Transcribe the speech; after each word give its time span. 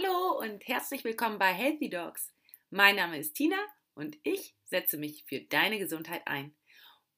Hallo 0.00 0.38
und 0.38 0.66
herzlich 0.66 1.04
willkommen 1.04 1.38
bei 1.38 1.52
Healthy 1.52 1.90
Dogs. 1.90 2.32
Mein 2.70 2.96
Name 2.96 3.18
ist 3.18 3.34
Tina 3.34 3.56
und 3.94 4.16
ich 4.22 4.54
setze 4.64 4.96
mich 4.96 5.24
für 5.24 5.40
deine 5.40 5.78
Gesundheit 5.78 6.22
ein. 6.26 6.54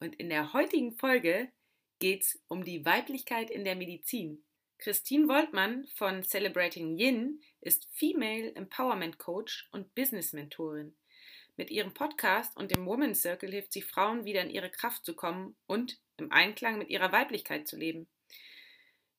Und 0.00 0.16
in 0.16 0.28
der 0.28 0.52
heutigen 0.52 0.92
Folge 0.92 1.52
geht 1.98 2.22
es 2.22 2.42
um 2.48 2.64
die 2.64 2.84
Weiblichkeit 2.84 3.50
in 3.50 3.64
der 3.64 3.76
Medizin. 3.76 4.44
Christine 4.78 5.28
Woltmann 5.28 5.86
von 5.94 6.22
Celebrating 6.22 6.98
Yin 6.98 7.42
ist 7.60 7.88
Female 7.92 8.54
Empowerment 8.54 9.18
Coach 9.18 9.68
und 9.72 9.94
Business 9.94 10.32
Mentorin. 10.32 10.96
Mit 11.56 11.70
ihrem 11.70 11.94
Podcast 11.94 12.56
und 12.56 12.74
dem 12.74 12.86
Woman 12.86 13.14
Circle 13.14 13.50
hilft 13.50 13.72
sie 13.72 13.82
Frauen 13.82 14.24
wieder 14.24 14.42
in 14.42 14.50
ihre 14.50 14.70
Kraft 14.70 15.04
zu 15.04 15.14
kommen 15.14 15.56
und 15.66 16.00
im 16.16 16.32
Einklang 16.32 16.78
mit 16.78 16.88
ihrer 16.88 17.12
Weiblichkeit 17.12 17.68
zu 17.68 17.76
leben. 17.76 18.08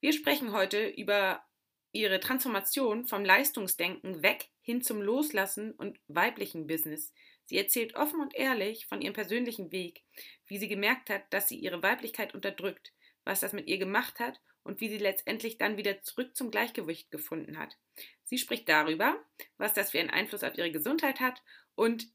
Wir 0.01 0.11
sprechen 0.11 0.51
heute 0.51 0.87
über 0.87 1.45
ihre 1.93 2.19
Transformation 2.19 3.05
vom 3.05 3.23
Leistungsdenken 3.23 4.23
weg 4.23 4.49
hin 4.61 4.81
zum 4.81 5.01
Loslassen 5.01 5.71
und 5.71 5.99
weiblichen 6.07 6.67
Business. 6.67 7.13
Sie 7.45 7.57
erzählt 7.57 7.95
offen 7.95 8.19
und 8.19 8.35
ehrlich 8.35 8.87
von 8.87 9.01
ihrem 9.01 9.13
persönlichen 9.13 9.71
Weg, 9.71 10.03
wie 10.47 10.57
sie 10.57 10.67
gemerkt 10.67 11.09
hat, 11.09 11.31
dass 11.31 11.47
sie 11.47 11.57
ihre 11.57 11.83
Weiblichkeit 11.83 12.33
unterdrückt, 12.33 12.93
was 13.23 13.41
das 13.41 13.53
mit 13.53 13.67
ihr 13.67 13.77
gemacht 13.77 14.19
hat 14.19 14.41
und 14.63 14.81
wie 14.81 14.89
sie 14.89 14.97
letztendlich 14.97 15.57
dann 15.57 15.77
wieder 15.77 16.01
zurück 16.01 16.35
zum 16.35 16.51
Gleichgewicht 16.51 17.11
gefunden 17.11 17.57
hat. 17.59 17.77
Sie 18.23 18.37
spricht 18.37 18.67
darüber, 18.67 19.15
was 19.57 19.73
das 19.73 19.91
für 19.91 19.99
einen 19.99 20.09
Einfluss 20.09 20.43
auf 20.43 20.57
ihre 20.57 20.71
Gesundheit 20.71 21.19
hat 21.19 21.43
und 21.75 22.07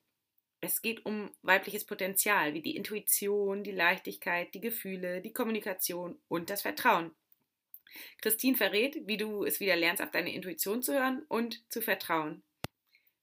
es 0.61 0.83
geht 0.83 1.07
um 1.07 1.31
weibliches 1.43 1.85
Potenzial, 1.85 2.53
wie 2.53 2.63
die 2.63 2.75
Intuition, 2.75 3.63
die 3.63 3.71
Leichtigkeit, 3.71 4.53
die 4.55 4.61
Gefühle, 4.61 5.21
die 5.21 5.33
Kommunikation 5.33 6.21
und 6.27 6.51
das 6.51 6.63
Vertrauen. 6.63 7.15
Christine 8.21 8.57
verrät, 8.57 9.07
wie 9.07 9.17
du 9.17 9.45
es 9.45 9.61
wieder 9.61 9.77
lernst, 9.77 10.03
auf 10.03 10.11
deine 10.11 10.35
Intuition 10.35 10.83
zu 10.83 10.95
hören 10.95 11.25
und 11.29 11.63
zu 11.71 11.81
vertrauen. 11.81 12.43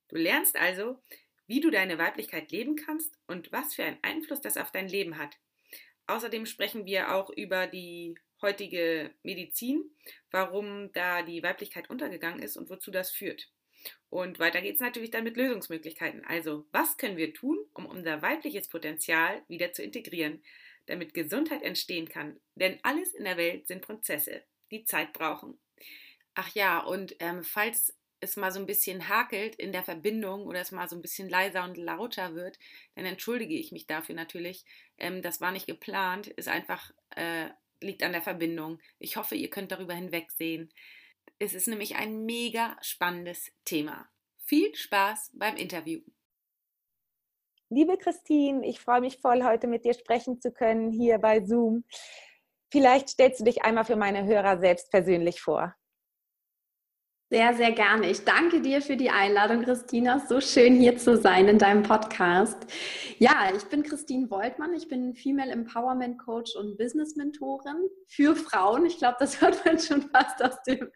Du 0.09 0.17
lernst 0.17 0.55
also, 0.55 1.01
wie 1.47 1.61
du 1.61 1.69
deine 1.69 1.97
Weiblichkeit 1.97 2.52
leben 2.52 2.75
kannst 2.75 3.17
und 3.27 3.52
was 3.52 3.75
für 3.75 3.83
einen 3.83 3.99
Einfluss 4.02 4.41
das 4.41 4.57
auf 4.57 4.72
dein 4.72 4.88
Leben 4.88 5.17
hat. 5.17 5.38
Außerdem 6.07 6.45
sprechen 6.45 6.85
wir 6.85 7.16
auch 7.16 7.30
über 7.30 7.67
die 7.67 8.16
heutige 8.41 9.11
Medizin, 9.23 9.83
warum 10.30 10.91
da 10.94 11.23
die 11.23 11.41
Weiblichkeit 11.41 11.89
untergegangen 11.89 12.41
ist 12.41 12.57
und 12.57 12.69
wozu 12.69 12.91
das 12.91 13.11
führt. 13.11 13.50
Und 14.09 14.39
weiter 14.39 14.61
geht 14.61 14.75
es 14.75 14.81
natürlich 14.81 15.11
dann 15.11 15.23
mit 15.23 15.38
Lösungsmöglichkeiten. 15.38 16.23
Also, 16.25 16.66
was 16.72 16.97
können 16.97 17.17
wir 17.17 17.33
tun, 17.33 17.57
um 17.73 17.85
unser 17.85 18.22
weibliches 18.22 18.67
Potenzial 18.67 19.44
wieder 19.47 19.73
zu 19.73 19.83
integrieren, 19.83 20.44
damit 20.85 21.13
Gesundheit 21.13 21.63
entstehen 21.63 22.07
kann? 22.07 22.39
Denn 22.55 22.79
alles 22.83 23.13
in 23.13 23.25
der 23.25 23.38
Welt 23.38 23.67
sind 23.67 23.81
Prozesse 23.81 24.44
die 24.71 24.85
Zeit 24.85 25.13
brauchen. 25.13 25.59
Ach 26.33 26.49
ja, 26.53 26.80
und 26.80 27.16
ähm, 27.19 27.44
falls 27.44 27.95
es 28.19 28.38
mal 28.38 28.52
so 28.52 28.59
ein 28.59 28.66
bisschen 28.66 29.07
hakelt 29.07 29.55
in 29.55 29.72
der 29.72 29.83
Verbindung 29.83 30.45
oder 30.45 30.59
es 30.59 30.72
mal 30.72 30.89
so 30.89 30.95
ein 30.95 31.02
bisschen 31.02 31.30
leiser 31.30 31.63
und 31.63 31.77
lauter 31.77 32.35
wird, 32.35 32.57
dann 32.95 33.05
entschuldige 33.05 33.55
ich 33.55 33.72
mich 33.72 33.88
dafür 33.88 34.16
natürlich. 34.16 34.66
Ähm, 34.97 35.22
das 35.22 35.41
war 35.41 35.52
nicht 35.52 35.67
geplant, 35.67 36.27
ist 36.27 36.47
einfach, 36.47 36.91
äh, 37.16 37.49
liegt 37.81 38.03
an 38.03 38.11
der 38.11 38.22
Verbindung. 38.22 38.80
Ich 38.99 39.17
hoffe, 39.17 39.35
ihr 39.35 39.49
könnt 39.49 39.72
darüber 39.72 39.94
hinwegsehen. 39.94 40.72
Es 41.39 41.53
ist 41.53 41.67
nämlich 41.67 41.95
ein 41.95 42.25
mega 42.25 42.77
spannendes 42.81 43.52
Thema. 43.66 44.09
Viel 44.45 44.73
Spaß 44.75 45.31
beim 45.33 45.57
Interview. 45.57 46.02
Liebe 47.69 47.97
Christine, 47.97 48.66
ich 48.66 48.79
freue 48.79 49.02
mich 49.02 49.17
voll, 49.17 49.44
heute 49.44 49.67
mit 49.67 49.85
dir 49.85 49.94
sprechen 49.94 50.39
zu 50.39 50.52
können 50.52 50.91
hier 50.91 51.17
bei 51.17 51.44
Zoom. 51.44 51.83
Vielleicht 52.71 53.09
stellst 53.09 53.39
du 53.39 53.44
dich 53.45 53.63
einmal 53.63 53.85
für 53.85 53.95
meine 53.95 54.25
Hörer 54.25 54.59
selbst 54.59 54.91
persönlich 54.91 55.41
vor. 55.41 55.75
Sehr, 57.31 57.55
sehr 57.55 57.72
gerne. 57.72 58.07
Ich 58.11 58.23
danke 58.23 58.61
dir 58.61 58.83
für 58.83 58.95
die 58.95 59.09
Einladung, 59.09 59.63
Christina. 59.63 60.19
So 60.19 60.39
schön 60.39 60.75
hier 60.75 60.95
zu 60.97 61.17
sein 61.17 61.47
in 61.47 61.57
deinem 61.57 61.81
Podcast. 61.81 62.67
Ja, 63.17 63.49
ich 63.55 63.63
bin 63.66 63.81
Christine 63.81 64.30
Woltmann. 64.30 64.75
Ich 64.75 64.88
bin 64.88 65.16
Female 65.16 65.52
Empowerment 65.52 66.19
Coach 66.19 66.56
und 66.56 66.78
Business 66.78 67.16
Mentorin 67.16 67.90
für 68.07 68.35
Frauen. 68.35 68.85
Ich 68.85 69.00
glaube, 69.00 69.17
das 69.19 69.41
hört 69.41 69.66
man 69.66 69.79
schon 69.79 70.03
fast 70.03 70.44
aus 70.44 70.61
dem, 70.67 70.88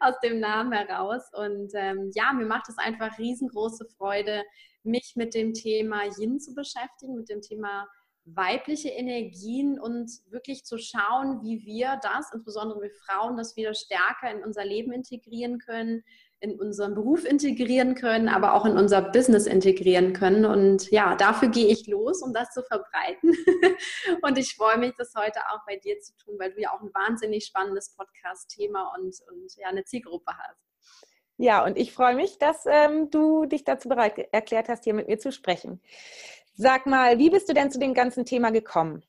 aus 0.00 0.14
dem 0.24 0.40
Namen 0.40 0.72
heraus. 0.72 1.22
Und 1.34 1.70
ähm, 1.74 2.10
ja, 2.14 2.32
mir 2.32 2.46
macht 2.46 2.70
es 2.70 2.78
einfach 2.78 3.18
riesengroße 3.18 3.86
Freude, 3.98 4.44
mich 4.82 5.12
mit 5.14 5.34
dem 5.34 5.52
Thema 5.52 6.04
Yin 6.18 6.40
zu 6.40 6.54
beschäftigen, 6.54 7.16
mit 7.16 7.28
dem 7.28 7.42
Thema 7.42 7.86
weibliche 8.26 8.88
Energien 8.88 9.78
und 9.78 10.10
wirklich 10.26 10.64
zu 10.64 10.78
schauen, 10.78 11.42
wie 11.42 11.64
wir 11.64 11.98
das, 12.02 12.32
insbesondere 12.34 12.82
wir 12.82 12.90
Frauen, 12.90 13.36
das 13.36 13.56
wieder 13.56 13.72
stärker 13.72 14.30
in 14.30 14.42
unser 14.42 14.64
Leben 14.64 14.92
integrieren 14.92 15.58
können, 15.58 16.02
in 16.40 16.60
unseren 16.60 16.94
Beruf 16.94 17.24
integrieren 17.24 17.94
können, 17.94 18.28
aber 18.28 18.54
auch 18.54 18.66
in 18.66 18.76
unser 18.76 19.00
Business 19.00 19.46
integrieren 19.46 20.12
können. 20.12 20.44
Und 20.44 20.90
ja, 20.90 21.14
dafür 21.14 21.48
gehe 21.48 21.68
ich 21.68 21.86
los, 21.86 22.20
um 22.20 22.34
das 22.34 22.50
zu 22.50 22.62
verbreiten. 22.62 23.32
und 24.22 24.36
ich 24.36 24.54
freue 24.54 24.78
mich, 24.78 24.92
das 24.98 25.14
heute 25.16 25.40
auch 25.50 25.64
bei 25.66 25.76
dir 25.76 25.98
zu 26.00 26.12
tun, 26.16 26.34
weil 26.38 26.52
du 26.52 26.60
ja 26.60 26.72
auch 26.72 26.82
ein 26.82 26.92
wahnsinnig 26.92 27.46
spannendes 27.46 27.94
Podcast-Thema 27.96 28.92
und, 28.98 29.16
und 29.30 29.56
ja 29.56 29.68
eine 29.68 29.84
Zielgruppe 29.84 30.32
hast. 30.36 30.60
Ja, 31.38 31.64
und 31.64 31.76
ich 31.76 31.92
freue 31.92 32.14
mich, 32.14 32.38
dass 32.38 32.64
ähm, 32.66 33.10
du 33.10 33.44
dich 33.44 33.62
dazu 33.62 33.88
bereit 33.88 34.18
erklärt 34.32 34.68
hast, 34.68 34.84
hier 34.84 34.94
mit 34.94 35.06
mir 35.06 35.18
zu 35.18 35.30
sprechen. 35.32 35.82
Sag 36.58 36.86
mal, 36.86 37.18
wie 37.18 37.28
bist 37.28 37.48
du 37.50 37.52
denn 37.52 37.70
zu 37.70 37.78
dem 37.78 37.92
ganzen 37.92 38.24
Thema 38.24 38.50
gekommen? 38.50 39.04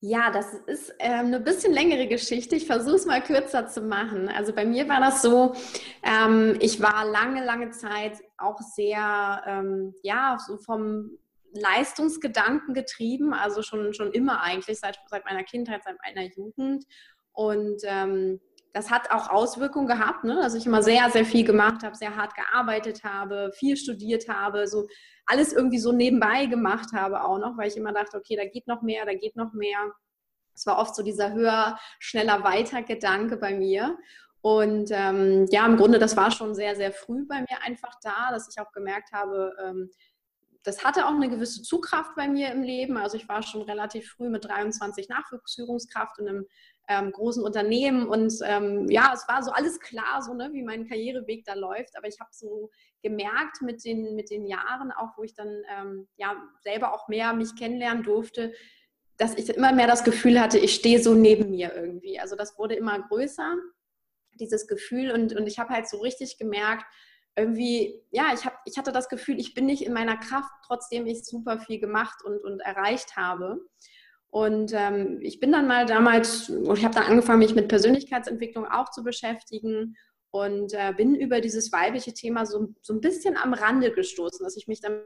Ja, 0.00 0.30
das 0.30 0.54
ist 0.66 0.94
ähm, 0.98 1.26
eine 1.26 1.40
bisschen 1.40 1.72
längere 1.72 2.06
Geschichte. 2.06 2.56
Ich 2.56 2.66
versuche 2.66 2.96
es 2.96 3.06
mal 3.06 3.22
kürzer 3.22 3.66
zu 3.66 3.82
machen. 3.82 4.28
Also 4.28 4.54
bei 4.54 4.64
mir 4.64 4.88
war 4.88 5.00
das 5.00 5.20
so, 5.20 5.54
ähm, 6.02 6.56
ich 6.60 6.80
war 6.80 7.04
lange, 7.04 7.44
lange 7.44 7.70
Zeit 7.70 8.22
auch 8.38 8.58
sehr, 8.60 9.42
ähm, 9.46 9.94
ja, 10.02 10.38
so 10.46 10.56
vom 10.56 11.18
Leistungsgedanken 11.52 12.72
getrieben, 12.72 13.34
also 13.34 13.62
schon, 13.62 13.92
schon 13.94 14.12
immer 14.12 14.42
eigentlich, 14.42 14.78
seit, 14.78 14.98
seit 15.08 15.24
meiner 15.24 15.44
Kindheit, 15.44 15.82
seit 15.84 15.96
meiner 16.02 16.28
Jugend. 16.34 16.84
Und 17.32 17.82
ähm, 17.84 18.40
das 18.76 18.90
hat 18.90 19.10
auch 19.10 19.30
Auswirkungen 19.30 19.86
gehabt, 19.86 20.24
ne? 20.24 20.34
dass 20.34 20.52
ich 20.52 20.66
immer 20.66 20.82
sehr, 20.82 21.08
sehr 21.08 21.24
viel 21.24 21.46
gemacht 21.46 21.82
habe, 21.82 21.96
sehr 21.96 22.14
hart 22.14 22.34
gearbeitet 22.34 23.04
habe, 23.04 23.50
viel 23.54 23.74
studiert 23.74 24.28
habe, 24.28 24.68
so 24.68 24.86
alles 25.24 25.54
irgendwie 25.54 25.78
so 25.78 25.92
nebenbei 25.92 26.44
gemacht 26.44 26.92
habe 26.92 27.24
auch 27.24 27.38
noch, 27.38 27.56
weil 27.56 27.68
ich 27.68 27.78
immer 27.78 27.94
dachte, 27.94 28.18
okay, 28.18 28.36
da 28.36 28.44
geht 28.44 28.66
noch 28.66 28.82
mehr, 28.82 29.06
da 29.06 29.14
geht 29.14 29.34
noch 29.34 29.54
mehr. 29.54 29.78
Es 30.54 30.66
war 30.66 30.78
oft 30.78 30.94
so 30.94 31.02
dieser 31.02 31.32
höher, 31.32 31.78
schneller, 32.00 32.44
weiter 32.44 32.82
Gedanke 32.82 33.38
bei 33.38 33.54
mir. 33.54 33.96
Und 34.42 34.90
ähm, 34.92 35.46
ja, 35.50 35.64
im 35.64 35.78
Grunde, 35.78 35.98
das 35.98 36.14
war 36.14 36.30
schon 36.30 36.54
sehr, 36.54 36.76
sehr 36.76 36.92
früh 36.92 37.26
bei 37.26 37.40
mir 37.40 37.62
einfach 37.64 37.94
da, 38.02 38.30
dass 38.30 38.46
ich 38.50 38.60
auch 38.60 38.72
gemerkt 38.72 39.10
habe, 39.12 39.56
ähm, 39.64 39.90
das 40.66 40.84
hatte 40.84 41.06
auch 41.06 41.14
eine 41.14 41.28
gewisse 41.28 41.62
Zugkraft 41.62 42.16
bei 42.16 42.26
mir 42.26 42.50
im 42.50 42.62
Leben. 42.62 42.96
Also 42.96 43.16
ich 43.16 43.28
war 43.28 43.42
schon 43.44 43.62
relativ 43.62 44.10
früh 44.10 44.28
mit 44.28 44.46
23 44.46 45.08
Nachwuchsführungskraft 45.08 46.18
in 46.18 46.28
einem 46.28 46.46
ähm, 46.88 47.12
großen 47.12 47.44
Unternehmen 47.44 48.08
und 48.08 48.34
ähm, 48.44 48.90
ja, 48.90 49.12
es 49.14 49.28
war 49.28 49.44
so 49.44 49.52
alles 49.52 49.78
klar, 49.78 50.22
so 50.22 50.34
ne, 50.34 50.50
wie 50.52 50.62
mein 50.62 50.88
Karriereweg 50.88 51.44
da 51.44 51.54
läuft. 51.54 51.96
Aber 51.96 52.08
ich 52.08 52.18
habe 52.18 52.30
so 52.32 52.70
gemerkt 53.00 53.62
mit 53.62 53.84
den, 53.84 54.16
mit 54.16 54.30
den 54.30 54.44
Jahren, 54.44 54.90
auch 54.90 55.16
wo 55.16 55.22
ich 55.22 55.34
dann 55.34 55.62
ähm, 55.78 56.08
ja 56.16 56.34
selber 56.64 56.92
auch 56.92 57.06
mehr 57.06 57.32
mich 57.32 57.54
kennenlernen 57.54 58.02
durfte, 58.02 58.52
dass 59.18 59.34
ich 59.34 59.48
immer 59.50 59.72
mehr 59.72 59.86
das 59.86 60.02
Gefühl 60.02 60.40
hatte, 60.40 60.58
ich 60.58 60.74
stehe 60.74 61.00
so 61.00 61.14
neben 61.14 61.50
mir 61.50 61.76
irgendwie. 61.76 62.18
Also 62.18 62.34
das 62.34 62.58
wurde 62.58 62.74
immer 62.74 63.00
größer, 63.00 63.54
dieses 64.34 64.66
Gefühl. 64.66 65.12
Und, 65.12 65.32
und 65.32 65.46
ich 65.46 65.60
habe 65.60 65.72
halt 65.72 65.88
so 65.88 65.98
richtig 65.98 66.38
gemerkt, 66.38 66.84
irgendwie, 67.36 68.02
ja, 68.10 68.32
ich, 68.34 68.44
hab, 68.44 68.58
ich 68.64 68.78
hatte 68.78 68.92
das 68.92 69.08
Gefühl, 69.08 69.38
ich 69.38 69.54
bin 69.54 69.66
nicht 69.66 69.82
in 69.82 69.92
meiner 69.92 70.16
Kraft, 70.16 70.50
trotzdem 70.66 71.06
ich 71.06 71.24
super 71.24 71.58
viel 71.58 71.78
gemacht 71.78 72.24
und, 72.24 72.42
und 72.42 72.60
erreicht 72.60 73.16
habe. 73.16 73.60
Und 74.28 74.72
ähm, 74.74 75.20
ich 75.22 75.38
bin 75.38 75.52
dann 75.52 75.66
mal 75.66 75.86
damals, 75.86 76.48
ich 76.48 76.84
habe 76.84 76.94
dann 76.94 77.04
angefangen, 77.04 77.38
mich 77.38 77.54
mit 77.54 77.68
Persönlichkeitsentwicklung 77.68 78.66
auch 78.66 78.90
zu 78.90 79.02
beschäftigen 79.02 79.96
und 80.30 80.74
äh, 80.74 80.92
bin 80.94 81.14
über 81.14 81.40
dieses 81.40 81.72
weibliche 81.72 82.12
Thema 82.12 82.44
so, 82.44 82.74
so 82.82 82.92
ein 82.92 83.00
bisschen 83.00 83.36
am 83.36 83.54
Rande 83.54 83.92
gestoßen, 83.92 84.44
dass 84.44 84.56
ich 84.56 84.66
mich 84.66 84.80
dann 84.80 85.02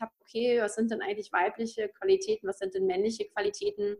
habe, 0.00 0.12
okay, 0.20 0.60
was 0.60 0.74
sind 0.74 0.90
denn 0.90 1.00
eigentlich 1.00 1.32
weibliche 1.32 1.88
Qualitäten, 1.88 2.46
was 2.46 2.58
sind 2.58 2.74
denn 2.74 2.86
männliche 2.86 3.28
Qualitäten? 3.30 3.96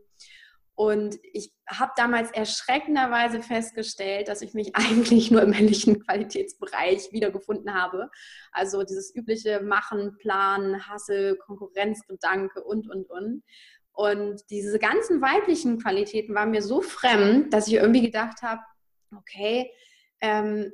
Und 0.75 1.17
ich 1.31 1.53
habe 1.69 1.93
damals 1.95 2.31
erschreckenderweise 2.31 3.41
festgestellt, 3.41 4.27
dass 4.27 4.41
ich 4.41 4.53
mich 4.53 4.75
eigentlich 4.75 5.31
nur 5.31 5.41
im 5.41 5.51
männlichen 5.51 6.03
Qualitätsbereich 6.03 7.11
wiedergefunden 7.11 7.73
habe. 7.73 8.09
Also 8.51 8.83
dieses 8.83 9.15
übliche 9.15 9.61
Machen, 9.61 10.17
Planen, 10.17 10.87
Hassel, 10.87 11.37
Konkurrenzgedanke 11.37 12.63
und, 12.63 12.89
und, 12.89 13.09
und. 13.09 13.43
Und 13.93 14.41
diese 14.49 14.77
ganzen 14.77 15.21
weiblichen 15.21 15.79
Qualitäten 15.79 16.35
waren 16.35 16.51
mir 16.51 16.61
so 16.61 16.81
fremd, 16.81 17.53
dass 17.53 17.67
ich 17.67 17.75
irgendwie 17.75 18.01
gedacht 18.01 18.41
habe, 18.41 18.61
okay, 19.15 19.71
ähm, 20.19 20.73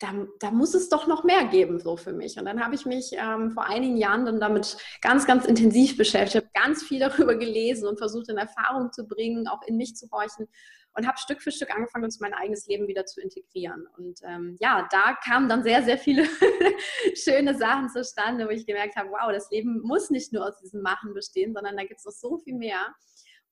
da, 0.00 0.12
da, 0.40 0.50
muss 0.50 0.74
es 0.74 0.88
doch 0.88 1.06
noch 1.06 1.24
mehr 1.24 1.44
geben, 1.46 1.80
so 1.80 1.96
für 1.96 2.12
mich. 2.12 2.38
Und 2.38 2.44
dann 2.44 2.62
habe 2.62 2.74
ich 2.74 2.86
mich 2.86 3.12
ähm, 3.12 3.52
vor 3.52 3.64
einigen 3.64 3.96
Jahren 3.96 4.26
dann 4.26 4.40
damit 4.40 4.76
ganz, 5.00 5.26
ganz 5.26 5.44
intensiv 5.46 5.96
beschäftigt, 5.96 6.44
habe 6.44 6.52
ganz 6.54 6.82
viel 6.82 7.00
darüber 7.00 7.36
gelesen 7.36 7.88
und 7.88 7.98
versucht 7.98 8.28
in 8.28 8.36
Erfahrung 8.36 8.92
zu 8.92 9.06
bringen, 9.06 9.48
auch 9.48 9.62
in 9.66 9.76
mich 9.76 9.96
zu 9.96 10.08
horchen 10.10 10.48
und 10.96 11.06
habe 11.06 11.18
Stück 11.18 11.42
für 11.42 11.52
Stück 11.52 11.74
angefangen, 11.74 12.04
uns 12.04 12.20
mein 12.20 12.34
eigenes 12.34 12.66
Leben 12.66 12.88
wieder 12.88 13.04
zu 13.04 13.20
integrieren. 13.20 13.86
Und 13.98 14.20
ähm, 14.24 14.56
ja, 14.60 14.88
da 14.90 15.14
kamen 15.24 15.48
dann 15.48 15.62
sehr, 15.62 15.82
sehr 15.82 15.98
viele 15.98 16.24
schöne 17.14 17.54
Sachen 17.56 17.90
zustande, 17.90 18.46
wo 18.46 18.50
ich 18.50 18.66
gemerkt 18.66 18.96
habe, 18.96 19.10
wow, 19.10 19.30
das 19.30 19.50
Leben 19.50 19.80
muss 19.82 20.10
nicht 20.10 20.32
nur 20.32 20.46
aus 20.46 20.58
diesem 20.58 20.82
Machen 20.82 21.12
bestehen, 21.12 21.52
sondern 21.52 21.76
da 21.76 21.84
gibt 21.84 21.98
es 21.98 22.06
noch 22.06 22.12
so 22.12 22.38
viel 22.38 22.54
mehr. 22.54 22.94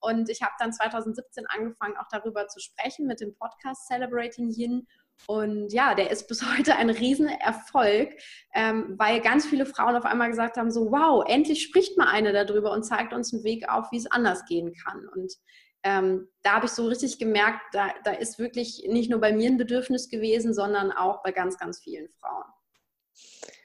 Und 0.00 0.28
ich 0.28 0.42
habe 0.42 0.52
dann 0.58 0.72
2017 0.72 1.46
angefangen, 1.46 1.96
auch 1.96 2.08
darüber 2.10 2.46
zu 2.48 2.60
sprechen 2.60 3.06
mit 3.06 3.20
dem 3.20 3.34
Podcast 3.36 3.86
Celebrating 3.88 4.50
Yin. 4.50 4.86
Und 5.26 5.72
ja, 5.72 5.94
der 5.94 6.10
ist 6.10 6.28
bis 6.28 6.42
heute 6.56 6.76
ein 6.76 6.90
Riesenerfolg, 6.90 8.10
ähm, 8.54 8.94
weil 8.98 9.20
ganz 9.20 9.46
viele 9.46 9.66
Frauen 9.66 9.96
auf 9.96 10.04
einmal 10.04 10.30
gesagt 10.30 10.56
haben, 10.56 10.70
so 10.70 10.90
wow, 10.90 11.24
endlich 11.26 11.62
spricht 11.62 11.96
mal 11.96 12.08
eine 12.08 12.32
darüber 12.32 12.72
und 12.72 12.84
zeigt 12.84 13.12
uns 13.12 13.32
einen 13.32 13.44
Weg 13.44 13.68
auf, 13.68 13.90
wie 13.92 13.98
es 13.98 14.10
anders 14.10 14.44
gehen 14.46 14.74
kann. 14.84 15.08
Und 15.08 15.32
ähm, 15.82 16.28
da 16.42 16.54
habe 16.54 16.66
ich 16.66 16.72
so 16.72 16.86
richtig 16.86 17.18
gemerkt, 17.18 17.60
da, 17.72 17.90
da 18.04 18.12
ist 18.12 18.38
wirklich 18.38 18.86
nicht 18.88 19.10
nur 19.10 19.20
bei 19.20 19.32
mir 19.32 19.50
ein 19.50 19.58
Bedürfnis 19.58 20.08
gewesen, 20.08 20.54
sondern 20.54 20.92
auch 20.92 21.22
bei 21.22 21.32
ganz, 21.32 21.58
ganz 21.58 21.80
vielen 21.80 22.08
Frauen. 22.08 22.44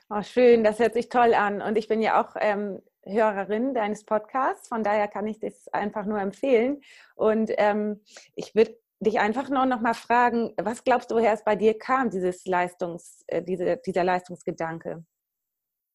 Oh, 0.09 0.21
schön, 0.23 0.63
das 0.63 0.79
hört 0.79 0.93
sich 0.93 1.09
toll 1.09 1.33
an. 1.33 1.61
Und 1.61 1.77
ich 1.77 1.87
bin 1.87 2.01
ja 2.01 2.21
auch 2.21 2.35
ähm, 2.39 2.81
Hörerin 3.03 3.73
deines 3.73 4.05
Podcasts, 4.05 4.67
von 4.67 4.83
daher 4.83 5.07
kann 5.07 5.27
ich 5.27 5.39
das 5.39 5.67
einfach 5.69 6.05
nur 6.05 6.19
empfehlen. 6.19 6.81
Und 7.15 7.51
ähm, 7.57 8.01
ich 8.35 8.53
würde 8.53 8.77
dich 8.99 9.19
einfach 9.19 9.49
nur 9.49 9.65
noch 9.65 9.81
mal 9.81 9.93
fragen, 9.93 10.53
was 10.57 10.83
glaubst 10.83 11.11
du, 11.11 11.15
woher 11.15 11.33
es 11.33 11.43
bei 11.43 11.55
dir 11.55 11.77
kam, 11.77 12.09
dieses 12.09 12.45
Leistungs, 12.45 13.23
äh, 13.27 13.41
diese, 13.43 13.77
dieser 13.77 14.03
Leistungsgedanke? 14.03 15.05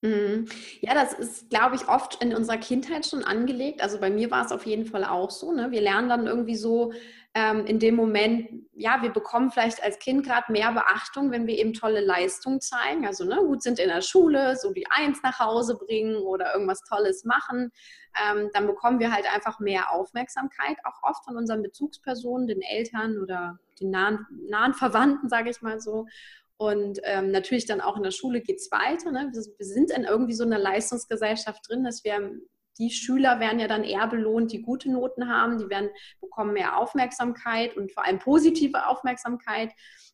Mhm. 0.05 0.45
Ja, 0.83 0.93
das 0.93 1.15
ist, 1.15 1.49
glaube 1.49 1.77
ich, 1.77 1.89
oft 1.89 2.23
in 2.23 2.35
unserer 2.35 2.59
Kindheit 2.59 3.07
schon 3.07 3.25
angelegt. 3.25 3.83
Also 3.83 3.99
bei 3.99 4.11
mir 4.11 4.31
war 4.31 4.45
es 4.45 4.53
auf 4.53 4.67
jeden 4.67 4.85
Fall 4.85 5.03
auch 5.03 5.31
so. 5.31 5.51
Ne? 5.51 5.71
Wir 5.71 5.81
lernen 5.81 6.11
dann 6.11 6.27
irgendwie 6.27 6.57
so 6.57 6.93
ähm, 7.33 7.65
in 7.65 7.79
dem 7.79 7.97
Moment, 7.97 8.67
ja, 8.75 9.01
wir 9.01 9.09
bekommen 9.09 9.51
vielleicht 9.51 9.83
als 9.83 9.99
Kind 9.99 10.27
gerade 10.27 10.53
mehr 10.53 10.73
Beachtung, 10.73 11.31
wenn 11.31 11.47
wir 11.47 11.57
eben 11.57 11.73
tolle 11.73 12.01
Leistungen 12.01 12.61
zeigen. 12.61 13.07
Also 13.07 13.25
ne, 13.25 13.37
gut 13.37 13.63
sind 13.63 13.79
in 13.79 13.89
der 13.89 14.03
Schule, 14.03 14.57
so 14.57 14.75
die 14.75 14.87
Eins 14.91 15.23
nach 15.23 15.39
Hause 15.39 15.79
bringen 15.79 16.17
oder 16.17 16.53
irgendwas 16.53 16.83
Tolles 16.83 17.25
machen. 17.25 17.73
Ähm, 18.15 18.51
dann 18.53 18.67
bekommen 18.67 19.01
wir 19.01 19.11
halt 19.11 19.25
einfach 19.35 19.59
mehr 19.59 19.91
Aufmerksamkeit, 19.91 20.77
auch 20.85 21.03
oft 21.03 21.25
von 21.25 21.39
unseren 21.39 21.63
Bezugspersonen, 21.63 22.47
den 22.47 22.61
Eltern 22.61 23.17
oder 23.19 23.59
den 23.81 23.89
nahen, 23.89 24.27
nahen 24.51 24.75
Verwandten, 24.75 25.31
sage 25.31 25.49
ich 25.49 25.63
mal 25.63 25.81
so. 25.81 26.07
Und 26.57 27.01
ähm, 27.03 27.31
natürlich 27.31 27.67
dann 27.67 27.81
auch 27.81 27.97
in 27.97 28.03
der 28.03 28.13
Schule 28.13 28.41
geht 28.41 28.59
es 28.59 28.71
weiter. 28.71 29.11
Ne? 29.11 29.31
Wir, 29.33 29.67
sind 29.67 29.91
in 29.91 30.05
irgendwie 30.05 30.35
so 30.35 30.45
einer 30.45 30.59
Leistungsgesellschaft 30.59 31.69
drin, 31.69 31.85
dass 31.85 32.05
wir 32.05 32.31
die 32.79 32.91
Schüler 32.91 33.41
werden 33.41 33.61
ja 33.61 33.69
dann 33.69 33.85
eher 33.85 34.07
belohnt, 34.09 34.53
die 34.53 34.63
gute 34.63 34.91
Noten 34.91 35.29
haben, 35.29 35.59
die 35.59 35.69
werden 35.69 35.91
bekommen 36.21 36.55
mehr 36.55 36.79
Aufmerksamkeit 36.79 37.77
und 37.77 37.93
vor 37.93 38.05
allem 38.05 38.19
positive 38.19 38.87
Aufmerksamkeit. 38.89 39.71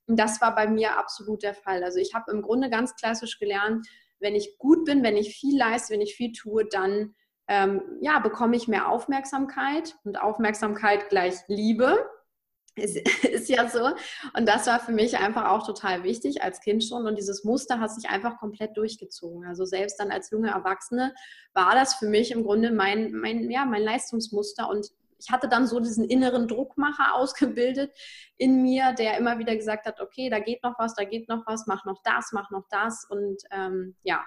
Und 0.07 0.19
das 0.19 0.41
war 0.41 0.55
bei 0.55 0.67
mir 0.67 0.99
absolut 0.99 1.43
der 1.43 1.55
Fall. 1.55 1.83
Also 1.83 1.99
ich 1.99 2.15
habe 2.15 2.31
im 2.33 2.43
Grunde 2.43 2.69
ganz 2.69 2.95
klassisch 2.97 3.39
gelernt, 3.39 3.87
wenn 4.19 4.35
ich 4.35 4.59
gut 4.59 4.85
bin, 4.85 5.03
wenn 5.03 5.17
ich 5.17 5.35
viel 5.35 5.59
leiste, 5.59 5.95
wenn 5.95 6.03
ich 6.03 6.15
viel 6.15 6.33
tue, 6.33 6.67
dann 6.67 7.15
ähm, 7.49 7.83
ja, 8.01 8.19
bekomme 8.21 8.57
ich 8.57 8.69
mehr 8.69 8.89
Aufmerksamkeit 8.89 9.97
und 10.05 10.21
Aufmerksamkeit 10.21 11.09
gleich 11.09 11.35
Liebe. 11.49 11.99
Ist, 12.77 12.97
ist, 13.25 13.49
ja 13.49 13.69
so. 13.69 13.91
Und 14.37 14.47
das 14.49 14.67
war 14.67 14.81
für 14.81 14.93
mich 14.93 15.19
einfach 15.19 15.49
auch 15.49 15.67
total 15.67 16.03
wichtig 16.03 16.43
als 16.43 16.61
Kind 16.61 16.85
schon. 16.85 17.07
Und 17.07 17.17
dieses 17.19 17.45
Muster 17.45 17.81
hat 17.81 17.93
sich 17.93 18.09
einfach 18.11 18.39
komplett 18.39 18.77
durchgezogen. 18.77 19.45
Also 19.45 19.65
selbst 19.65 19.99
dann 19.99 20.11
als 20.11 20.31
junge 20.31 20.51
Erwachsene 20.51 21.15
war 21.53 21.75
das 21.75 21.95
für 21.95 22.07
mich 22.07 22.31
im 22.31 22.45
Grunde 22.45 22.71
mein, 22.71 23.13
mein, 23.13 23.51
ja, 23.51 23.65
mein 23.65 23.83
Leistungsmuster. 23.83 24.69
Und 24.69 24.89
ich 25.19 25.31
hatte 25.31 25.49
dann 25.49 25.67
so 25.67 25.81
diesen 25.81 26.05
inneren 26.05 26.49
Druckmacher 26.49 27.15
ausgebildet 27.15 27.93
in 28.37 28.63
mir, 28.63 28.93
der 28.93 29.19
immer 29.19 29.39
wieder 29.39 29.55
gesagt 29.57 29.87
hat, 29.87 30.01
okay, 30.01 30.31
da 30.31 30.39
geht 30.39 30.63
noch 30.63 30.79
was, 30.79 30.95
da 30.95 31.05
geht 31.05 31.29
noch 31.29 31.47
was, 31.47 31.67
mach 31.67 31.85
noch 31.85 32.01
das, 32.03 32.31
mach 32.33 32.51
noch 32.51 32.67
das. 32.71 33.05
Und 33.09 33.43
ähm, 33.51 33.97
ja, 34.03 34.25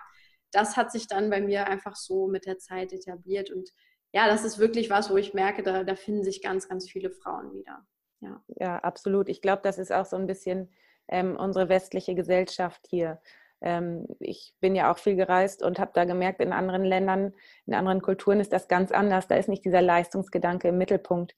das 0.51 0.77
hat 0.77 0.91
sich 0.91 1.07
dann 1.07 1.29
bei 1.29 1.41
mir 1.41 1.67
einfach 1.67 1.95
so 1.95 2.27
mit 2.27 2.45
der 2.45 2.59
Zeit 2.59 2.93
etabliert. 2.93 3.49
Und 3.49 3.71
ja, 4.11 4.27
das 4.27 4.43
ist 4.43 4.59
wirklich 4.59 4.89
was, 4.91 5.09
wo 5.09 5.17
ich 5.17 5.33
merke, 5.33 5.63
da, 5.63 5.83
da 5.83 5.95
finden 5.95 6.23
sich 6.23 6.41
ganz, 6.41 6.69
ganz 6.69 6.89
viele 6.89 7.09
Frauen 7.09 7.51
wieder. 7.53 7.83
Ja, 8.23 8.41
ja 8.55 8.77
absolut. 8.79 9.29
Ich 9.29 9.41
glaube, 9.41 9.61
das 9.63 9.77
ist 9.77 9.91
auch 9.91 10.05
so 10.05 10.15
ein 10.15 10.27
bisschen 10.27 10.69
ähm, 11.07 11.35
unsere 11.35 11.69
westliche 11.69 12.15
Gesellschaft 12.15 12.85
hier. 12.89 13.19
Ähm, 13.61 14.07
ich 14.19 14.53
bin 14.59 14.75
ja 14.75 14.91
auch 14.91 14.97
viel 14.97 15.15
gereist 15.15 15.63
und 15.63 15.79
habe 15.79 15.91
da 15.93 16.05
gemerkt, 16.05 16.41
in 16.41 16.53
anderen 16.53 16.83
Ländern, 16.83 17.33
in 17.65 17.73
anderen 17.73 18.01
Kulturen 18.01 18.39
ist 18.39 18.53
das 18.53 18.67
ganz 18.67 18.91
anders. 18.91 19.27
Da 19.27 19.35
ist 19.35 19.49
nicht 19.49 19.65
dieser 19.65 19.81
Leistungsgedanke 19.81 20.69
im 20.69 20.77
Mittelpunkt. 20.77 21.35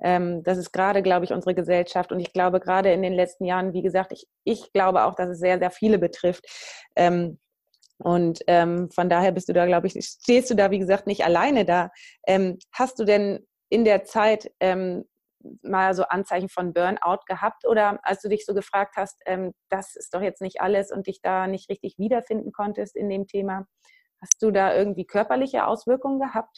Ähm, 0.00 0.42
das 0.42 0.58
ist 0.58 0.72
gerade, 0.72 1.02
glaube 1.02 1.24
ich, 1.24 1.32
unsere 1.32 1.54
Gesellschaft. 1.54 2.12
Und 2.12 2.20
ich 2.20 2.32
glaube, 2.32 2.60
gerade 2.60 2.92
in 2.92 3.02
den 3.02 3.12
letzten 3.12 3.44
Jahren, 3.44 3.72
wie 3.72 3.82
gesagt, 3.82 4.12
ich, 4.12 4.26
ich 4.44 4.72
glaube 4.72 5.04
auch, 5.04 5.14
dass 5.14 5.28
es 5.28 5.38
sehr, 5.38 5.58
sehr 5.58 5.70
viele 5.70 5.98
betrifft. 5.98 6.46
Ähm, 6.96 7.38
und 7.98 8.40
ähm, 8.48 8.90
von 8.90 9.08
daher 9.08 9.32
bist 9.32 9.48
du 9.48 9.52
da, 9.52 9.64
glaube 9.66 9.86
ich, 9.86 9.92
stehst 10.04 10.50
du 10.50 10.54
da, 10.54 10.70
wie 10.70 10.80
gesagt, 10.80 11.06
nicht 11.06 11.24
alleine 11.24 11.64
da. 11.64 11.90
Ähm, 12.26 12.58
hast 12.72 12.98
du 12.98 13.04
denn 13.04 13.46
in 13.68 13.84
der 13.84 14.04
Zeit 14.04 14.50
ähm, 14.60 15.04
mal 15.62 15.94
so 15.94 16.04
Anzeichen 16.04 16.48
von 16.48 16.72
Burnout 16.72 17.20
gehabt 17.26 17.66
oder 17.66 17.98
als 18.02 18.22
du 18.22 18.28
dich 18.28 18.44
so 18.44 18.54
gefragt 18.54 18.96
hast, 18.96 19.20
ähm, 19.26 19.52
das 19.68 19.96
ist 19.96 20.14
doch 20.14 20.22
jetzt 20.22 20.40
nicht 20.42 20.60
alles 20.60 20.90
und 20.90 21.06
dich 21.06 21.20
da 21.22 21.46
nicht 21.46 21.68
richtig 21.68 21.98
wiederfinden 21.98 22.52
konntest 22.52 22.96
in 22.96 23.08
dem 23.08 23.26
Thema, 23.26 23.66
hast 24.20 24.40
du 24.40 24.50
da 24.50 24.74
irgendwie 24.74 25.06
körperliche 25.06 25.66
Auswirkungen 25.66 26.20
gehabt? 26.20 26.56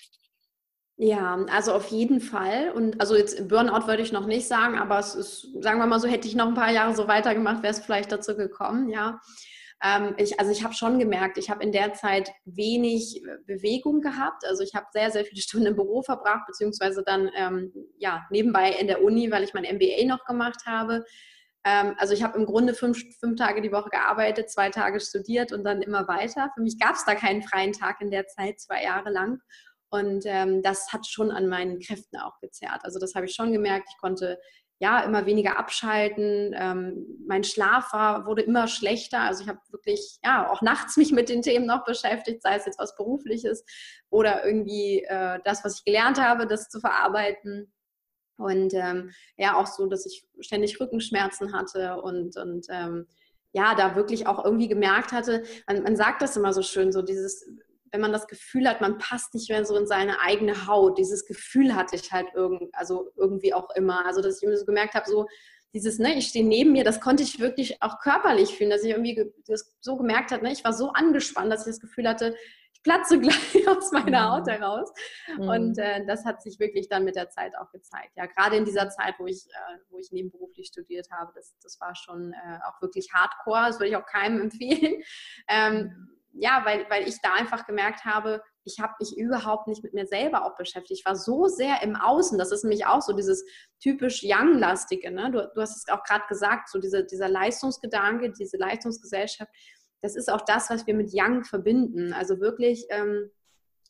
Ja, 0.96 1.44
also 1.50 1.72
auf 1.72 1.88
jeden 1.88 2.20
Fall. 2.20 2.70
Und 2.70 3.00
also 3.00 3.16
jetzt 3.16 3.48
Burnout 3.48 3.88
würde 3.88 4.02
ich 4.02 4.12
noch 4.12 4.26
nicht 4.26 4.46
sagen, 4.46 4.78
aber 4.78 5.00
es 5.00 5.16
ist, 5.16 5.48
sagen 5.60 5.78
wir 5.78 5.86
mal 5.86 5.98
so, 5.98 6.06
hätte 6.06 6.28
ich 6.28 6.36
noch 6.36 6.46
ein 6.46 6.54
paar 6.54 6.70
Jahre 6.70 6.94
so 6.94 7.08
weitergemacht, 7.08 7.62
wäre 7.62 7.72
es 7.72 7.80
vielleicht 7.80 8.12
dazu 8.12 8.36
gekommen, 8.36 8.88
ja. 8.88 9.20
Ähm, 9.84 10.14
ich, 10.16 10.40
also 10.40 10.50
ich 10.50 10.64
habe 10.64 10.72
schon 10.72 10.98
gemerkt, 10.98 11.36
ich 11.36 11.50
habe 11.50 11.62
in 11.62 11.70
der 11.70 11.92
Zeit 11.92 12.32
wenig 12.46 13.22
äh, 13.22 13.36
Bewegung 13.46 14.00
gehabt. 14.00 14.44
Also 14.46 14.62
ich 14.62 14.74
habe 14.74 14.86
sehr, 14.92 15.10
sehr 15.10 15.24
viele 15.26 15.40
Stunden 15.42 15.66
im 15.66 15.76
Büro 15.76 16.02
verbracht, 16.02 16.46
beziehungsweise 16.46 17.02
dann 17.04 17.30
ähm, 17.36 17.72
ja, 17.98 18.24
nebenbei 18.30 18.70
in 18.70 18.86
der 18.86 19.02
Uni, 19.04 19.30
weil 19.30 19.44
ich 19.44 19.52
mein 19.52 19.64
MBA 19.64 20.06
noch 20.06 20.24
gemacht 20.24 20.62
habe. 20.66 21.04
Ähm, 21.64 21.94
also 21.98 22.14
ich 22.14 22.22
habe 22.22 22.38
im 22.38 22.46
Grunde 22.46 22.72
fünf, 22.72 23.02
fünf 23.20 23.38
Tage 23.38 23.60
die 23.60 23.72
Woche 23.72 23.90
gearbeitet, 23.90 24.50
zwei 24.50 24.70
Tage 24.70 25.00
studiert 25.00 25.52
und 25.52 25.64
dann 25.64 25.82
immer 25.82 26.08
weiter. 26.08 26.50
Für 26.54 26.62
mich 26.62 26.78
gab 26.78 26.94
es 26.94 27.04
da 27.04 27.14
keinen 27.14 27.42
freien 27.42 27.72
Tag 27.72 28.00
in 28.00 28.10
der 28.10 28.26
Zeit, 28.26 28.60
zwei 28.60 28.82
Jahre 28.82 29.10
lang. 29.10 29.40
Und 29.90 30.24
ähm, 30.26 30.62
das 30.62 30.92
hat 30.92 31.06
schon 31.06 31.30
an 31.30 31.46
meinen 31.46 31.78
Kräften 31.78 32.18
auch 32.18 32.40
gezerrt. 32.40 32.80
Also 32.84 32.98
das 32.98 33.14
habe 33.14 33.26
ich 33.26 33.34
schon 33.34 33.52
gemerkt. 33.52 33.88
Ich 33.90 33.98
konnte 33.98 34.38
ja, 34.78 35.00
immer 35.00 35.26
weniger 35.26 35.58
abschalten. 35.58 36.54
Ähm, 36.56 37.06
mein 37.26 37.44
Schlaf 37.44 37.92
war, 37.92 38.26
wurde 38.26 38.42
immer 38.42 38.66
schlechter. 38.66 39.20
Also 39.20 39.42
ich 39.42 39.48
habe 39.48 39.60
wirklich, 39.70 40.18
ja, 40.24 40.50
auch 40.50 40.62
nachts 40.62 40.96
mich 40.96 41.12
mit 41.12 41.28
den 41.28 41.42
Themen 41.42 41.66
noch 41.66 41.84
beschäftigt, 41.84 42.42
sei 42.42 42.56
es 42.56 42.66
jetzt 42.66 42.78
was 42.78 42.96
Berufliches 42.96 43.64
oder 44.10 44.44
irgendwie 44.44 45.04
äh, 45.04 45.38
das, 45.44 45.64
was 45.64 45.78
ich 45.78 45.84
gelernt 45.84 46.20
habe, 46.20 46.46
das 46.46 46.68
zu 46.68 46.80
verarbeiten. 46.80 47.72
Und 48.36 48.74
ähm, 48.74 49.12
ja, 49.36 49.56
auch 49.56 49.66
so, 49.66 49.86
dass 49.86 50.06
ich 50.06 50.26
ständig 50.40 50.80
Rückenschmerzen 50.80 51.52
hatte 51.52 52.00
und, 52.02 52.36
und 52.36 52.66
ähm, 52.68 53.06
ja, 53.52 53.76
da 53.76 53.94
wirklich 53.94 54.26
auch 54.26 54.44
irgendwie 54.44 54.66
gemerkt 54.66 55.12
hatte, 55.12 55.44
man, 55.68 55.84
man 55.84 55.96
sagt 55.96 56.20
das 56.20 56.36
immer 56.36 56.52
so 56.52 56.62
schön, 56.62 56.90
so 56.90 57.02
dieses 57.02 57.48
wenn 57.92 58.00
man 58.00 58.12
das 58.12 58.26
Gefühl 58.26 58.68
hat, 58.68 58.80
man 58.80 58.98
passt 58.98 59.34
nicht 59.34 59.48
mehr 59.48 59.64
so 59.64 59.76
in 59.76 59.86
seine 59.86 60.20
eigene 60.20 60.66
Haut. 60.66 60.98
Dieses 60.98 61.26
Gefühl 61.26 61.74
hatte 61.74 61.96
ich 61.96 62.12
halt 62.12 62.28
irgend, 62.34 62.74
also 62.74 63.10
irgendwie 63.16 63.54
auch 63.54 63.70
immer. 63.76 64.04
Also, 64.06 64.20
dass 64.20 64.42
ich 64.42 64.48
mir 64.48 64.56
so 64.56 64.64
gemerkt 64.64 64.94
habe, 64.94 65.08
so 65.08 65.26
dieses, 65.74 65.98
ne, 65.98 66.16
ich 66.16 66.28
stehe 66.28 66.46
neben 66.46 66.72
mir, 66.72 66.84
das 66.84 67.00
konnte 67.00 67.24
ich 67.24 67.40
wirklich 67.40 67.82
auch 67.82 67.98
körperlich 67.98 68.56
fühlen, 68.56 68.70
dass 68.70 68.84
ich 68.84 68.90
irgendwie 68.90 69.32
das 69.46 69.76
so 69.80 69.96
gemerkt 69.96 70.30
habe, 70.30 70.44
ne, 70.44 70.52
ich 70.52 70.64
war 70.64 70.72
so 70.72 70.90
angespannt, 70.90 71.52
dass 71.52 71.66
ich 71.66 71.72
das 71.72 71.80
Gefühl 71.80 72.08
hatte, 72.08 72.36
ich 72.72 72.82
platze 72.82 73.18
gleich 73.20 73.68
aus 73.68 73.90
meiner 73.90 74.32
Haut 74.32 74.46
mhm. 74.46 74.50
heraus. 74.50 74.92
Mhm. 75.36 75.48
Und 75.48 75.78
äh, 75.78 76.06
das 76.06 76.24
hat 76.24 76.42
sich 76.42 76.60
wirklich 76.60 76.88
dann 76.88 77.04
mit 77.04 77.16
der 77.16 77.28
Zeit 77.28 77.56
auch 77.58 77.70
gezeigt. 77.72 78.12
Ja, 78.16 78.26
gerade 78.26 78.56
in 78.56 78.64
dieser 78.64 78.88
Zeit, 78.88 79.14
wo 79.18 79.26
ich, 79.26 79.46
äh, 79.46 79.78
wo 79.90 79.98
ich 79.98 80.12
nebenberuflich 80.12 80.68
studiert 80.68 81.08
habe, 81.10 81.32
das, 81.34 81.54
das 81.60 81.80
war 81.80 81.94
schon 81.96 82.32
äh, 82.32 82.58
auch 82.68 82.80
wirklich 82.80 83.12
hardcore. 83.12 83.66
Das 83.66 83.80
würde 83.80 83.90
ich 83.90 83.96
auch 83.96 84.06
keinem 84.06 84.40
empfehlen. 84.42 85.02
Ähm, 85.48 85.76
mhm 85.76 86.14
ja, 86.36 86.62
weil, 86.64 86.86
weil 86.90 87.08
ich 87.08 87.20
da 87.22 87.32
einfach 87.34 87.66
gemerkt 87.66 88.04
habe, 88.04 88.42
ich 88.64 88.80
habe 88.80 88.94
mich 88.98 89.16
überhaupt 89.16 89.68
nicht 89.68 89.82
mit 89.82 89.94
mir 89.94 90.06
selber 90.06 90.44
auch 90.44 90.56
beschäftigt. 90.56 91.00
Ich 91.00 91.06
war 91.06 91.16
so 91.16 91.46
sehr 91.46 91.82
im 91.82 91.96
Außen. 91.96 92.38
Das 92.38 92.50
ist 92.50 92.64
nämlich 92.64 92.86
auch 92.86 93.02
so 93.02 93.12
dieses 93.12 93.44
typisch 93.80 94.22
Young-lastige. 94.24 95.10
Ne? 95.10 95.30
Du, 95.30 95.50
du 95.54 95.60
hast 95.60 95.76
es 95.76 95.92
auch 95.92 96.02
gerade 96.02 96.24
gesagt, 96.28 96.70
so 96.70 96.78
diese, 96.78 97.04
dieser 97.04 97.28
Leistungsgedanke, 97.28 98.32
diese 98.32 98.56
Leistungsgesellschaft. 98.56 99.50
Das 100.02 100.16
ist 100.16 100.30
auch 100.30 100.42
das, 100.42 100.70
was 100.70 100.86
wir 100.86 100.94
mit 100.94 101.10
Young 101.12 101.44
verbinden. 101.44 102.12
Also 102.12 102.40
wirklich 102.40 102.86
ähm, 102.90 103.30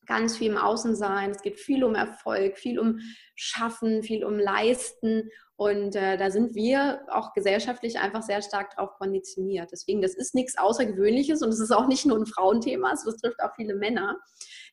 ganz 0.06 0.36
viel 0.36 0.50
im 0.50 0.58
Außen 0.58 0.94
sein. 0.96 1.30
Es 1.30 1.42
geht 1.42 1.58
viel 1.58 1.84
um 1.84 1.94
Erfolg, 1.94 2.58
viel 2.58 2.78
um 2.78 3.00
Schaffen, 3.34 4.02
viel 4.02 4.24
um 4.24 4.38
Leisten. 4.38 5.30
Und 5.56 5.94
äh, 5.94 6.16
da 6.16 6.32
sind 6.32 6.56
wir 6.56 7.02
auch 7.08 7.32
gesellschaftlich 7.32 8.00
einfach 8.00 8.22
sehr 8.22 8.42
stark 8.42 8.74
drauf 8.74 8.90
konditioniert. 8.98 9.70
Deswegen, 9.70 10.02
das 10.02 10.14
ist 10.14 10.34
nichts 10.34 10.58
Außergewöhnliches 10.58 11.42
und 11.42 11.50
es 11.50 11.60
ist 11.60 11.70
auch 11.70 11.86
nicht 11.86 12.06
nur 12.06 12.18
ein 12.18 12.26
Frauenthema, 12.26 12.92
es 12.92 13.04
betrifft 13.04 13.40
auch 13.40 13.54
viele 13.54 13.76
Männer. 13.76 14.16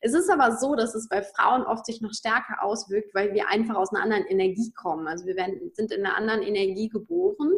Es 0.00 0.12
ist 0.12 0.28
aber 0.28 0.56
so, 0.56 0.74
dass 0.74 0.96
es 0.96 1.08
bei 1.08 1.22
Frauen 1.22 1.62
oft 1.62 1.86
sich 1.86 2.00
noch 2.00 2.12
stärker 2.12 2.62
auswirkt, 2.62 3.14
weil 3.14 3.32
wir 3.32 3.48
einfach 3.48 3.76
aus 3.76 3.92
einer 3.92 4.02
anderen 4.02 4.26
Energie 4.26 4.72
kommen. 4.72 5.06
Also 5.06 5.24
wir 5.24 5.36
werden, 5.36 5.70
sind 5.74 5.92
in 5.92 6.04
einer 6.04 6.16
anderen 6.16 6.42
Energie 6.42 6.88
geboren 6.88 7.52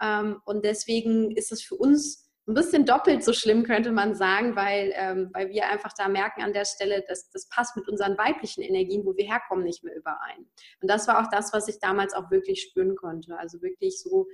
ähm, 0.00 0.40
und 0.44 0.64
deswegen 0.64 1.32
ist 1.32 1.50
es 1.50 1.62
für 1.62 1.74
uns 1.74 2.29
ein 2.46 2.54
bisschen 2.54 2.84
doppelt 2.84 3.22
so 3.22 3.32
schlimm, 3.32 3.64
könnte 3.64 3.92
man 3.92 4.14
sagen, 4.14 4.56
weil, 4.56 4.92
ähm, 4.96 5.30
weil 5.32 5.50
wir 5.50 5.68
einfach 5.68 5.92
da 5.96 6.08
merken 6.08 6.42
an 6.42 6.52
der 6.52 6.64
Stelle, 6.64 7.04
dass 7.06 7.30
das 7.30 7.48
passt 7.48 7.76
mit 7.76 7.88
unseren 7.88 8.18
weiblichen 8.18 8.62
Energien, 8.62 9.04
wo 9.04 9.16
wir 9.16 9.26
herkommen, 9.26 9.64
nicht 9.64 9.84
mehr 9.84 9.94
überein. 9.94 10.48
Und 10.80 10.90
das 10.90 11.06
war 11.06 11.20
auch 11.20 11.30
das, 11.30 11.52
was 11.52 11.68
ich 11.68 11.78
damals 11.78 12.14
auch 12.14 12.30
wirklich 12.30 12.62
spüren 12.62 12.96
konnte. 12.96 13.38
Also 13.38 13.62
wirklich 13.62 14.00
so 14.00 14.26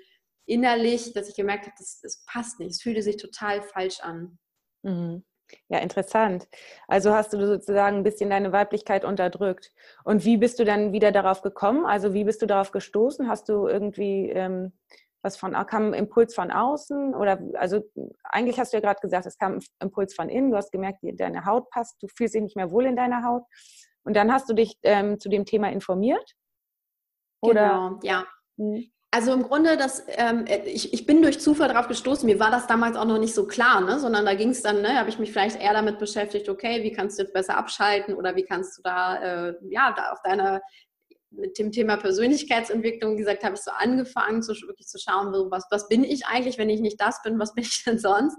innerlich, 0.46 1.12
dass 1.12 1.28
ich 1.28 1.36
gemerkt 1.36 1.66
habe, 1.66 1.76
das, 1.78 2.00
das 2.00 2.24
passt 2.26 2.58
nicht. 2.58 2.70
Es 2.70 2.82
fühlte 2.82 3.02
sich 3.02 3.16
total 3.16 3.62
falsch 3.62 4.00
an. 4.00 4.38
Mhm. 4.82 5.24
Ja, 5.68 5.78
interessant. 5.78 6.48
Also 6.88 7.14
hast 7.14 7.32
du 7.32 7.46
sozusagen 7.46 7.98
ein 7.98 8.02
bisschen 8.02 8.30
deine 8.30 8.52
Weiblichkeit 8.52 9.04
unterdrückt. 9.04 9.72
Und 10.04 10.24
wie 10.24 10.36
bist 10.36 10.58
du 10.58 10.64
dann 10.64 10.92
wieder 10.92 11.12
darauf 11.12 11.42
gekommen? 11.42 11.86
Also 11.86 12.14
wie 12.14 12.24
bist 12.24 12.42
du 12.42 12.46
darauf 12.46 12.72
gestoßen? 12.72 13.28
Hast 13.28 13.48
du 13.48 13.68
irgendwie 13.68 14.30
ähm, 14.30 14.72
was 15.26 15.36
von, 15.36 15.52
kam 15.66 15.88
ein 15.88 15.94
Impuls 15.94 16.34
von 16.34 16.50
außen 16.50 17.14
oder, 17.14 17.38
also 17.54 17.82
eigentlich 18.22 18.58
hast 18.58 18.72
du 18.72 18.78
ja 18.78 18.80
gerade 18.80 19.00
gesagt, 19.00 19.26
es 19.26 19.36
kam 19.36 19.54
ein 19.54 19.60
Impuls 19.80 20.14
von 20.14 20.28
innen, 20.28 20.50
du 20.50 20.56
hast 20.56 20.72
gemerkt, 20.72 21.00
deine 21.02 21.44
Haut 21.44 21.68
passt, 21.70 22.02
du 22.02 22.06
fühlst 22.08 22.34
dich 22.34 22.42
nicht 22.42 22.56
mehr 22.56 22.70
wohl 22.70 22.86
in 22.86 22.96
deiner 22.96 23.24
Haut 23.24 23.42
und 24.04 24.16
dann 24.16 24.32
hast 24.32 24.48
du 24.48 24.54
dich 24.54 24.78
ähm, 24.84 25.18
zu 25.18 25.28
dem 25.28 25.44
Thema 25.44 25.70
informiert? 25.70 26.32
Oder? 27.42 27.68
Genau, 27.68 28.00
ja. 28.02 28.24
Hm. 28.56 28.90
Also 29.10 29.32
im 29.32 29.44
Grunde, 29.44 29.76
das, 29.78 30.04
ähm, 30.08 30.44
ich, 30.66 30.92
ich 30.92 31.06
bin 31.06 31.22
durch 31.22 31.40
Zufall 31.40 31.68
darauf 31.68 31.88
gestoßen. 31.88 32.26
Mir 32.26 32.38
war 32.38 32.50
das 32.50 32.66
damals 32.66 32.96
auch 32.96 33.06
noch 33.06 33.18
nicht 33.18 33.34
so 33.34 33.46
klar, 33.46 33.80
ne? 33.80 33.98
sondern 33.98 34.26
da 34.26 34.34
ging 34.34 34.50
es 34.50 34.60
dann, 34.60 34.82
ne, 34.82 34.98
habe 34.98 35.08
ich 35.08 35.18
mich 35.18 35.32
vielleicht 35.32 35.58
eher 35.58 35.72
damit 35.72 35.98
beschäftigt, 35.98 36.50
okay, 36.50 36.82
wie 36.82 36.92
kannst 36.92 37.18
du 37.18 37.22
jetzt 37.22 37.32
besser 37.32 37.56
abschalten 37.56 38.14
oder 38.14 38.36
wie 38.36 38.42
kannst 38.42 38.76
du 38.76 38.82
da, 38.82 39.16
äh, 39.48 39.54
ja, 39.70 39.94
da 39.96 40.10
auf 40.10 40.20
deiner 40.22 40.60
mit 41.36 41.58
dem 41.58 41.72
Thema 41.72 41.96
Persönlichkeitsentwicklung, 41.96 43.16
gesagt, 43.16 43.44
habe 43.44 43.54
ich 43.54 43.62
so 43.62 43.70
angefangen, 43.70 44.42
zu, 44.42 44.52
wirklich 44.66 44.86
zu 44.86 44.98
schauen, 44.98 45.32
was, 45.50 45.66
was 45.70 45.88
bin 45.88 46.04
ich 46.04 46.26
eigentlich, 46.26 46.58
wenn 46.58 46.70
ich 46.70 46.80
nicht 46.80 47.00
das 47.00 47.22
bin, 47.22 47.38
was 47.38 47.54
bin 47.54 47.64
ich 47.64 47.84
denn 47.84 47.98
sonst? 47.98 48.36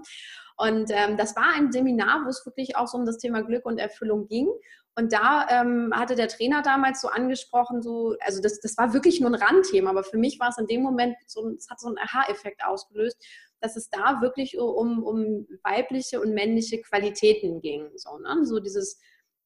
Und 0.56 0.90
ähm, 0.90 1.16
das 1.16 1.36
war 1.36 1.54
ein 1.54 1.70
Seminar, 1.70 2.24
wo 2.24 2.28
es 2.28 2.44
wirklich 2.44 2.76
auch 2.76 2.88
so 2.88 2.98
um 2.98 3.06
das 3.06 3.18
Thema 3.18 3.42
Glück 3.42 3.64
und 3.64 3.78
Erfüllung 3.78 4.26
ging. 4.26 4.48
Und 4.96 5.12
da 5.12 5.46
ähm, 5.48 5.92
hatte 5.94 6.16
der 6.16 6.26
Trainer 6.26 6.62
damals 6.62 7.00
so 7.00 7.06
angesprochen, 7.06 7.80
so, 7.82 8.16
also 8.20 8.42
das, 8.42 8.58
das 8.58 8.76
war 8.76 8.92
wirklich 8.92 9.20
nur 9.20 9.30
ein 9.30 9.36
Randthema, 9.36 9.90
aber 9.90 10.02
für 10.02 10.18
mich 10.18 10.40
war 10.40 10.48
es 10.48 10.58
in 10.58 10.66
dem 10.66 10.82
Moment, 10.82 11.14
so, 11.28 11.48
es 11.56 11.70
hat 11.70 11.78
so 11.78 11.86
einen 11.86 11.98
Aha-Effekt 11.98 12.64
ausgelöst, 12.64 13.16
dass 13.60 13.76
es 13.76 13.90
da 13.90 14.20
wirklich 14.20 14.58
um, 14.58 15.04
um 15.04 15.46
weibliche 15.62 16.20
und 16.20 16.34
männliche 16.34 16.80
Qualitäten 16.80 17.60
ging. 17.60 17.90
So, 17.94 18.18
ne? 18.18 18.44
so 18.44 18.58
dieses 18.58 18.98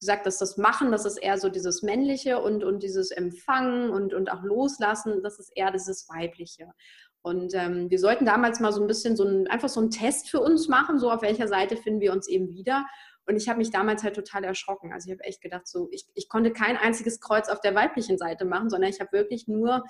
gesagt, 0.03 0.25
dass 0.25 0.37
das 0.37 0.57
Machen, 0.57 0.91
das 0.91 1.05
ist 1.05 1.17
eher 1.17 1.37
so 1.37 1.47
dieses 1.47 1.81
Männliche 1.81 2.41
und, 2.41 2.63
und 2.63 2.83
dieses 2.83 3.11
Empfangen 3.11 3.89
und, 3.89 4.13
und 4.13 4.29
auch 4.31 4.43
Loslassen, 4.43 5.23
das 5.23 5.39
ist 5.39 5.51
eher 5.55 5.71
dieses 5.71 6.09
Weibliche. 6.09 6.73
Und 7.21 7.53
ähm, 7.55 7.89
wir 7.89 7.99
sollten 7.99 8.25
damals 8.25 8.59
mal 8.59 8.73
so 8.73 8.81
ein 8.81 8.87
bisschen 8.87 9.15
so 9.15 9.23
ein, 9.23 9.47
einfach 9.47 9.69
so 9.69 9.79
einen 9.79 9.91
Test 9.91 10.29
für 10.29 10.41
uns 10.41 10.67
machen, 10.67 10.99
so 10.99 11.09
auf 11.09 11.21
welcher 11.21 11.47
Seite 11.47 11.77
finden 11.77 12.01
wir 12.01 12.11
uns 12.11 12.27
eben 12.27 12.49
wieder. 12.49 12.85
Und 13.25 13.37
ich 13.37 13.47
habe 13.47 13.59
mich 13.59 13.71
damals 13.71 14.03
halt 14.03 14.15
total 14.15 14.43
erschrocken. 14.43 14.91
Also 14.91 15.07
ich 15.07 15.13
habe 15.17 15.23
echt 15.23 15.41
gedacht, 15.41 15.65
so, 15.65 15.87
ich, 15.91 16.05
ich 16.15 16.27
konnte 16.27 16.51
kein 16.51 16.75
einziges 16.75 17.21
Kreuz 17.21 17.47
auf 17.47 17.61
der 17.61 17.75
weiblichen 17.75 18.17
Seite 18.17 18.43
machen, 18.43 18.69
sondern 18.69 18.89
ich 18.89 18.99
habe 18.99 19.13
wirklich 19.13 19.47
nur 19.47 19.83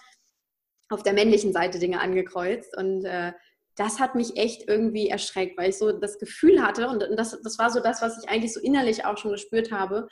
auf 0.90 1.02
der 1.02 1.14
männlichen 1.14 1.54
Seite 1.54 1.80
Dinge 1.80 2.00
angekreuzt. 2.00 2.78
Und 2.78 3.04
äh, 3.04 3.34
das 3.76 4.00
hat 4.00 4.16
mich 4.16 4.38
echt 4.38 4.68
irgendwie 4.68 5.10
erschreckt, 5.10 5.58
weil 5.58 5.70
ich 5.70 5.78
so 5.78 5.92
das 5.92 6.20
Gefühl 6.20 6.62
hatte, 6.62 6.88
und 6.90 7.04
das, 7.18 7.40
das 7.42 7.58
war 7.58 7.70
so 7.70 7.80
das, 7.80 8.02
was 8.02 8.22
ich 8.22 8.30
eigentlich 8.30 8.54
so 8.54 8.60
innerlich 8.60 9.06
auch 9.06 9.18
schon 9.18 9.32
gespürt 9.32 9.72
habe, 9.72 10.08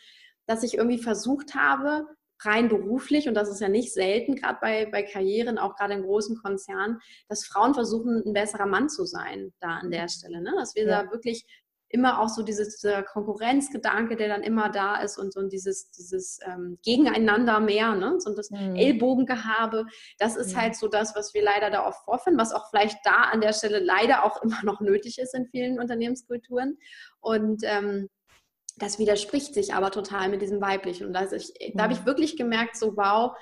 dass 0.48 0.64
ich 0.64 0.76
irgendwie 0.76 0.98
versucht 0.98 1.56
habe, 1.56 2.06
rein 2.44 2.70
beruflich, 2.70 3.28
und 3.28 3.36
das 3.36 3.50
ist 3.50 3.62
ja 3.62 3.70
nicht 3.70 3.94
selten, 3.94 4.36
gerade 4.36 4.58
bei, 4.62 4.86
bei 4.88 5.04
Karrieren, 5.04 5.60
auch 5.60 5.76
gerade 5.76 5.94
in 5.94 6.04
großen 6.04 6.38
Konzernen, 6.38 7.00
dass 7.30 7.46
Frauen 7.46 7.74
versuchen, 7.74 8.24
ein 8.26 8.34
besserer 8.34 8.66
Mann 8.66 8.90
zu 8.90 9.06
sein, 9.06 9.54
da 9.60 9.78
an 9.78 9.92
der 9.92 10.10
Stelle. 10.10 10.42
Ne? 10.42 10.52
Dass 10.58 10.76
wir 10.76 10.86
ja. 10.86 11.04
da 11.04 11.12
wirklich 11.12 11.46
immer 11.92 12.20
auch 12.20 12.30
so 12.30 12.44
dieses, 12.44 12.78
dieser 12.78 13.04
Konkurrenzgedanke, 13.04 14.16
der 14.16 14.28
dann 14.28 14.44
immer 14.44 14.70
da 14.70 15.02
ist 15.02 15.18
und 15.18 15.34
so 15.34 15.42
dieses, 15.48 15.92
dieses 15.92 16.40
ähm, 16.46 16.78
Gegeneinander 16.84 17.60
mehr, 17.60 17.96
ne? 17.96 18.16
so 18.20 18.34
das 18.34 18.50
mhm. 18.50 18.76
Ellbogengehabe, 18.76 19.86
das 20.18 20.36
ist 20.36 20.54
mhm. 20.54 20.62
halt 20.62 20.76
so 20.76 20.88
das, 20.88 21.16
was 21.16 21.34
wir 21.34 21.44
leider 21.44 21.70
da 21.70 21.86
oft 21.88 22.04
vorfinden, 22.06 22.40
was 22.40 22.54
auch 22.54 22.70
vielleicht 22.70 22.98
da 23.04 23.24
an 23.32 23.42
der 23.42 23.54
Stelle 23.54 23.80
leider 23.80 24.24
auch 24.24 24.42
immer 24.42 24.60
noch 24.64 24.82
nötig 24.82 25.18
ist 25.20 25.34
in 25.34 25.48
vielen 25.48 25.80
Unternehmenskulturen. 25.80 26.78
Und 27.20 27.64
ähm, 27.64 28.10
das 28.78 29.00
widerspricht 29.00 29.54
sich 29.54 29.74
aber 29.74 29.92
total 29.92 30.30
mit 30.30 30.42
diesem 30.42 30.62
Weiblichen. 30.62 31.06
Und 31.08 31.14
da, 31.14 31.32
ich, 31.32 31.54
da 31.76 31.84
habe 31.84 31.94
ich 31.94 32.06
wirklich 32.06 32.38
gemerkt, 32.38 32.78
so 32.78 32.96
wow, 32.98 33.36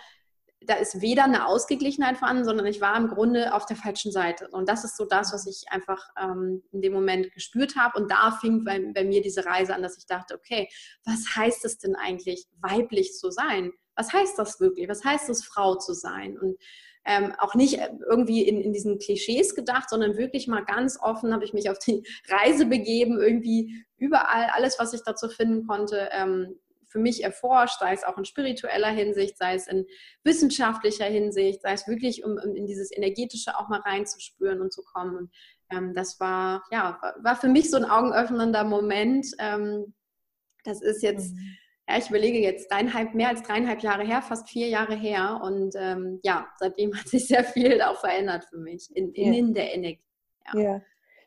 da 0.61 0.75
ist 0.75 1.01
weder 1.01 1.23
eine 1.23 1.47
Ausgeglichenheit 1.47 2.17
vorhanden, 2.17 2.43
sondern 2.43 2.65
ich 2.65 2.81
war 2.81 2.97
im 2.97 3.07
Grunde 3.07 3.53
auf 3.53 3.65
der 3.65 3.77
falschen 3.77 4.11
Seite. 4.11 4.49
Und 4.51 4.67
das 4.67 4.83
ist 4.83 4.97
so 4.97 5.05
das, 5.05 5.31
was 5.31 5.47
ich 5.47 5.71
einfach 5.71 6.09
ähm, 6.21 6.63
in 6.71 6.81
dem 6.81 6.93
Moment 6.93 7.31
gespürt 7.33 7.75
habe. 7.75 7.99
Und 7.99 8.11
da 8.11 8.31
fing 8.31 8.65
bei, 8.65 8.79
bei, 8.93 9.05
mir 9.05 9.21
diese 9.21 9.45
Reise 9.45 9.73
an, 9.73 9.81
dass 9.81 9.97
ich 9.97 10.05
dachte, 10.05 10.35
okay, 10.35 10.67
was 11.05 11.35
heißt 11.35 11.63
es 11.63 11.77
denn 11.77 11.95
eigentlich, 11.95 12.45
weiblich 12.59 13.13
zu 13.13 13.31
sein? 13.31 13.71
Was 13.95 14.11
heißt 14.11 14.37
das 14.37 14.59
wirklich? 14.59 14.89
Was 14.89 15.03
heißt 15.03 15.29
es, 15.29 15.45
Frau 15.45 15.75
zu 15.75 15.93
sein? 15.93 16.37
Und 16.37 16.57
ähm, 17.05 17.33
auch 17.39 17.55
nicht 17.55 17.79
irgendwie 18.09 18.47
in, 18.47 18.61
in 18.61 18.73
diesen 18.73 18.99
Klischees 18.99 19.55
gedacht, 19.55 19.89
sondern 19.89 20.17
wirklich 20.17 20.47
mal 20.47 20.65
ganz 20.65 20.99
offen 21.01 21.33
habe 21.33 21.45
ich 21.45 21.53
mich 21.53 21.69
auf 21.69 21.79
die 21.79 22.03
Reise 22.27 22.65
begeben, 22.65 23.19
irgendwie 23.19 23.85
überall 23.97 24.49
alles, 24.53 24.77
was 24.77 24.93
ich 24.93 25.01
dazu 25.03 25.29
finden 25.29 25.65
konnte, 25.65 26.09
ähm, 26.11 26.59
für 26.89 26.99
mich 26.99 27.23
erforscht, 27.23 27.79
sei 27.79 27.93
es 27.93 28.03
auch 28.03 28.17
in 28.17 28.25
spiritueller 28.25 28.89
Hinsicht, 28.89 29.37
sei 29.37 29.55
es 29.55 29.67
in 29.67 29.85
wissenschaftlicher 30.23 31.05
Hinsicht, 31.05 31.61
sei 31.61 31.73
es 31.73 31.87
wirklich, 31.87 32.23
um, 32.25 32.31
um 32.31 32.55
in 32.55 32.65
dieses 32.65 32.91
Energetische 32.91 33.57
auch 33.57 33.69
mal 33.69 33.79
reinzuspüren 33.79 34.59
und 34.59 34.73
zu 34.73 34.83
kommen. 34.83 35.15
Und 35.15 35.31
ähm, 35.71 35.93
das 35.93 36.19
war, 36.19 36.63
ja, 36.71 36.99
war 37.21 37.35
für 37.35 37.47
mich 37.47 37.69
so 37.69 37.77
ein 37.77 37.85
augenöffnender 37.85 38.63
Moment. 38.63 39.27
Ähm, 39.39 39.93
das 40.63 40.81
ist 40.81 41.03
jetzt, 41.03 41.33
mhm. 41.33 41.57
ja, 41.87 41.97
ich 41.97 42.09
überlege 42.09 42.39
jetzt 42.39 42.71
dreieinhalb, 42.71 43.13
mehr 43.13 43.29
als 43.29 43.43
dreieinhalb 43.43 43.81
Jahre 43.81 44.03
her, 44.03 44.21
fast 44.21 44.49
vier 44.49 44.67
Jahre 44.67 44.95
her. 44.95 45.39
Und 45.43 45.75
ähm, 45.77 46.19
ja, 46.23 46.49
seitdem 46.57 46.93
hat 46.97 47.07
sich 47.07 47.27
sehr 47.27 47.43
viel 47.43 47.81
auch 47.81 47.99
verändert 47.99 48.45
für 48.45 48.57
mich 48.57 48.89
in, 48.95 49.13
in, 49.13 49.33
ja. 49.33 49.39
in 49.39 49.53
der 49.53 49.73
Energie. 49.73 50.03
Ja. 50.53 50.59
ja. 50.59 50.81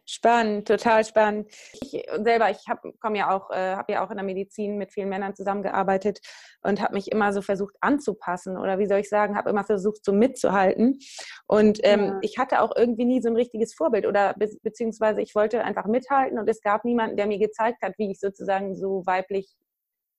Spannend, 0.04 0.66
total 0.66 1.04
spannend. 1.04 1.48
Ich 1.80 2.04
selber, 2.22 2.50
ich 2.50 2.58
komme 3.00 3.18
ja 3.18 3.34
auch, 3.34 3.50
äh, 3.50 3.76
habe 3.76 3.92
ja 3.92 4.04
auch 4.04 4.10
in 4.10 4.16
der 4.16 4.26
Medizin 4.26 4.76
mit 4.76 4.92
vielen 4.92 5.08
Männern 5.08 5.36
zusammengearbeitet 5.36 6.20
und 6.62 6.82
habe 6.82 6.94
mich 6.94 7.12
immer 7.12 7.32
so 7.32 7.40
versucht 7.40 7.76
anzupassen 7.80 8.56
oder 8.58 8.80
wie 8.80 8.86
soll 8.86 8.98
ich 8.98 9.08
sagen, 9.08 9.36
habe 9.36 9.50
immer 9.50 9.62
versucht 9.62 10.04
so 10.04 10.12
mitzuhalten. 10.12 10.98
Und 11.46 11.78
ähm, 11.84 12.04
ja. 12.04 12.18
ich 12.22 12.36
hatte 12.36 12.62
auch 12.62 12.74
irgendwie 12.74 13.04
nie 13.04 13.22
so 13.22 13.28
ein 13.28 13.36
richtiges 13.36 13.74
Vorbild 13.74 14.06
oder 14.06 14.34
be 14.34 14.50
beziehungsweise 14.62 15.22
ich 15.22 15.36
wollte 15.36 15.62
einfach 15.62 15.86
mithalten 15.86 16.38
und 16.38 16.48
es 16.48 16.60
gab 16.62 16.84
niemanden, 16.84 17.16
der 17.16 17.26
mir 17.26 17.38
gezeigt 17.38 17.82
hat, 17.82 17.94
wie 17.96 18.10
ich 18.10 18.18
sozusagen 18.18 18.74
so 18.74 19.02
weiblich 19.06 19.54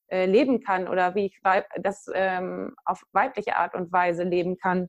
äh, 0.08 0.26
leben 0.26 0.62
kann 0.62 0.88
oder 0.88 1.14
wie 1.16 1.26
ich 1.26 1.40
das 1.82 2.06
ähm, 2.14 2.74
auf 2.86 3.04
weibliche 3.12 3.58
Art 3.58 3.76
und 3.76 3.92
Weise 3.92 4.24
leben 4.24 4.58
kann. 4.58 4.88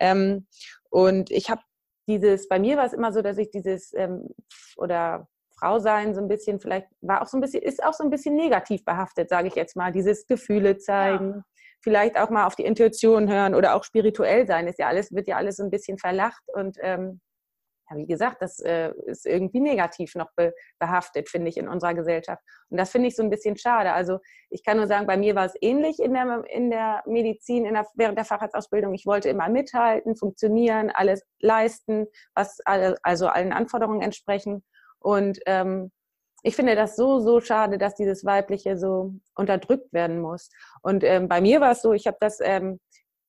Ähm, 0.00 0.46
und 0.90 1.30
ich 1.30 1.48
habe 1.48 1.62
dieses, 2.06 2.48
bei 2.48 2.58
mir 2.58 2.76
war 2.76 2.86
es 2.86 2.92
immer 2.92 3.12
so, 3.12 3.22
dass 3.22 3.38
ich 3.38 3.50
dieses 3.50 3.92
ähm, 3.94 4.28
oder 4.76 5.28
Frau 5.58 5.78
sein 5.78 6.14
so 6.14 6.20
ein 6.20 6.28
bisschen, 6.28 6.60
vielleicht 6.60 6.88
war 7.00 7.22
auch 7.22 7.26
so 7.26 7.36
ein 7.36 7.40
bisschen, 7.40 7.62
ist 7.62 7.82
auch 7.82 7.92
so 7.92 8.04
ein 8.04 8.10
bisschen 8.10 8.34
negativ 8.34 8.84
behaftet, 8.84 9.28
sage 9.28 9.48
ich 9.48 9.54
jetzt 9.54 9.76
mal, 9.76 9.92
dieses 9.92 10.26
Gefühle 10.26 10.78
zeigen, 10.78 11.30
ja. 11.30 11.42
vielleicht 11.82 12.18
auch 12.18 12.30
mal 12.30 12.46
auf 12.46 12.56
die 12.56 12.64
Intuition 12.64 13.30
hören 13.30 13.54
oder 13.54 13.74
auch 13.74 13.84
spirituell 13.84 14.46
sein, 14.46 14.66
ist 14.66 14.78
ja 14.78 14.88
alles, 14.88 15.12
wird 15.12 15.28
ja 15.28 15.36
alles 15.36 15.56
so 15.56 15.64
ein 15.64 15.70
bisschen 15.70 15.98
verlacht 15.98 16.42
und 16.54 16.76
ähm, 16.80 17.20
ja, 17.90 17.96
wie 17.96 18.06
gesagt, 18.06 18.40
das 18.40 18.60
äh, 18.60 18.92
ist 19.06 19.26
irgendwie 19.26 19.60
negativ 19.60 20.14
noch 20.14 20.30
be 20.36 20.54
behaftet, 20.78 21.28
finde 21.28 21.48
ich, 21.48 21.56
in 21.56 21.68
unserer 21.68 21.94
Gesellschaft. 21.94 22.42
Und 22.70 22.78
das 22.78 22.90
finde 22.90 23.08
ich 23.08 23.16
so 23.16 23.22
ein 23.22 23.30
bisschen 23.30 23.56
schade. 23.56 23.92
Also 23.92 24.18
ich 24.50 24.64
kann 24.64 24.76
nur 24.76 24.86
sagen, 24.86 25.06
bei 25.06 25.16
mir 25.16 25.34
war 25.34 25.46
es 25.46 25.54
ähnlich 25.60 25.98
in 25.98 26.14
der, 26.14 26.44
in 26.48 26.70
der 26.70 27.02
Medizin, 27.06 27.64
in 27.66 27.74
der, 27.74 27.86
während 27.94 28.18
der 28.18 28.24
Facharztausbildung. 28.24 28.94
Ich 28.94 29.06
wollte 29.06 29.28
immer 29.28 29.48
mithalten, 29.48 30.16
funktionieren, 30.16 30.90
alles 30.94 31.22
leisten, 31.40 32.06
was 32.34 32.58
alle, 32.64 32.96
also 33.02 33.28
allen 33.28 33.52
Anforderungen 33.52 34.00
entsprechen. 34.00 34.64
Und 34.98 35.38
ähm, 35.46 35.90
ich 36.42 36.56
finde 36.56 36.74
das 36.74 36.94
so, 36.94 37.20
so 37.20 37.40
schade, 37.40 37.78
dass 37.78 37.94
dieses 37.94 38.24
Weibliche 38.24 38.76
so 38.76 39.14
unterdrückt 39.34 39.92
werden 39.92 40.20
muss. 40.20 40.50
Und 40.82 41.02
ähm, 41.02 41.26
bei 41.26 41.40
mir 41.40 41.60
war 41.60 41.72
es 41.72 41.80
so, 41.80 41.92
ich 41.94 42.06
habe 42.06 42.18
das 42.20 42.38
ähm, 42.42 42.80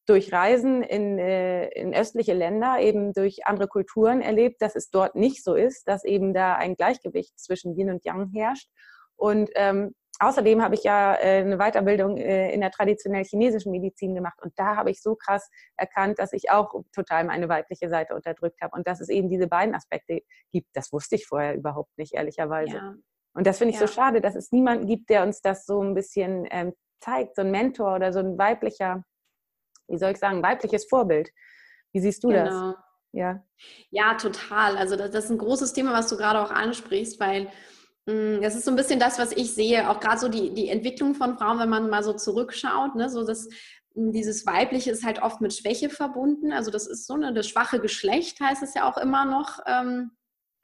durch 0.05 0.31
Reisen 0.31 0.83
in, 0.83 1.17
äh, 1.17 1.67
in 1.69 1.93
östliche 1.93 2.33
Länder, 2.33 2.79
eben 2.79 3.13
durch 3.13 3.45
andere 3.45 3.67
Kulturen 3.67 4.21
erlebt, 4.21 4.61
dass 4.61 4.75
es 4.75 4.89
dort 4.89 5.15
nicht 5.15 5.43
so 5.43 5.55
ist, 5.55 5.87
dass 5.87 6.03
eben 6.03 6.33
da 6.33 6.55
ein 6.55 6.75
Gleichgewicht 6.75 7.39
zwischen 7.39 7.77
Yin 7.77 7.89
und 7.89 8.05
Yang 8.05 8.29
herrscht. 8.33 8.69
Und 9.15 9.49
ähm, 9.55 9.95
außerdem 10.19 10.61
habe 10.61 10.75
ich 10.75 10.83
ja 10.83 11.15
äh, 11.15 11.41
eine 11.41 11.57
Weiterbildung 11.57 12.17
äh, 12.17 12.51
in 12.51 12.61
der 12.61 12.71
traditionell 12.71 13.23
chinesischen 13.23 13.71
Medizin 13.71 14.13
gemacht 14.13 14.39
und 14.41 14.53
da 14.57 14.75
habe 14.75 14.91
ich 14.91 15.01
so 15.01 15.15
krass 15.15 15.49
erkannt, 15.77 16.19
dass 16.19 16.33
ich 16.33 16.51
auch 16.51 16.73
total 16.93 17.23
meine 17.25 17.49
weibliche 17.49 17.89
Seite 17.89 18.15
unterdrückt 18.15 18.61
habe 18.61 18.75
und 18.75 18.87
dass 18.87 19.01
es 19.01 19.09
eben 19.09 19.29
diese 19.29 19.47
beiden 19.47 19.75
Aspekte 19.75 20.21
gibt. 20.51 20.67
Das 20.73 20.91
wusste 20.91 21.15
ich 21.15 21.25
vorher 21.25 21.55
überhaupt 21.55 21.97
nicht, 21.97 22.13
ehrlicherweise. 22.13 22.75
Ja. 22.75 22.95
Und 23.33 23.47
das 23.47 23.57
finde 23.57 23.73
ich 23.73 23.79
ja. 23.79 23.87
so 23.87 23.93
schade, 23.93 24.21
dass 24.21 24.35
es 24.35 24.51
niemanden 24.51 24.87
gibt, 24.87 25.09
der 25.09 25.23
uns 25.23 25.41
das 25.41 25.65
so 25.65 25.81
ein 25.81 25.93
bisschen 25.93 26.47
ähm, 26.51 26.73
zeigt, 27.01 27.35
so 27.35 27.41
ein 27.41 27.51
Mentor 27.51 27.95
oder 27.95 28.13
so 28.13 28.19
ein 28.19 28.37
weiblicher, 28.37 29.03
wie 29.87 29.97
soll 29.97 30.11
ich 30.11 30.17
sagen, 30.17 30.43
weibliches 30.43 30.85
Vorbild. 30.85 31.29
Wie 31.93 31.99
siehst 31.99 32.23
du 32.23 32.29
genau. 32.29 32.71
das? 32.71 32.75
Ja. 33.15 33.41
ja, 33.91 34.15
total. 34.15 34.75
Also 34.77 34.97
das, 34.97 35.11
das 35.11 35.25
ist 35.25 35.31
ein 35.31 35.37
großes 35.37 35.71
Thema, 35.71 35.93
was 35.93 36.09
du 36.09 36.17
gerade 36.17 36.41
auch 36.41 36.51
ansprichst, 36.51 37.17
weil 37.19 37.47
mm, 38.07 38.41
das 38.41 38.55
ist 38.55 38.65
so 38.65 38.71
ein 38.71 38.75
bisschen 38.75 38.99
das, 38.99 39.17
was 39.17 39.31
ich 39.31 39.53
sehe, 39.53 39.89
auch 39.89 40.01
gerade 40.01 40.19
so 40.19 40.27
die, 40.27 40.53
die 40.53 40.67
Entwicklung 40.67 41.15
von 41.15 41.37
Frauen, 41.37 41.59
wenn 41.59 41.69
man 41.69 41.89
mal 41.89 42.03
so 42.03 42.11
zurückschaut, 42.11 42.95
ne, 42.95 43.09
so 43.09 43.25
das, 43.25 43.47
mm, 43.93 44.11
dieses 44.11 44.45
Weibliche 44.45 44.91
ist 44.91 45.05
halt 45.05 45.21
oft 45.21 45.39
mit 45.39 45.53
Schwäche 45.53 45.89
verbunden. 45.89 46.51
Also 46.51 46.71
das 46.71 46.87
ist 46.87 47.07
so 47.07 47.13
eine, 47.13 47.33
das 47.33 47.47
schwache 47.47 47.79
Geschlecht 47.79 48.41
heißt 48.41 48.61
es 48.61 48.73
ja 48.73 48.89
auch 48.89 48.97
immer 48.97 49.23
noch, 49.23 49.59
ähm, 49.65 50.11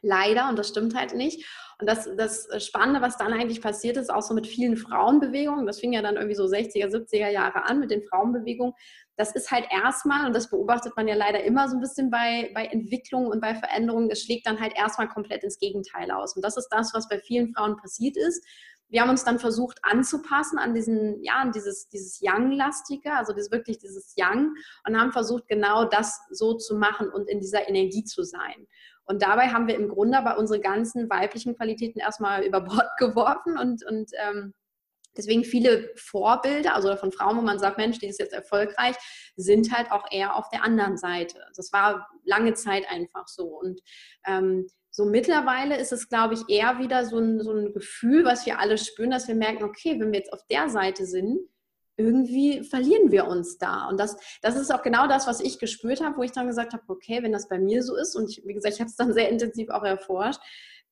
leider, 0.02 0.50
und 0.50 0.60
das 0.60 0.68
stimmt 0.68 0.96
halt 0.96 1.16
nicht. 1.16 1.46
Und 1.80 1.88
das, 1.88 2.10
das 2.18 2.48
Spannende, 2.64 3.02
was 3.02 3.18
dann 3.18 3.34
eigentlich 3.34 3.62
passiert 3.62 3.98
ist, 3.98 4.12
auch 4.12 4.22
so 4.22 4.34
mit 4.34 4.46
vielen 4.46 4.78
Frauenbewegungen, 4.78 5.66
das 5.66 5.80
fing 5.80 5.94
ja 5.94 6.02
dann 6.02 6.16
irgendwie 6.16 6.36
so 6.36 6.46
60er, 6.46 6.88
70er 6.88 7.30
Jahre 7.30 7.64
an 7.64 7.80
mit 7.80 7.92
den 7.92 8.04
Frauenbewegungen, 8.04 8.74
das 9.22 9.36
ist 9.36 9.52
halt 9.52 9.68
erstmal, 9.70 10.26
und 10.26 10.36
das 10.36 10.50
beobachtet 10.50 10.94
man 10.96 11.08
ja 11.08 11.14
leider 11.14 11.44
immer 11.44 11.70
so 11.70 11.78
ein 11.78 11.80
bisschen 11.80 12.10
bei, 12.10 12.50
bei 12.56 12.66
Entwicklung 12.66 13.28
und 13.28 13.40
bei 13.40 13.54
Veränderungen, 13.54 14.10
es 14.10 14.24
schlägt 14.24 14.48
dann 14.48 14.60
halt 14.60 14.76
erstmal 14.76 15.08
komplett 15.08 15.44
ins 15.44 15.60
Gegenteil 15.60 16.10
aus. 16.10 16.36
Und 16.36 16.44
das 16.44 16.58
ist 16.58 16.70
das, 16.70 16.92
was 16.96 17.08
bei 17.08 17.20
vielen 17.20 17.54
Frauen 17.54 17.78
passiert 17.78 18.18
ist. 18.18 18.44
Wir 18.90 19.02
haben 19.02 19.12
uns 19.12 19.24
dann 19.24 19.38
versucht 19.38 19.78
anzupassen 19.84 20.58
an 20.58 20.74
diesen, 20.74 21.24
ja, 21.24 21.36
an 21.36 21.52
dieses, 21.52 21.88
dieses 21.88 22.20
Young-lastige, 22.24 23.14
also 23.14 23.32
das 23.32 23.52
wirklich 23.52 23.78
dieses 23.78 24.16
Young 24.18 24.56
und 24.88 25.00
haben 25.00 25.12
versucht, 25.12 25.48
genau 25.48 25.86
das 25.86 26.20
so 26.32 26.56
zu 26.56 26.76
machen 26.76 27.08
und 27.08 27.30
in 27.30 27.40
dieser 27.40 27.70
Energie 27.70 28.04
zu 28.04 28.24
sein. 28.24 28.68
Und 29.06 29.22
dabei 29.22 29.50
haben 29.50 29.68
wir 29.68 29.76
im 29.76 29.88
Grunde 29.88 30.18
aber 30.18 30.40
unsere 30.40 30.60
ganzen 30.60 31.12
weiblichen 31.12 31.56
Qualitäten 31.56 32.00
erstmal 32.00 32.44
über 32.44 32.62
Bord 32.62 32.90
geworfen 32.98 33.60
und, 33.60 33.86
und 33.86 34.10
ähm, 34.28 34.56
Deswegen 35.18 35.44
viele 35.44 35.92
Vorbilder, 35.96 36.76
also 36.76 36.96
von 36.96 37.12
Frauen, 37.12 37.38
wo 37.38 37.42
man 37.42 37.60
sagt, 37.60 37.78
Mensch, 37.78 38.00
die 38.00 38.08
ist 38.08 38.20
jetzt 38.20 38.34
erfolgreich, 38.34 38.96
sind 39.36 39.76
halt 39.76 39.92
auch 39.92 40.06
eher 40.12 40.36
auf 40.36 40.50
der 40.50 40.64
anderen 40.64 40.98
Seite. 40.98 41.40
Das 41.56 41.74
war 41.74 42.10
lange 42.24 42.54
Zeit 42.54 42.90
einfach 42.90 43.28
so. 43.28 43.48
Und 43.48 43.82
ähm, 44.26 44.68
so 44.90 45.06
mittlerweile 45.06 45.78
ist 45.78 45.92
es, 45.92 46.10
glaube 46.10 46.34
ich, 46.34 46.42
eher 46.50 46.80
wieder 46.80 47.06
so 47.06 47.18
ein, 47.18 47.42
so 47.42 47.52
ein 47.52 47.74
Gefühl, 47.74 48.26
was 48.26 48.46
wir 48.46 48.60
alle 48.60 48.78
spüren, 48.78 49.12
dass 49.12 49.28
wir 49.28 49.36
merken, 49.36 49.64
okay, 49.64 50.00
wenn 50.00 50.12
wir 50.12 50.20
jetzt 50.20 50.34
auf 50.34 50.46
der 50.50 50.70
Seite 50.70 51.06
sind, 51.06 51.40
irgendwie 51.98 52.64
verlieren 52.64 53.12
wir 53.12 53.28
uns 53.28 53.58
da. 53.58 53.88
Und 53.88 54.00
das, 54.00 54.18
das 54.42 54.56
ist 54.56 54.74
auch 54.74 54.82
genau 54.82 55.08
das, 55.08 55.28
was 55.28 55.40
ich 55.40 55.60
gespürt 55.60 56.02
habe, 56.02 56.18
wo 56.18 56.24
ich 56.24 56.32
dann 56.32 56.48
gesagt 56.48 56.74
habe, 56.74 56.84
okay, 56.88 57.22
wenn 57.22 57.32
das 57.32 57.48
bei 57.48 57.60
mir 57.60 57.84
so 57.84 57.96
ist, 57.96 58.16
und 58.16 58.30
ich, 58.30 58.46
wie 58.46 58.54
gesagt, 58.54 58.76
ich 58.76 58.80
habe 58.80 58.90
es 58.90 58.96
dann 58.96 59.14
sehr 59.14 59.30
intensiv 59.30 59.70
auch 59.70 59.84
erforscht, 59.84 60.42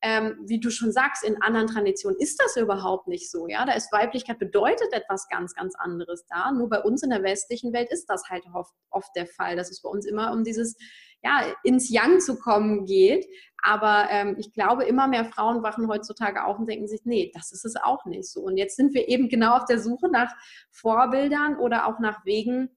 ähm, 0.02 0.38
wie 0.46 0.60
du 0.60 0.70
schon 0.70 0.92
sagst, 0.92 1.24
in 1.24 1.42
anderen 1.42 1.68
Traditionen 1.68 2.18
ist 2.20 2.42
das 2.42 2.56
überhaupt 2.56 3.08
nicht 3.08 3.30
so. 3.30 3.48
Ja, 3.48 3.66
da 3.66 3.74
ist 3.74 3.92
Weiblichkeit 3.92 4.40
bedeutet 4.40 4.94
etwas 4.94 5.28
ganz, 5.28 5.54
ganz 5.54 5.76
anderes 5.76 6.26
da. 6.28 6.52
Nur 6.52 6.70
bei 6.70 6.82
uns 6.82 7.04
in 7.04 7.10
der 7.10 7.24
westlichen 7.24 7.74
Welt 7.74 7.92
ist 7.92 8.06
das 8.06 8.30
halt 8.30 8.46
oft, 8.54 8.74
oft 8.90 9.14
der 9.16 9.28
Fall, 9.28 9.56
dass 9.56 9.70
es 9.70 9.82
bei 9.82 9.90
uns 9.90 10.06
immer 10.06 10.32
um 10.32 10.44
dieses 10.44 10.78
ja, 11.22 11.44
ins 11.64 11.90
Yang 11.90 12.22
zu 12.22 12.40
kommen 12.40 12.86
geht. 12.86 13.26
Aber 13.62 14.08
ähm, 14.10 14.36
ich 14.40 14.54
glaube, 14.54 14.86
immer 14.86 15.08
mehr 15.08 15.26
Frauen 15.26 15.64
wachen 15.64 15.90
heutzutage 15.90 16.46
auf 16.46 16.58
und 16.60 16.70
denken 16.70 16.88
sich, 16.88 17.02
nee, 17.04 17.32
das 17.34 17.52
ist 17.52 17.66
es 17.66 17.76
auch 17.76 18.06
nicht 18.06 18.30
so. 18.30 18.42
Und 18.42 18.58
jetzt 18.58 18.78
sind 18.78 18.94
wir 18.94 19.10
eben 19.10 19.28
genau 19.28 19.58
auf 19.58 19.66
der 19.66 19.80
Suche 19.80 20.10
nach 20.10 20.34
Vorbildern 20.72 21.58
oder 21.58 21.88
auch 21.88 22.00
nach 22.00 22.24
Wegen, 22.26 22.70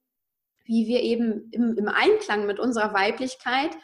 wie 0.65 0.89
wir 0.89 1.01
eben 1.01 1.51
im, 1.53 1.77
im 1.77 1.89
Einklang 1.89 2.47
mit 2.47 2.59
unserer 2.59 2.93
Weiblichkeit 2.95 3.77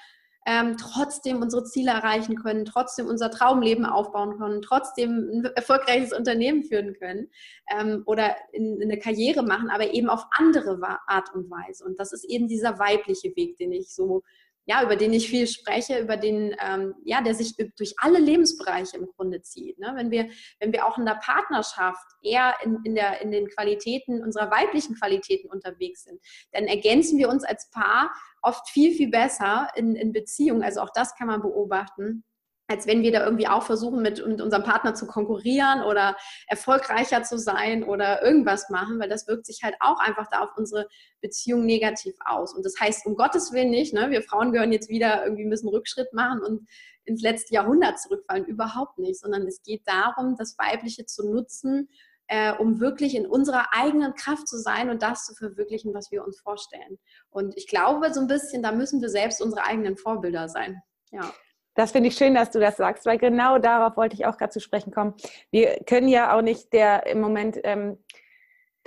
ähm, 0.49 0.79
trotzdem 0.79 1.43
unsere 1.43 1.65
Ziele 1.65 1.91
erreichen 1.91 2.37
können, 2.37 2.65
trotzdem 2.65 3.07
unser 3.07 3.31
Traumleben 3.31 3.85
aufbauen 3.85 4.39
können, 4.39 4.63
trotzdem 4.63 5.29
ein 5.31 5.45
erfolgreiches 5.45 6.15
Unternehmen 6.15 6.65
führen 6.65 6.95
können 6.95 7.29
ähm, 7.71 8.03
oder 8.07 8.35
in, 8.53 8.81
in 8.81 8.91
eine 8.91 8.99
Karriere 8.99 9.43
machen, 9.43 9.69
aber 9.69 9.93
eben 9.93 10.09
auf 10.09 10.25
andere 10.31 10.79
Art 11.07 11.35
und 11.35 11.51
Weise. 11.51 11.85
Und 11.85 12.01
das 12.01 12.15
ist 12.15 12.25
eben 12.25 12.49
dieser 12.49 12.79
weibliche 12.79 13.37
Weg, 13.37 13.59
den 13.59 13.73
ich 13.73 13.95
so 13.95 14.23
ja, 14.69 14.83
über 14.83 14.97
den 14.97 15.15
ich 15.15 15.31
viel 15.31 15.47
spreche, 15.47 15.99
über 15.99 16.19
den, 16.19 16.55
ähm, 16.61 16.95
ja, 17.03 17.23
der 17.23 17.35
sich 17.35 17.57
durch 17.57 17.95
alle 17.97 18.19
Lebensbereiche 18.19 18.99
im 18.99 19.07
Grunde 19.07 19.41
zieht. 19.41 19.79
Ne? 19.79 19.93
Wenn, 19.97 20.11
wir, 20.11 20.29
wenn 20.61 20.73
wir 20.73 20.87
auch 20.87 20.99
in 20.99 21.07
der 21.07 21.19
Partnerschaft 21.23 22.07
eher 22.23 22.55
in, 22.63 22.79
in, 22.85 22.95
der, 22.95 23.23
in 23.23 23.31
den 23.31 23.49
Qualitäten, 23.49 24.23
unserer 24.23 24.51
weiblichen 24.51 24.95
Qualitäten 24.95 25.49
unterwegs 25.49 26.05
sind, 26.05 26.21
dann 26.53 26.65
ergänzen 26.65 27.19
wir 27.19 27.31
uns 27.31 27.45
als 27.45 27.71
Paar 27.71 28.13
oft 28.43 28.69
viel, 28.69 28.95
viel 28.95 29.11
besser 29.11 29.71
in, 29.75 29.97
in 29.97 30.13
Beziehungen. 30.13 30.63
Also 30.63 30.83
auch 30.83 30.91
das 30.95 31.15
kann 31.15 31.29
man 31.29 31.41
beobachten 31.41 32.25
als 32.69 32.87
wenn 32.87 33.03
wir 33.03 33.11
da 33.13 33.25
irgendwie 33.25 33.49
auch 33.49 33.63
versuchen, 33.63 34.03
mit, 34.03 34.25
mit 34.27 34.43
unserem 34.43 34.63
Partner 34.63 34.95
zu 34.95 35.07
konkurrieren 35.07 35.83
oder 35.83 36.17
erfolgreicher 36.47 37.23
zu 37.23 37.39
sein 37.39 37.83
oder 37.83 38.23
irgendwas 38.23 38.69
machen, 38.69 39.01
weil 39.01 39.09
das 39.09 39.27
wirkt 39.27 39.47
sich 39.47 39.61
halt 39.63 39.75
auch 39.81 39.99
einfach 40.01 40.29
da 40.31 40.41
auf 40.41 40.51
unsere 40.57 40.87
Beziehung 41.23 41.65
negativ 41.65 42.15
aus. 42.27 42.55
Und 42.55 42.65
das 42.65 42.75
heißt, 42.79 43.07
um 43.07 43.17
Gottes 43.17 43.53
Willen 43.53 43.71
nicht, 43.71 43.95
ne, 43.95 44.11
wir 44.11 44.23
Frauen 44.23 44.53
gehören 44.53 44.73
jetzt 44.73 44.91
wieder 44.91 45.25
irgendwie 45.25 45.49
bisschen 45.49 45.71
Rückschritt 45.71 46.13
machen 46.13 46.43
und 46.43 46.69
ins 47.05 47.23
letzte 47.23 47.55
Jahrhundert 47.55 47.99
zurückfallen, 47.99 48.45
überhaupt 48.45 48.99
nicht, 48.99 49.19
sondern 49.19 49.47
es 49.47 49.63
geht 49.63 49.83
darum, 49.87 50.37
das 50.37 50.57
Weibliche 50.59 51.07
zu 51.07 51.27
nutzen, 51.27 51.89
äh, 52.27 52.53
um 52.53 52.81
wirklich 52.81 53.15
in 53.15 53.27
unserer 53.27 53.73
eigenen 53.73 54.15
Kraft 54.15 54.47
zu 54.47 54.59
sein 54.59 54.91
und 54.91 55.03
das 55.03 55.25
zu 55.25 55.35
verwirklichen, 55.35 55.95
was 55.95 56.11
wir 56.11 56.23
uns 56.23 56.39
vorstellen. 56.39 56.99
Und 57.31 57.57
ich 57.57 57.67
glaube 57.67 58.13
so 58.13 58.21
ein 58.21 58.27
bisschen, 58.27 58.63
da 58.63 58.73
müssen 58.73 59.01
wir 59.01 59.09
selbst 59.09 59.41
unsere 59.41 59.65
eigenen 59.65 59.97
Vorbilder 59.97 60.51
sein. 60.51 60.83
Ja. 61.11 61.33
Das 61.79 61.93
finde 61.93 62.09
ich 62.09 62.17
schön, 62.17 62.35
dass 62.35 62.51
du 62.51 62.59
das 62.59 62.77
sagst, 62.77 63.07
weil 63.07 63.19
genau 63.19 63.59
darauf 63.59 63.97
wollte 63.97 64.17
ich 64.17 64.27
auch 64.27 64.37
gerade 64.37 64.51
zu 64.51 64.59
sprechen 64.59 64.91
kommen. 64.91 65.15
Wir 65.53 65.79
können 65.87 66.09
ja 66.09 66.37
auch 66.37 66.43
nicht 66.43 66.73
der 66.73 67.07
im 67.07 67.21
Moment 67.21 67.57
ähm, 67.63 67.99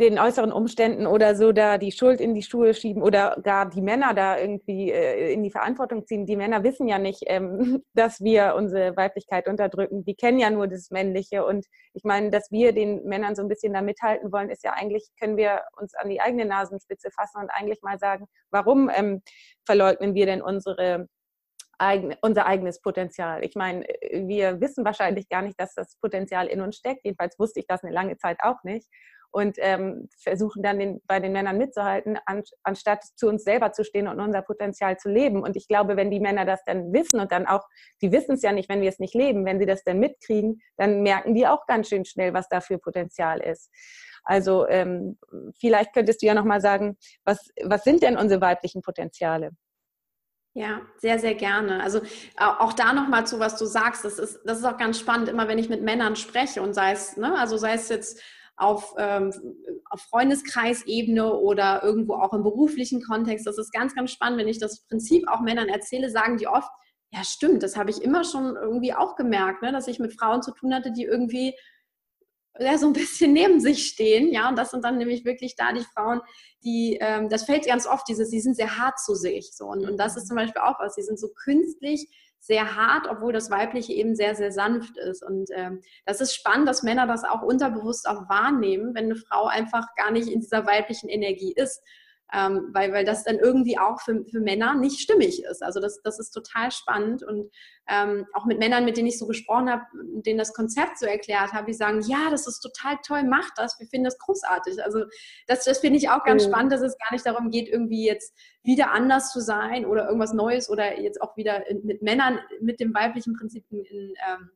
den 0.01 0.19
äußeren 0.19 0.51
Umständen 0.51 1.07
oder 1.07 1.35
so 1.35 1.53
da 1.53 1.77
die 1.77 1.93
Schuld 1.93 2.19
in 2.19 2.35
die 2.35 2.43
Schuhe 2.43 2.73
schieben 2.73 3.01
oder 3.01 3.37
gar 3.43 3.69
die 3.69 3.81
Männer 3.81 4.13
da 4.13 4.37
irgendwie 4.37 4.91
äh, 4.91 5.31
in 5.31 5.41
die 5.41 5.51
Verantwortung 5.51 6.05
ziehen. 6.05 6.25
Die 6.25 6.35
Männer 6.35 6.65
wissen 6.65 6.85
ja 6.85 6.99
nicht, 6.99 7.23
ähm, 7.27 7.81
dass 7.93 8.19
wir 8.19 8.55
unsere 8.57 8.97
Weiblichkeit 8.97 9.47
unterdrücken. 9.47 10.03
Die 10.03 10.15
kennen 10.15 10.39
ja 10.39 10.49
nur 10.49 10.67
das 10.67 10.89
Männliche. 10.91 11.45
Und 11.45 11.67
ich 11.93 12.03
meine, 12.03 12.29
dass 12.29 12.51
wir 12.51 12.73
den 12.73 13.05
Männern 13.05 13.35
so 13.35 13.41
ein 13.41 13.47
bisschen 13.47 13.71
da 13.71 13.81
mithalten 13.81 14.33
wollen, 14.33 14.49
ist 14.49 14.65
ja 14.65 14.73
eigentlich, 14.73 15.07
können 15.17 15.37
wir 15.37 15.61
uns 15.79 15.93
an 15.93 16.09
die 16.09 16.19
eigene 16.19 16.43
Nasenspitze 16.43 17.09
fassen 17.09 17.41
und 17.41 17.51
eigentlich 17.51 17.81
mal 17.83 17.99
sagen, 17.99 18.25
warum 18.49 18.91
ähm, 18.93 19.21
verleugnen 19.65 20.13
wir 20.13 20.25
denn 20.25 20.41
unsere 20.41 21.07
eigen, 21.81 22.15
unser 22.21 22.45
eigenes 22.45 22.79
Potenzial. 22.79 23.43
Ich 23.43 23.55
meine, 23.55 23.85
wir 24.11 24.61
wissen 24.61 24.85
wahrscheinlich 24.85 25.27
gar 25.29 25.41
nicht, 25.41 25.59
dass 25.59 25.73
das 25.73 25.97
Potenzial 25.99 26.47
in 26.47 26.61
uns 26.61 26.77
steckt. 26.77 27.03
Jedenfalls 27.03 27.37
wusste 27.39 27.59
ich 27.59 27.67
das 27.67 27.83
eine 27.83 27.93
lange 27.93 28.17
Zeit 28.17 28.37
auch 28.41 28.63
nicht. 28.63 28.87
Und 29.33 29.55
ähm, 29.59 30.09
versuchen 30.21 30.61
dann 30.61 30.77
den, 30.77 31.01
bei 31.07 31.21
den 31.21 31.31
Männern 31.31 31.57
mitzuhalten, 31.57 32.19
an, 32.25 32.43
anstatt 32.63 33.05
zu 33.15 33.29
uns 33.29 33.45
selber 33.45 33.71
zu 33.71 33.85
stehen 33.85 34.09
und 34.09 34.19
unser 34.19 34.41
Potenzial 34.41 34.97
zu 34.97 35.09
leben. 35.09 35.41
Und 35.41 35.55
ich 35.55 35.69
glaube, 35.69 35.95
wenn 35.95 36.11
die 36.11 36.19
Männer 36.19 36.43
das 36.43 36.61
dann 36.65 36.91
wissen 36.91 37.19
und 37.21 37.31
dann 37.31 37.47
auch, 37.47 37.65
die 38.01 38.11
wissen 38.11 38.33
es 38.33 38.41
ja 38.41 38.51
nicht, 38.51 38.67
wenn 38.67 38.81
wir 38.81 38.89
es 38.89 38.99
nicht 38.99 39.15
leben, 39.15 39.45
wenn 39.45 39.57
sie 39.57 39.65
das 39.65 39.85
dann 39.85 39.99
mitkriegen, 39.99 40.61
dann 40.75 41.01
merken 41.01 41.33
die 41.33 41.47
auch 41.47 41.65
ganz 41.65 41.87
schön 41.87 42.03
schnell, 42.03 42.33
was 42.33 42.49
da 42.49 42.59
für 42.59 42.77
Potenzial 42.77 43.39
ist. 43.39 43.71
Also 44.25 44.67
ähm, 44.67 45.17
vielleicht 45.59 45.93
könntest 45.93 46.21
du 46.21 46.25
ja 46.25 46.33
nochmal 46.33 46.59
sagen, 46.59 46.97
was, 47.23 47.49
was 47.63 47.85
sind 47.85 48.03
denn 48.03 48.17
unsere 48.17 48.41
weiblichen 48.41 48.81
Potenziale? 48.81 49.51
Ja, 50.55 50.81
sehr, 50.97 51.17
sehr 51.17 51.33
gerne. 51.35 51.81
Also 51.81 52.01
auch 52.35 52.73
da 52.73 52.91
nochmal 52.91 53.25
zu, 53.25 53.39
was 53.39 53.57
du 53.57 53.65
sagst, 53.65 54.03
das 54.03 54.19
ist, 54.19 54.39
das 54.43 54.57
ist 54.59 54.65
auch 54.65 54.77
ganz 54.77 54.99
spannend, 54.99 55.29
immer 55.29 55.47
wenn 55.47 55.57
ich 55.57 55.69
mit 55.69 55.81
Männern 55.81 56.17
spreche 56.17 56.61
und 56.61 56.73
sei 56.73 56.91
es, 56.91 57.15
ne, 57.15 57.37
also 57.39 57.55
sei 57.55 57.73
es 57.73 57.87
jetzt 57.87 58.21
auf, 58.57 58.93
ähm, 58.97 59.31
auf 59.89 60.01
Freundeskreisebene 60.01 61.33
oder 61.33 61.81
irgendwo 61.83 62.15
auch 62.15 62.33
im 62.33 62.43
beruflichen 62.43 63.01
Kontext, 63.01 63.47
das 63.47 63.57
ist 63.57 63.71
ganz, 63.71 63.95
ganz 63.95 64.11
spannend, 64.11 64.39
wenn 64.39 64.47
ich 64.49 64.59
das 64.59 64.85
Prinzip 64.87 65.25
auch 65.29 65.39
Männern 65.39 65.69
erzähle, 65.69 66.09
sagen 66.09 66.35
die 66.37 66.47
oft, 66.47 66.69
ja 67.13 67.23
stimmt, 67.23 67.63
das 67.63 67.77
habe 67.77 67.89
ich 67.89 68.01
immer 68.01 68.25
schon 68.25 68.57
irgendwie 68.57 68.93
auch 68.93 69.15
gemerkt, 69.15 69.61
ne, 69.61 69.71
dass 69.71 69.87
ich 69.87 69.99
mit 69.99 70.19
Frauen 70.19 70.41
zu 70.41 70.51
tun 70.51 70.73
hatte, 70.73 70.91
die 70.91 71.03
irgendwie 71.05 71.53
ja, 72.63 72.77
so 72.77 72.87
ein 72.87 72.93
bisschen 72.93 73.33
neben 73.33 73.59
sich 73.59 73.87
stehen, 73.87 74.31
ja, 74.31 74.49
und 74.49 74.57
das 74.57 74.71
sind 74.71 74.83
dann 74.83 74.97
nämlich 74.97 75.25
wirklich 75.25 75.55
da 75.55 75.73
die 75.73 75.85
Frauen, 75.95 76.21
die, 76.63 76.97
ähm, 77.01 77.29
das 77.29 77.45
fällt 77.45 77.65
ganz 77.65 77.87
oft, 77.87 78.07
dieses, 78.07 78.29
die 78.29 78.39
sind 78.39 78.55
sehr 78.55 78.77
hart 78.77 78.99
zu 78.99 79.15
sich, 79.15 79.51
so, 79.53 79.65
und, 79.65 79.89
und 79.89 79.97
das 79.97 80.17
ist 80.17 80.27
zum 80.27 80.37
Beispiel 80.37 80.61
auch 80.61 80.79
was, 80.79 80.95
die 80.95 81.03
sind 81.03 81.19
so 81.19 81.29
künstlich 81.29 82.07
sehr 82.41 82.75
hart, 82.75 83.07
obwohl 83.07 83.31
das 83.31 83.51
Weibliche 83.51 83.93
eben 83.93 84.15
sehr, 84.15 84.35
sehr 84.35 84.51
sanft 84.51 84.97
ist. 84.97 85.23
Und 85.23 85.49
ähm, 85.53 85.81
das 86.07 86.21
ist 86.21 86.33
spannend, 86.33 86.67
dass 86.67 86.81
Männer 86.81 87.05
das 87.05 87.23
auch 87.23 87.43
unterbewusst 87.43 88.09
auch 88.09 88.27
wahrnehmen, 88.29 88.95
wenn 88.95 89.05
eine 89.05 89.15
Frau 89.15 89.45
einfach 89.45 89.85
gar 89.95 90.09
nicht 90.09 90.27
in 90.27 90.41
dieser 90.41 90.65
weiblichen 90.65 91.07
Energie 91.07 91.53
ist. 91.55 91.83
Ähm, 92.33 92.69
weil, 92.73 92.93
weil 92.93 93.03
das 93.03 93.23
dann 93.23 93.37
irgendwie 93.39 93.77
auch 93.77 94.01
für, 94.01 94.23
für 94.29 94.39
Männer 94.39 94.75
nicht 94.75 94.99
stimmig 94.99 95.43
ist. 95.43 95.61
Also 95.61 95.79
das, 95.79 96.01
das 96.01 96.19
ist 96.19 96.31
total 96.31 96.71
spannend 96.71 97.23
und 97.23 97.51
ähm, 97.89 98.25
auch 98.33 98.45
mit 98.45 98.59
Männern, 98.59 98.85
mit 98.85 98.95
denen 98.95 99.07
ich 99.07 99.19
so 99.19 99.27
gesprochen 99.27 99.69
habe, 99.69 99.83
denen 100.25 100.37
das 100.37 100.53
Konzept 100.53 100.97
so 100.97 101.05
erklärt 101.05 101.51
habe, 101.51 101.65
die 101.67 101.73
sagen, 101.73 102.01
ja, 102.01 102.29
das 102.29 102.47
ist 102.47 102.61
total 102.61 102.97
toll, 103.05 103.23
mach 103.23 103.49
das, 103.55 103.77
wir 103.79 103.87
finden 103.87 104.05
das 104.05 104.17
großartig. 104.17 104.83
Also 104.83 105.03
das, 105.47 105.65
das 105.65 105.79
finde 105.79 105.97
ich 105.97 106.09
auch 106.09 106.23
ganz 106.23 106.45
mhm. 106.45 106.51
spannend, 106.51 106.71
dass 106.71 106.81
es 106.81 106.97
gar 106.97 107.11
nicht 107.11 107.25
darum 107.25 107.49
geht, 107.49 107.67
irgendwie 107.67 108.05
jetzt 108.05 108.33
wieder 108.63 108.91
anders 108.91 109.31
zu 109.31 109.41
sein 109.41 109.85
oder 109.85 110.05
irgendwas 110.05 110.33
Neues 110.33 110.69
oder 110.69 110.99
jetzt 110.99 111.21
auch 111.21 111.35
wieder 111.35 111.67
in, 111.69 111.85
mit 111.85 112.01
Männern 112.01 112.39
mit 112.61 112.79
dem 112.79 112.93
weiblichen 112.93 113.33
Prinzip 113.33 113.65
in, 113.71 113.83
in 113.83 114.13
ähm, 114.29 114.51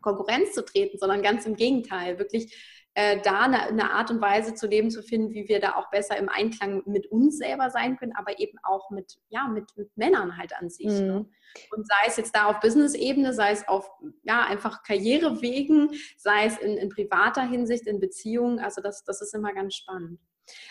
Konkurrenz 0.00 0.52
zu 0.52 0.64
treten, 0.64 0.98
sondern 0.98 1.22
ganz 1.22 1.46
im 1.46 1.56
Gegenteil, 1.56 2.20
wirklich 2.20 2.54
äh, 2.98 3.20
da 3.20 3.42
eine, 3.42 3.64
eine, 3.64 3.90
Art 3.92 4.10
und 4.10 4.22
Weise 4.22 4.54
zu 4.54 4.66
leben 4.66 4.90
zu 4.90 5.02
finden, 5.02 5.34
wie 5.34 5.48
wir 5.48 5.60
da 5.60 5.74
auch 5.74 5.90
besser 5.90 6.16
im 6.16 6.30
Einklang 6.30 6.82
mit 6.86 7.06
uns 7.12 7.36
selber 7.36 7.68
sein 7.68 7.98
können, 7.98 8.14
aber 8.16 8.40
eben 8.40 8.58
auch 8.62 8.90
mit, 8.90 9.18
ja, 9.28 9.48
mit, 9.48 9.76
mit 9.76 9.94
Männern 9.98 10.38
halt 10.38 10.54
an 10.58 10.70
sich. 10.70 10.86
Ne? 10.86 11.00
Mhm. 11.00 11.06
Ne? 11.06 11.26
Und 11.72 11.86
sei 11.86 12.06
es 12.06 12.16
jetzt 12.16 12.34
da 12.34 12.46
auf 12.46 12.60
Business-Ebene, 12.60 13.34
sei 13.34 13.52
es 13.52 13.68
auf 13.68 13.90
ja, 14.22 14.46
einfach 14.46 14.82
Karrierewegen, 14.82 15.90
sei 16.16 16.46
es 16.46 16.56
in, 16.56 16.78
in 16.78 16.88
privater 16.88 17.42
Hinsicht, 17.42 17.86
in 17.86 18.00
Beziehungen, 18.00 18.60
also 18.60 18.80
das, 18.80 19.04
das 19.04 19.20
ist 19.20 19.34
immer 19.34 19.52
ganz 19.52 19.74
spannend. 19.74 20.18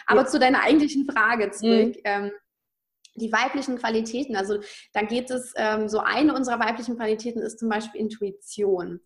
Aber 0.08 0.22
ja. 0.22 0.26
zu 0.26 0.40
deiner 0.40 0.64
eigentlichen 0.64 1.06
Frage 1.06 1.52
zurück. 1.52 1.96
Mhm. 1.96 2.02
Ähm, 2.06 2.32
die 3.18 3.32
weiblichen 3.32 3.78
Qualitäten, 3.78 4.36
also 4.36 4.60
da 4.94 5.02
geht 5.04 5.30
es, 5.30 5.54
ähm, 5.56 5.88
so 5.88 6.00
eine 6.00 6.36
unserer 6.36 6.60
weiblichen 6.60 6.98
Qualitäten 6.98 7.40
ist 7.40 7.60
zum 7.60 7.70
Beispiel 7.70 8.02
Intuition. 8.02 9.00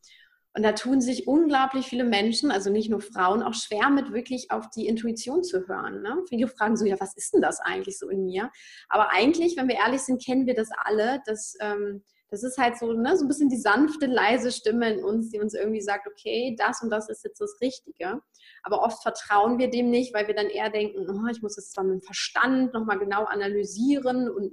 Und 0.55 0.63
da 0.63 0.71
tun 0.71 0.99
sich 0.99 1.27
unglaublich 1.27 1.85
viele 1.85 2.03
Menschen, 2.03 2.51
also 2.51 2.71
nicht 2.71 2.89
nur 2.89 3.01
Frauen, 3.01 3.43
auch 3.43 3.53
schwer 3.53 3.89
mit 3.89 4.11
wirklich 4.13 4.49
auf 4.51 4.69
die 4.69 4.87
Intuition 4.87 5.43
zu 5.43 5.67
hören. 5.67 6.01
Ne? 6.01 6.17
Viele 6.27 6.47
fragen 6.47 6.75
so, 6.75 6.85
ja, 6.85 6.99
was 6.99 7.15
ist 7.15 7.33
denn 7.33 7.41
das 7.41 7.59
eigentlich 7.59 7.99
so 7.99 8.09
in 8.09 8.25
mir? 8.25 8.51
Aber 8.87 9.11
eigentlich, 9.11 9.57
wenn 9.57 9.67
wir 9.67 9.75
ehrlich 9.75 10.01
sind, 10.01 10.23
kennen 10.23 10.47
wir 10.47 10.55
das 10.55 10.69
alle, 10.83 11.21
dass 11.25 11.55
ähm, 11.61 12.03
das 12.31 12.43
ist 12.43 12.57
halt 12.57 12.77
so, 12.77 12.93
ne, 12.93 13.17
so 13.17 13.25
ein 13.25 13.27
bisschen 13.27 13.49
die 13.49 13.57
sanfte, 13.57 14.05
leise 14.05 14.51
Stimme 14.51 14.93
in 14.93 15.03
uns, 15.03 15.29
die 15.29 15.39
uns 15.39 15.55
irgendwie 15.55 15.81
sagt, 15.81 16.07
okay, 16.07 16.55
das 16.57 16.81
und 16.83 16.91
das 16.91 17.09
ist 17.09 17.23
jetzt 17.23 17.41
das 17.41 17.57
Richtige. 17.59 18.21
Aber 18.61 18.83
oft 18.83 19.01
vertrauen 19.01 19.57
wir 19.57 19.69
dem 19.69 19.89
nicht, 19.89 20.13
weil 20.13 20.27
wir 20.27 20.35
dann 20.35 20.47
eher 20.47 20.69
denken, 20.69 21.07
oh, 21.09 21.27
ich 21.31 21.41
muss 21.41 21.55
das 21.55 21.71
zwar 21.71 21.83
mit 21.83 21.93
dem 21.93 22.01
Verstand 22.01 22.73
nochmal 22.73 22.99
genau 22.99 23.25
analysieren 23.25 24.29
und 24.29 24.51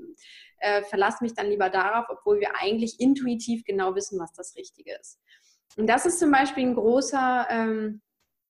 äh, 0.58 0.82
verlasse 0.84 1.22
mich 1.22 1.34
dann 1.34 1.50
lieber 1.50 1.68
darauf, 1.68 2.06
obwohl 2.08 2.40
wir 2.40 2.56
eigentlich 2.58 2.98
intuitiv 2.98 3.64
genau 3.64 3.94
wissen, 3.94 4.18
was 4.18 4.32
das 4.32 4.56
Richtige 4.56 4.96
ist. 4.98 5.20
Und 5.76 5.88
das 5.88 6.06
ist 6.06 6.18
zum 6.18 6.30
Beispiel 6.30 6.66
ein 6.66 6.74
großer 6.74 7.46
ähm, 7.50 8.00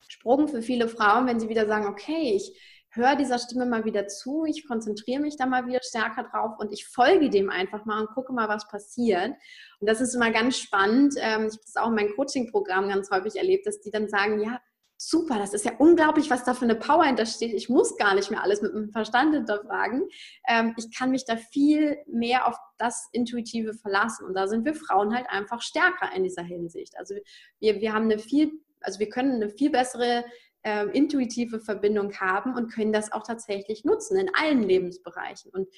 Sprung 0.08 0.48
für 0.48 0.62
viele 0.62 0.88
Frauen, 0.88 1.26
wenn 1.26 1.40
sie 1.40 1.48
wieder 1.48 1.66
sagen, 1.66 1.86
okay, 1.86 2.34
ich 2.34 2.56
höre 2.90 3.16
dieser 3.16 3.38
Stimme 3.38 3.66
mal 3.66 3.84
wieder 3.84 4.06
zu, 4.08 4.44
ich 4.46 4.66
konzentriere 4.66 5.20
mich 5.20 5.36
da 5.36 5.46
mal 5.46 5.66
wieder 5.66 5.80
stärker 5.82 6.24
drauf 6.24 6.52
und 6.58 6.72
ich 6.72 6.86
folge 6.86 7.28
dem 7.30 7.50
einfach 7.50 7.84
mal 7.84 8.00
und 8.00 8.14
gucke 8.14 8.32
mal, 8.32 8.48
was 8.48 8.68
passiert. 8.68 9.32
Und 9.80 9.88
das 9.88 10.00
ist 10.00 10.14
immer 10.14 10.30
ganz 10.30 10.56
spannend. 10.58 11.14
Ähm, 11.18 11.46
ich 11.46 11.52
habe 11.52 11.62
das 11.64 11.76
auch 11.76 11.88
in 11.88 11.94
meinem 11.94 12.14
Coaching-Programm 12.14 12.88
ganz 12.88 13.10
häufig 13.10 13.36
erlebt, 13.36 13.66
dass 13.66 13.80
die 13.80 13.90
dann 13.90 14.08
sagen, 14.08 14.40
ja, 14.40 14.60
super, 14.98 15.38
das 15.38 15.52
ist 15.54 15.64
ja 15.64 15.72
unglaublich, 15.78 16.30
was 16.30 16.44
da 16.44 16.54
für 16.54 16.64
eine 16.64 16.74
Power 16.74 17.04
hintersteht. 17.04 17.52
Ich 17.52 17.68
muss 17.68 17.96
gar 17.96 18.14
nicht 18.14 18.30
mehr 18.30 18.42
alles 18.42 18.62
mit 18.62 18.72
dem 18.72 18.90
Verstand 18.90 19.34
hinterfragen. 19.34 20.08
Ähm, 20.48 20.74
ich 20.76 20.96
kann 20.96 21.10
mich 21.10 21.24
da 21.24 21.36
viel 21.36 21.98
mehr 22.06 22.46
auf 22.46 22.56
das 22.78 23.08
Intuitive 23.12 23.74
verlassen. 23.74 24.26
Und 24.26 24.34
da 24.34 24.46
sind 24.46 24.64
wir 24.64 24.74
Frauen 24.74 25.14
halt 25.14 25.26
einfach 25.28 25.62
stärker 25.62 26.14
in 26.14 26.24
dieser 26.24 26.42
Hinsicht. 26.42 26.96
Also 26.98 27.14
wir, 27.60 27.80
wir 27.80 27.92
haben 27.92 28.04
eine 28.04 28.18
viel, 28.18 28.52
also 28.80 28.98
wir 28.98 29.08
können 29.08 29.34
eine 29.34 29.50
viel 29.50 29.70
bessere 29.70 30.24
äh, 30.62 30.86
intuitive 30.96 31.60
Verbindung 31.60 32.12
haben 32.14 32.54
und 32.54 32.72
können 32.72 32.92
das 32.92 33.12
auch 33.12 33.22
tatsächlich 33.22 33.84
nutzen 33.84 34.18
in 34.18 34.30
allen 34.34 34.62
Lebensbereichen. 34.62 35.50
Und 35.52 35.68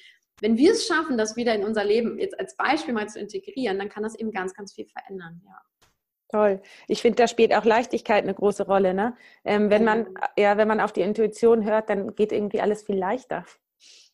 wenn 0.41 0.57
wir 0.57 0.71
es 0.71 0.87
schaffen, 0.87 1.17
das 1.17 1.35
wieder 1.35 1.53
in 1.53 1.65
unser 1.65 1.83
Leben 1.83 2.17
jetzt 2.17 2.39
als 2.39 2.55
Beispiel 2.55 2.93
mal 2.93 3.09
zu 3.09 3.19
integrieren, 3.19 3.77
dann 3.77 3.89
kann 3.89 4.03
das 4.03 4.15
eben 4.15 4.31
ganz, 4.31 4.53
ganz 4.53 4.73
viel 4.73 4.85
verändern. 4.85 5.41
Ja. 5.45 5.61
Toll. 6.29 6.61
Ich 6.87 7.01
finde, 7.01 7.15
da 7.15 7.27
spielt 7.27 7.55
auch 7.55 7.65
Leichtigkeit 7.65 8.23
eine 8.23 8.35
große 8.35 8.65
Rolle. 8.65 8.93
Ne? 8.93 9.15
Ähm, 9.43 9.71
wenn 9.71 9.83
man, 9.83 10.07
ja, 10.37 10.57
wenn 10.57 10.67
man 10.67 10.79
auf 10.79 10.93
die 10.93 11.01
Intuition 11.01 11.65
hört, 11.65 11.89
dann 11.89 12.15
geht 12.15 12.31
irgendwie 12.31 12.61
alles 12.61 12.83
viel 12.83 12.97
leichter. 12.97 13.45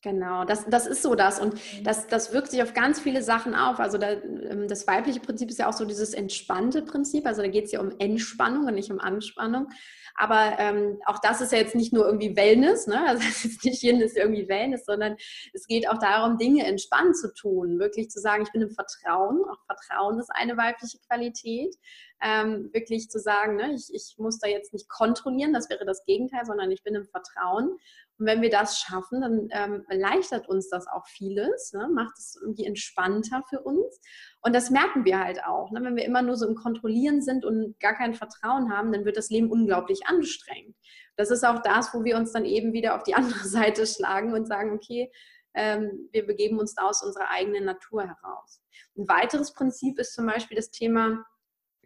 Genau, 0.06 0.46
das, 0.46 0.66
das 0.68 0.86
ist 0.86 1.02
so 1.02 1.16
das. 1.16 1.40
Und 1.40 1.56
mhm. 1.56 1.84
das, 1.84 2.06
das 2.06 2.32
wirkt 2.32 2.52
sich 2.52 2.62
auf 2.62 2.76
ganz 2.76 3.00
viele 3.00 3.24
Sachen 3.24 3.56
auf. 3.56 3.80
Also 3.80 3.98
da, 3.98 4.12
ähm, 4.12 4.68
das 4.68 4.86
weibliche 4.86 5.20
Prinzip 5.20 5.50
ist 5.50 5.58
ja 5.58 5.68
auch 5.68 5.74
so 5.74 5.84
dieses 5.84 6.14
entspannte 6.14 6.84
Prinzip. 6.84 7.26
Also 7.26 7.42
da 7.42 7.48
geht 7.48 7.66
es 7.66 7.72
ja 7.72 7.80
um 7.80 7.90
Entspannung 7.98 8.68
und 8.68 8.76
nicht 8.76 8.92
um 8.92 9.00
Anspannung. 9.00 9.68
Aber 10.14 10.60
ähm, 10.60 11.00
auch 11.08 11.18
das 11.18 11.42
ist 11.42 11.52
ja 11.52 11.58
jetzt 11.58 11.74
nicht 11.74 11.92
nur 11.92 12.06
irgendwie 12.06 12.36
Wellness, 12.38 12.86
ne? 12.86 13.04
Also 13.08 13.24
das 13.26 13.46
ist 13.46 13.66
nicht 13.66 13.82
Yin 13.82 14.00
ist 14.00 14.16
irgendwie 14.16 14.48
Wellness, 14.48 14.86
sondern 14.86 15.18
es 15.54 15.66
geht 15.66 15.90
auch 15.90 15.98
darum, 15.98 16.38
Dinge 16.38 16.68
entspannt 16.68 17.18
zu 17.18 17.34
tun, 17.34 17.80
wirklich 17.80 18.12
zu 18.12 18.20
sagen, 18.20 18.44
ich 18.44 18.52
bin 18.52 18.62
im 18.62 18.72
Vertrauen. 18.72 19.44
Auch 19.44 19.66
Vertrauen 19.66 20.20
ist 20.20 20.30
eine 20.32 20.56
weibliche 20.56 21.00
Qualität. 21.08 21.76
Ähm, 22.22 22.70
wirklich 22.74 23.10
zu 23.10 23.20
sagen, 23.20 23.56
ne, 23.56 23.74
ich, 23.74 23.90
ich 23.92 24.16
muss 24.18 24.38
da 24.40 24.48
jetzt 24.48 24.72
nicht 24.72 24.88
kontrollieren, 24.88 25.52
das 25.52 25.70
wäre 25.70 25.84
das 25.84 26.06
Gegenteil, 26.06 26.46
sondern 26.46 26.70
ich 26.70 26.84
bin 26.84 26.96
im 26.96 27.08
Vertrauen. 27.08 27.78
Und 28.18 28.26
wenn 28.26 28.42
wir 28.42 28.50
das 28.50 28.80
schaffen, 28.80 29.22
dann 29.22 29.50
ähm, 29.52 29.86
erleichtert 29.96 30.48
uns 30.50 30.70
das 30.70 30.88
auch 30.88 31.08
vieles, 31.08 31.74
ne? 31.74 31.90
macht 31.92 32.18
es 32.18 32.38
irgendwie 32.42 32.66
entspannter 32.66 33.44
für 33.50 33.62
uns. 33.62 34.00
Und 34.42 34.54
das 34.54 34.70
merken 34.70 35.06
wir 35.06 35.20
halt 35.20 35.44
auch. 35.44 35.72
Ne? 35.72 35.82
Wenn 35.84 35.96
wir 35.96 36.06
immer 36.06 36.22
nur 36.22 36.36
so 36.36 36.48
im 36.48 36.56
Kontrollieren 36.56 37.22
sind 37.22 37.46
und 37.46 37.80
gar 37.80 37.96
kein 37.96 38.14
Vertrauen 38.14 38.72
haben, 38.72 38.92
dann 38.92 39.06
wird 39.06 39.18
das 39.18 39.30
Leben 39.30 39.52
unglaublich 39.52 40.06
anstrengend. 40.06 40.76
Das 41.16 41.32
ist 41.32 41.46
auch 41.46 41.62
das, 41.62 41.94
wo 41.94 42.04
wir 42.04 42.18
uns 42.18 42.34
dann 42.34 42.46
eben 42.46 42.74
wieder 42.74 42.96
auf 42.96 43.04
die 43.04 43.16
andere 43.16 43.40
Seite 43.48 43.88
schlagen 43.88 44.34
und 44.34 44.48
sagen, 44.48 44.74
okay, 44.74 45.12
ähm, 45.54 46.10
wir 46.12 46.26
begeben 46.26 46.60
uns 46.60 46.76
da 46.76 46.84
aus 46.84 47.02
unserer 47.02 47.30
eigenen 47.30 47.66
Natur 47.66 48.04
heraus. 48.04 48.62
Ein 48.98 49.08
weiteres 49.08 49.54
Prinzip 49.54 49.98
ist 50.00 50.14
zum 50.14 50.26
Beispiel 50.26 50.58
das 50.58 50.72
Thema 50.72 51.26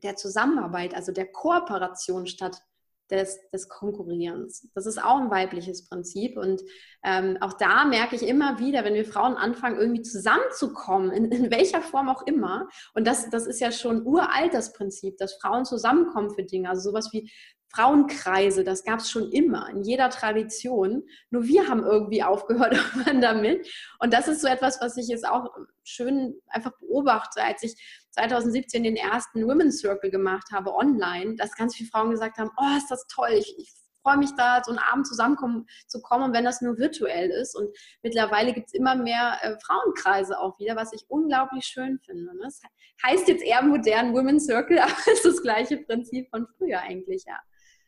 der 0.03 0.15
Zusammenarbeit, 0.15 0.95
also 0.95 1.11
der 1.11 1.31
Kooperation 1.31 2.25
statt 2.25 2.63
des, 3.11 3.39
des 3.51 3.67
Konkurrierens. 3.69 4.69
Das 4.75 4.85
ist 4.85 5.01
auch 5.01 5.19
ein 5.19 5.31
weibliches 5.31 5.87
Prinzip. 5.87 6.37
Und 6.37 6.61
ähm, 7.03 7.37
auch 7.41 7.53
da 7.53 7.85
merke 7.85 8.15
ich 8.15 8.23
immer 8.23 8.59
wieder, 8.59 8.83
wenn 8.83 8.93
wir 8.93 9.05
Frauen 9.05 9.35
anfangen, 9.35 9.79
irgendwie 9.79 10.01
zusammenzukommen, 10.01 11.11
in, 11.11 11.31
in 11.31 11.51
welcher 11.51 11.81
Form 11.81 12.09
auch 12.09 12.25
immer, 12.25 12.67
und 12.93 13.07
das, 13.07 13.29
das 13.29 13.47
ist 13.47 13.59
ja 13.59 13.71
schon 13.71 14.05
uralt 14.05 14.53
das 14.53 14.73
Prinzip, 14.73 15.17
dass 15.17 15.35
Frauen 15.41 15.65
zusammenkommen 15.65 16.29
für 16.29 16.43
Dinge, 16.43 16.69
also 16.69 16.89
sowas 16.89 17.09
wie 17.11 17.31
Frauenkreise, 17.71 18.63
das 18.63 18.83
gab 18.83 18.99
es 18.99 19.11
schon 19.11 19.31
immer 19.31 19.69
in 19.69 19.83
jeder 19.83 20.09
Tradition. 20.09 21.03
Nur 21.29 21.43
wir 21.45 21.67
haben 21.67 21.83
irgendwie 21.83 22.23
aufgehört 22.23 22.75
damit. 23.21 23.67
Und 23.99 24.13
das 24.13 24.27
ist 24.27 24.41
so 24.41 24.47
etwas, 24.47 24.81
was 24.81 24.97
ich 24.97 25.07
jetzt 25.07 25.27
auch 25.27 25.49
schön 25.83 26.35
einfach 26.47 26.71
beobachte, 26.79 27.43
als 27.43 27.63
ich 27.63 27.75
2017 28.11 28.83
den 28.83 28.95
ersten 28.95 29.47
Women's 29.47 29.79
Circle 29.79 30.09
gemacht 30.09 30.47
habe 30.51 30.73
online, 30.73 31.35
dass 31.35 31.55
ganz 31.55 31.75
viele 31.75 31.89
Frauen 31.89 32.11
gesagt 32.11 32.37
haben, 32.37 32.49
oh, 32.57 32.77
ist 32.77 32.89
das 32.89 33.05
toll, 33.07 33.29
ich, 33.33 33.55
ich 33.57 33.71
freue 34.01 34.17
mich 34.17 34.31
da, 34.35 34.61
so 34.63 34.71
einen 34.71 34.79
Abend 34.79 35.07
zusammenkommen 35.07 35.67
zu 35.87 36.01
kommen, 36.01 36.33
wenn 36.33 36.45
das 36.45 36.61
nur 36.61 36.77
virtuell 36.77 37.29
ist. 37.29 37.55
Und 37.55 37.69
mittlerweile 38.01 38.53
gibt 38.53 38.67
es 38.67 38.73
immer 38.73 38.95
mehr 38.95 39.37
äh, 39.41 39.55
Frauenkreise 39.59 40.39
auch 40.39 40.57
wieder, 40.59 40.75
was 40.75 40.93
ich 40.93 41.05
unglaublich 41.07 41.65
schön 41.65 41.99
finde. 41.99 42.35
Ne? 42.35 42.41
Das 42.43 42.61
heißt 43.05 43.27
jetzt 43.27 43.43
eher 43.43 43.61
modern 43.61 44.13
Women's 44.13 44.45
Circle, 44.45 44.79
aber 44.79 44.91
es 44.91 45.19
ist 45.19 45.25
das 45.25 45.41
gleiche 45.41 45.77
Prinzip 45.77 46.29
von 46.29 46.47
früher 46.57 46.79
eigentlich, 46.79 47.25
ja. 47.27 47.37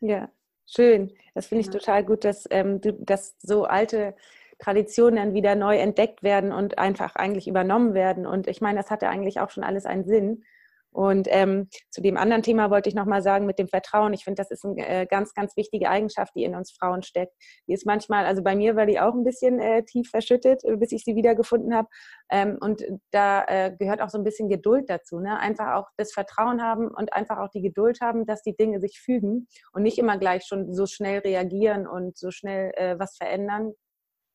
Ja, 0.02 0.28
schön. 0.66 1.12
Das 1.34 1.46
finde 1.46 1.60
ich 1.60 1.68
ja. 1.68 1.72
total 1.72 2.04
gut, 2.04 2.24
dass, 2.24 2.46
ähm, 2.50 2.80
dass 2.82 3.36
so 3.40 3.64
alte 3.64 4.14
Traditionen 4.58 5.16
dann 5.16 5.34
wieder 5.34 5.54
neu 5.54 5.78
entdeckt 5.78 6.22
werden 6.22 6.52
und 6.52 6.78
einfach 6.78 7.14
eigentlich 7.14 7.46
übernommen 7.48 7.94
werden. 7.94 8.26
Und 8.26 8.48
ich 8.48 8.60
meine, 8.60 8.78
das 8.78 8.90
hatte 8.90 9.08
eigentlich 9.08 9.40
auch 9.40 9.50
schon 9.50 9.64
alles 9.64 9.86
einen 9.86 10.04
Sinn. 10.04 10.44
Und 10.92 11.26
ähm, 11.30 11.68
zu 11.90 12.02
dem 12.02 12.16
anderen 12.16 12.42
Thema 12.42 12.70
wollte 12.70 12.88
ich 12.88 12.94
nochmal 12.94 13.22
sagen 13.22 13.46
mit 13.46 13.58
dem 13.58 13.66
Vertrauen. 13.66 14.12
Ich 14.12 14.24
finde, 14.24 14.42
das 14.42 14.50
ist 14.50 14.64
eine 14.64 14.86
äh, 14.86 15.06
ganz, 15.06 15.32
ganz 15.32 15.56
wichtige 15.56 15.88
Eigenschaft, 15.88 16.34
die 16.36 16.44
in 16.44 16.54
uns 16.54 16.70
Frauen 16.70 17.02
steckt. 17.02 17.32
Die 17.66 17.72
ist 17.72 17.86
manchmal, 17.86 18.26
also 18.26 18.42
bei 18.42 18.54
mir 18.54 18.76
war 18.76 18.84
die 18.84 19.00
auch 19.00 19.14
ein 19.14 19.24
bisschen 19.24 19.58
äh, 19.58 19.84
tief 19.84 20.10
verschüttet, 20.10 20.62
äh, 20.64 20.76
bis 20.76 20.92
ich 20.92 21.04
sie 21.04 21.16
wiedergefunden 21.16 21.74
habe. 21.74 21.88
Ähm, 22.30 22.58
und 22.60 22.84
da 23.10 23.44
äh, 23.46 23.74
gehört 23.78 24.02
auch 24.02 24.10
so 24.10 24.18
ein 24.18 24.24
bisschen 24.24 24.50
Geduld 24.50 24.90
dazu. 24.90 25.18
Ne? 25.18 25.38
Einfach 25.38 25.74
auch 25.74 25.88
das 25.96 26.12
Vertrauen 26.12 26.62
haben 26.62 26.88
und 26.88 27.14
einfach 27.14 27.38
auch 27.38 27.48
die 27.48 27.62
Geduld 27.62 28.00
haben, 28.02 28.26
dass 28.26 28.42
die 28.42 28.54
Dinge 28.54 28.78
sich 28.80 29.00
fügen 29.00 29.48
und 29.72 29.82
nicht 29.82 29.98
immer 29.98 30.18
gleich 30.18 30.44
schon 30.44 30.74
so 30.74 30.84
schnell 30.84 31.20
reagieren 31.20 31.86
und 31.86 32.18
so 32.18 32.30
schnell 32.30 32.72
äh, 32.76 32.98
was 32.98 33.16
verändern, 33.16 33.72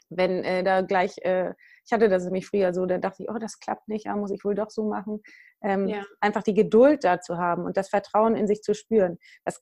wenn 0.09 0.43
äh, 0.43 0.63
da 0.63 0.81
gleich, 0.81 1.17
ich 1.17 1.91
hatte 1.91 2.07
das 2.07 2.23
nämlich 2.23 2.47
früher 2.47 2.73
so, 2.73 2.85
da 2.85 2.97
dachte 2.97 3.23
ich, 3.23 3.29
oh, 3.29 3.37
das 3.39 3.59
klappt 3.59 3.89
nicht, 3.89 4.05
ja, 4.05 4.15
muss 4.15 4.31
ich 4.31 4.43
wohl 4.45 4.55
doch 4.55 4.69
so 4.69 4.85
machen. 4.87 5.21
Ähm, 5.61 5.87
ja. 5.87 6.03
Einfach 6.21 6.43
die 6.43 6.53
Geduld 6.53 7.03
dazu 7.03 7.37
haben 7.37 7.65
und 7.65 7.77
das 7.77 7.89
Vertrauen 7.89 8.35
in 8.35 8.47
sich 8.47 8.61
zu 8.61 8.73
spüren. 8.73 9.17
Das 9.43 9.59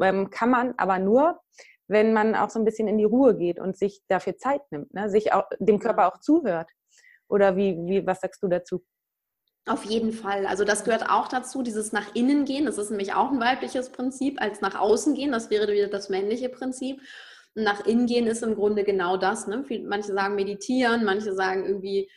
ähm, 0.00 0.30
kann 0.30 0.50
man 0.50 0.74
aber 0.76 0.98
nur, 0.98 1.40
wenn 1.88 2.12
man 2.12 2.34
auch 2.34 2.50
so 2.50 2.58
ein 2.58 2.64
bisschen 2.64 2.88
in 2.88 2.98
die 2.98 3.04
Ruhe 3.04 3.36
geht 3.36 3.60
und 3.60 3.76
sich 3.76 4.02
dafür 4.08 4.36
Zeit 4.36 4.62
nimmt, 4.70 4.92
ne? 4.92 5.08
sich 5.08 5.32
auch 5.32 5.44
dem 5.58 5.78
Körper 5.78 6.08
auch 6.08 6.18
zuhört. 6.18 6.70
Oder 7.28 7.56
wie, 7.56 7.76
wie, 7.86 8.06
was 8.06 8.20
sagst 8.20 8.42
du 8.42 8.48
dazu? 8.48 8.84
Auf 9.68 9.84
jeden 9.84 10.12
Fall. 10.12 10.46
Also 10.46 10.64
das 10.64 10.84
gehört 10.84 11.10
auch 11.10 11.26
dazu, 11.26 11.62
dieses 11.62 11.92
nach 11.92 12.14
innen 12.14 12.44
gehen. 12.44 12.66
Das 12.66 12.78
ist 12.78 12.90
nämlich 12.90 13.14
auch 13.14 13.32
ein 13.32 13.40
weibliches 13.40 13.90
Prinzip, 13.90 14.40
als 14.40 14.60
nach 14.60 14.78
außen 14.78 15.14
gehen. 15.14 15.32
Das 15.32 15.50
wäre 15.50 15.72
wieder 15.72 15.88
das 15.88 16.08
männliche 16.08 16.48
Prinzip. 16.48 17.00
Und 17.56 17.64
nach 17.64 17.84
innen 17.84 18.06
gehen 18.06 18.28
ist 18.28 18.44
im 18.44 18.54
Grunde 18.54 18.84
genau 18.84 19.16
das. 19.16 19.48
Ne? 19.48 19.64
Manche 19.84 20.12
sagen 20.12 20.36
meditieren, 20.36 21.04
manche 21.04 21.34
sagen 21.34 21.64
irgendwie, 21.64 22.08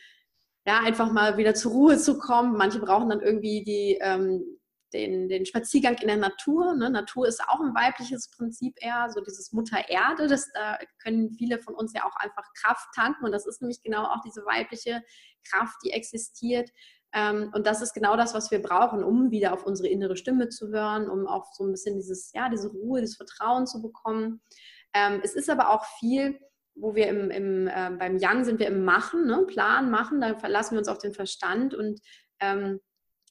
ja, 0.66 0.80
einfach 0.80 1.10
mal 1.10 1.36
wieder 1.36 1.54
zur 1.54 1.72
Ruhe 1.72 1.98
zu 1.98 2.18
kommen. 2.18 2.56
Manche 2.56 2.80
brauchen 2.80 3.08
dann 3.08 3.20
irgendwie 3.20 3.62
die, 3.64 3.98
ähm, 4.00 4.44
den, 4.92 5.28
den 5.28 5.46
Spaziergang 5.46 5.96
in 5.98 6.08
der 6.08 6.16
Natur. 6.16 6.74
Ne? 6.74 6.90
Natur 6.90 7.26
ist 7.26 7.42
auch 7.48 7.60
ein 7.60 7.74
weibliches 7.74 8.30
Prinzip 8.30 8.74
eher, 8.80 9.08
so 9.10 9.20
dieses 9.20 9.52
Mutter 9.52 9.88
Erde. 9.88 10.26
Das, 10.26 10.50
da 10.52 10.78
können 11.02 11.30
viele 11.30 11.60
von 11.60 11.74
uns 11.74 11.92
ja 11.94 12.04
auch 12.04 12.16
einfach 12.16 12.46
Kraft 12.60 12.88
tanken. 12.94 13.24
Und 13.24 13.32
das 13.32 13.46
ist 13.46 13.62
nämlich 13.62 13.82
genau 13.82 14.04
auch 14.04 14.20
diese 14.24 14.44
weibliche 14.44 15.02
Kraft, 15.48 15.76
die 15.84 15.92
existiert. 15.92 16.70
Ähm, 17.12 17.50
und 17.54 17.66
das 17.66 17.82
ist 17.82 17.94
genau 17.94 18.16
das, 18.16 18.34
was 18.34 18.50
wir 18.50 18.62
brauchen, 18.62 19.02
um 19.02 19.30
wieder 19.30 19.52
auf 19.52 19.64
unsere 19.64 19.88
innere 19.88 20.16
Stimme 20.16 20.48
zu 20.48 20.68
hören, 20.68 21.08
um 21.08 21.26
auch 21.26 21.52
so 21.54 21.64
ein 21.64 21.72
bisschen 21.72 21.96
dieses, 21.96 22.32
ja, 22.34 22.48
diese 22.48 22.68
Ruhe, 22.68 23.00
das 23.00 23.16
Vertrauen 23.16 23.66
zu 23.66 23.82
bekommen. 23.82 24.40
Ähm, 24.92 25.20
es 25.22 25.34
ist 25.34 25.50
aber 25.50 25.70
auch 25.70 25.84
viel, 25.98 26.38
wo 26.74 26.94
wir 26.94 27.08
im, 27.08 27.30
im 27.30 27.68
äh, 27.68 27.90
beim 27.98 28.18
Yang 28.18 28.44
sind 28.44 28.60
wir 28.60 28.68
im 28.68 28.84
Machen, 28.84 29.26
ne? 29.26 29.44
Plan 29.46 29.90
machen, 29.90 30.20
da 30.20 30.38
verlassen 30.38 30.74
wir 30.74 30.78
uns 30.78 30.88
auf 30.88 30.98
den 30.98 31.14
Verstand 31.14 31.74
und 31.74 32.00
ähm, 32.40 32.80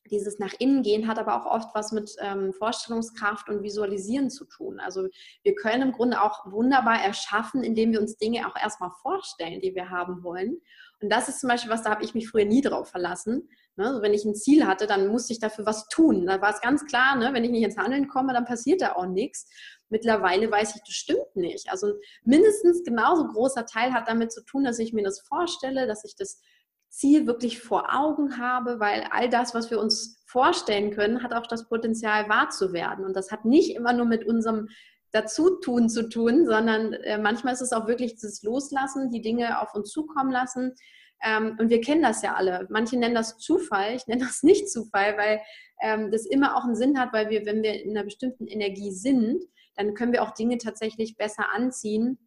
dieses 0.10 0.40
nach 0.40 0.54
innen 0.60 0.82
gehen 0.82 1.08
hat 1.08 1.20
aber 1.20 1.36
auch 1.36 1.46
oft 1.46 1.76
was 1.76 1.92
mit 1.92 2.16
ähm, 2.20 2.54
Vorstellungskraft 2.54 3.50
und 3.50 3.64
Visualisieren 3.64 4.30
zu 4.30 4.46
tun. 4.46 4.80
Also 4.80 5.08
wir 5.44 5.56
können 5.56 5.82
im 5.84 5.92
Grunde 5.92 6.22
auch 6.22 6.52
wunderbar 6.52 7.02
erschaffen, 7.02 7.64
indem 7.64 7.92
wir 7.92 8.02
uns 8.02 8.18
Dinge 8.18 8.48
auch 8.48 8.56
erstmal 8.56 8.92
vorstellen, 9.02 9.62
die 9.62 9.76
wir 9.76 9.90
haben 9.90 10.24
wollen. 10.24 10.60
Und 11.02 11.12
das 11.12 11.30
ist 11.30 11.40
zum 11.40 11.50
Beispiel 11.50 11.72
was, 11.72 11.84
da 11.84 11.92
habe 11.92 12.04
ich 12.04 12.14
mich 12.14 12.30
früher 12.30 12.46
nie 12.46 12.62
drauf 12.62 12.90
verlassen. 12.90 13.50
Ne? 13.80 13.88
Also 13.88 14.02
wenn 14.02 14.14
ich 14.14 14.26
ein 14.26 14.36
Ziel 14.36 14.68
hatte, 14.68 14.86
dann 14.86 15.08
musste 15.08 15.32
ich 15.32 15.40
dafür 15.40 15.66
was 15.66 15.88
tun. 15.88 16.26
Da 16.26 16.42
war 16.42 16.54
es 16.54 16.62
ganz 16.62 16.86
klar, 16.86 17.16
ne? 17.16 17.34
wenn 17.34 17.46
ich 17.46 17.52
nicht 17.52 17.64
ins 17.64 17.78
Handeln 17.78 18.10
komme, 18.10 18.34
dann 18.34 18.46
passiert 18.46 18.82
da 18.82 18.94
auch 18.94 19.06
nichts. 19.06 19.50
Mittlerweile 19.88 20.52
weiß 20.52 20.76
ich, 20.76 20.82
das 20.82 20.94
stimmt 20.94 21.36
nicht. 21.36 21.72
Also 21.72 21.94
mindestens 22.24 22.84
genauso 22.84 23.26
großer 23.28 23.66
Teil 23.66 23.94
hat 23.94 24.08
damit 24.08 24.32
zu 24.34 24.44
tun, 24.44 24.66
dass 24.66 24.80
ich 24.80 24.94
mir 24.94 25.04
das 25.04 25.22
vorstelle, 25.22 25.88
dass 25.88 26.04
ich 26.04 26.16
das 26.16 26.42
Ziel 26.90 27.26
wirklich 27.26 27.62
vor 27.62 27.96
Augen 27.96 28.38
habe, 28.38 28.80
weil 28.80 29.08
all 29.12 29.30
das, 29.30 29.56
was 29.56 29.72
wir 29.72 29.80
uns 29.80 30.22
vorstellen 30.28 30.92
können, 30.92 31.24
hat 31.24 31.34
auch 31.34 31.48
das 31.48 31.70
Potenzial 31.70 32.28
wahr 32.28 32.50
zu 32.50 32.74
werden. 32.74 33.06
Und 33.06 33.16
das 33.16 33.32
hat 33.32 33.46
nicht 33.46 33.76
immer 33.76 33.94
nur 33.94 34.06
mit 34.06 34.26
unserem 34.26 34.68
Dazutun 35.12 35.90
zu 35.90 36.10
tun, 36.10 36.46
sondern 36.46 36.94
äh, 36.94 37.18
manchmal 37.18 37.54
ist 37.54 37.62
es 37.62 37.72
auch 37.72 37.88
wirklich 37.88 38.20
das 38.20 38.44
Loslassen, 38.44 39.10
die 39.10 39.22
Dinge 39.22 39.62
auf 39.62 39.74
uns 39.74 39.90
zukommen 39.90 40.32
lassen. 40.32 40.76
Ähm, 41.24 41.58
und 41.60 41.70
wir 41.70 41.82
kennen 41.82 42.02
das 42.02 42.22
ja 42.22 42.36
alle. 42.36 42.68
Manche 42.70 42.98
nennen 42.98 43.16
das 43.16 43.38
Zufall, 43.38 43.96
ich 43.96 44.08
nenne 44.08 44.22
das 44.26 44.44
nicht 44.44 44.70
Zufall, 44.70 45.18
weil 45.18 45.42
ähm, 45.82 46.12
das 46.12 46.26
immer 46.26 46.56
auch 46.56 46.64
einen 46.64 46.76
Sinn 46.76 47.00
hat, 47.00 47.14
weil 47.14 47.30
wir, 47.30 47.46
wenn 47.46 47.64
wir 47.64 47.82
in 47.82 47.92
einer 47.92 48.04
bestimmten 48.04 48.48
Energie 48.48 48.92
sind, 48.92 49.44
dann 49.76 49.94
können 49.94 50.12
wir 50.12 50.24
auch 50.24 50.32
Dinge 50.32 50.58
tatsächlich 50.58 51.16
besser 51.16 51.46
anziehen, 51.54 52.20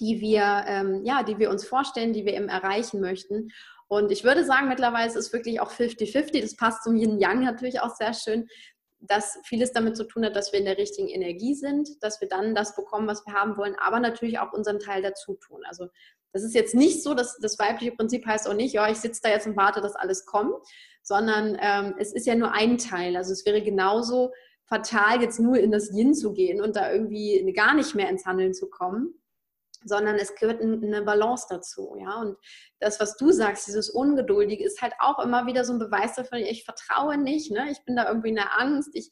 die 0.00 0.20
wir, 0.20 0.64
ähm, 0.66 1.04
ja, 1.04 1.22
die 1.22 1.38
wir 1.38 1.50
uns 1.50 1.64
vorstellen, 1.64 2.12
die 2.12 2.24
wir 2.24 2.34
eben 2.34 2.48
erreichen 2.48 3.00
möchten. 3.00 3.50
Und 3.86 4.10
ich 4.10 4.24
würde 4.24 4.44
sagen, 4.44 4.68
mittlerweile 4.68 5.06
ist 5.06 5.16
es 5.16 5.32
wirklich 5.32 5.60
auch 5.60 5.70
50-50. 5.70 6.40
Das 6.40 6.56
passt 6.56 6.82
zum 6.82 6.96
Yin 6.96 7.20
Yang 7.20 7.44
natürlich 7.44 7.80
auch 7.80 7.94
sehr 7.94 8.14
schön, 8.14 8.48
dass 9.00 9.38
vieles 9.44 9.72
damit 9.72 9.96
zu 9.96 10.04
tun 10.04 10.24
hat, 10.24 10.34
dass 10.34 10.52
wir 10.52 10.60
in 10.60 10.64
der 10.64 10.78
richtigen 10.78 11.08
Energie 11.08 11.54
sind, 11.54 12.02
dass 12.02 12.20
wir 12.20 12.28
dann 12.28 12.54
das 12.54 12.74
bekommen, 12.74 13.06
was 13.06 13.26
wir 13.26 13.34
haben 13.34 13.56
wollen, 13.56 13.76
aber 13.78 14.00
natürlich 14.00 14.38
auch 14.38 14.52
unseren 14.52 14.78
Teil 14.78 15.02
dazu 15.02 15.34
tun. 15.34 15.62
Also 15.66 15.88
das 16.32 16.42
ist 16.42 16.54
jetzt 16.54 16.74
nicht 16.74 17.02
so, 17.02 17.14
dass 17.14 17.38
das 17.38 17.58
weibliche 17.58 17.92
Prinzip 17.92 18.26
heißt 18.26 18.48
auch 18.48 18.54
nicht, 18.54 18.72
ja, 18.72 18.88
ich 18.90 18.98
sitze 18.98 19.20
da 19.22 19.30
jetzt 19.30 19.46
und 19.46 19.56
warte, 19.56 19.80
dass 19.80 19.96
alles 19.96 20.24
kommt, 20.26 20.54
sondern 21.02 21.58
ähm, 21.60 21.94
es 21.98 22.12
ist 22.12 22.26
ja 22.26 22.34
nur 22.34 22.52
ein 22.52 22.78
Teil. 22.78 23.16
Also 23.16 23.32
es 23.32 23.44
wäre 23.44 23.62
genauso 23.62 24.32
fatal, 24.64 25.20
jetzt 25.20 25.40
nur 25.40 25.58
in 25.58 25.70
das 25.70 25.90
Yin 25.92 26.14
zu 26.14 26.32
gehen 26.32 26.60
und 26.60 26.76
da 26.76 26.90
irgendwie 26.92 27.52
gar 27.54 27.74
nicht 27.74 27.94
mehr 27.94 28.08
ins 28.08 28.24
Handeln 28.24 28.54
zu 28.54 28.70
kommen 28.70 29.14
sondern 29.84 30.16
es 30.16 30.34
gehört 30.34 30.60
eine 30.60 31.02
Balance 31.02 31.46
dazu, 31.48 31.96
ja. 31.98 32.20
Und 32.20 32.36
das, 32.78 33.00
was 33.00 33.16
du 33.16 33.30
sagst, 33.32 33.66
dieses 33.66 33.90
Ungeduldige, 33.90 34.64
ist 34.64 34.82
halt 34.82 34.94
auch 34.98 35.18
immer 35.18 35.46
wieder 35.46 35.64
so 35.64 35.72
ein 35.72 35.78
Beweis 35.78 36.14
dafür, 36.14 36.38
ich 36.38 36.64
vertraue 36.64 37.16
nicht, 37.18 37.50
ne? 37.50 37.68
Ich 37.70 37.84
bin 37.84 37.96
da 37.96 38.08
irgendwie 38.08 38.30
in 38.30 38.36
der 38.36 38.58
Angst, 38.58 38.90
ich 38.94 39.10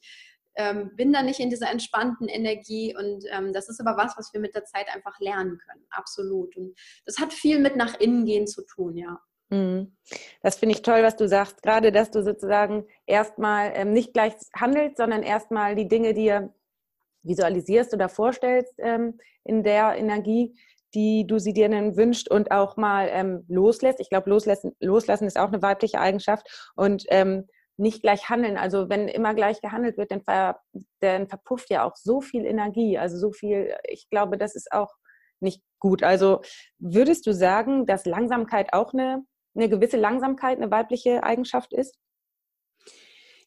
ähm, 0.55 0.91
bin 0.95 1.13
da 1.13 1.23
nicht 1.23 1.39
in 1.39 1.49
dieser 1.49 1.71
entspannten 1.71 2.27
Energie 2.27 2.95
und 2.95 3.25
ähm, 3.31 3.53
das 3.53 3.69
ist 3.69 3.79
aber 3.79 3.97
was, 3.97 4.17
was 4.17 4.33
wir 4.33 4.39
mit 4.39 4.55
der 4.55 4.65
Zeit 4.65 4.87
einfach 4.93 5.19
lernen 5.19 5.57
können, 5.57 5.85
absolut. 5.89 6.55
Und 6.57 6.77
das 7.05 7.19
hat 7.19 7.33
viel 7.33 7.59
mit 7.59 7.75
nach 7.75 7.99
innen 7.99 8.25
gehen 8.25 8.47
zu 8.47 8.65
tun, 8.65 8.97
ja. 8.97 9.19
Mhm. 9.49 9.95
Das 10.41 10.57
finde 10.57 10.75
ich 10.75 10.81
toll, 10.81 11.03
was 11.03 11.17
du 11.17 11.27
sagst. 11.27 11.61
Gerade, 11.61 11.91
dass 11.91 12.09
du 12.09 12.23
sozusagen 12.23 12.85
erstmal 13.05 13.71
ähm, 13.75 13.91
nicht 13.93 14.13
gleich 14.13 14.33
handelst, 14.55 14.97
sondern 14.97 15.23
erstmal 15.23 15.75
die 15.75 15.87
Dinge 15.87 16.13
dir 16.13 16.53
visualisierst 17.23 17.93
oder 17.93 18.09
vorstellst 18.09 18.73
ähm, 18.77 19.19
in 19.43 19.63
der 19.63 19.95
Energie, 19.97 20.57
die 20.93 21.25
du 21.27 21.37
sie 21.39 21.53
dir 21.53 21.69
dann 21.69 21.95
wünscht 21.95 22.29
und 22.29 22.51
auch 22.51 22.77
mal 22.77 23.09
ähm, 23.11 23.45
loslässt. 23.47 23.99
Ich 23.99 24.09
glaube, 24.09 24.29
loslassen, 24.29 24.75
loslassen 24.79 25.27
ist 25.27 25.37
auch 25.37 25.47
eine 25.47 25.61
weibliche 25.61 25.99
Eigenschaft 25.99 26.71
und 26.75 27.05
ähm, 27.09 27.47
nicht 27.77 28.01
gleich 28.01 28.29
handeln. 28.29 28.57
Also 28.57 28.89
wenn 28.89 29.07
immer 29.07 29.33
gleich 29.33 29.61
gehandelt 29.61 29.97
wird, 29.97 30.11
dann, 30.11 30.21
ver, 30.21 30.59
dann 30.99 31.27
verpufft 31.27 31.69
ja 31.69 31.83
auch 31.83 31.95
so 31.95 32.21
viel 32.21 32.45
Energie. 32.45 32.97
Also 32.97 33.17
so 33.17 33.31
viel, 33.31 33.73
ich 33.87 34.09
glaube, 34.09 34.37
das 34.37 34.55
ist 34.55 34.71
auch 34.71 34.93
nicht 35.39 35.63
gut. 35.79 36.03
Also 36.03 36.41
würdest 36.79 37.25
du 37.25 37.33
sagen, 37.33 37.85
dass 37.85 38.05
Langsamkeit 38.05 38.73
auch 38.73 38.93
eine, 38.93 39.23
eine 39.55 39.69
gewisse 39.69 39.97
Langsamkeit 39.97 40.57
eine 40.57 40.71
weibliche 40.71 41.23
Eigenschaft 41.23 41.73
ist? 41.73 41.97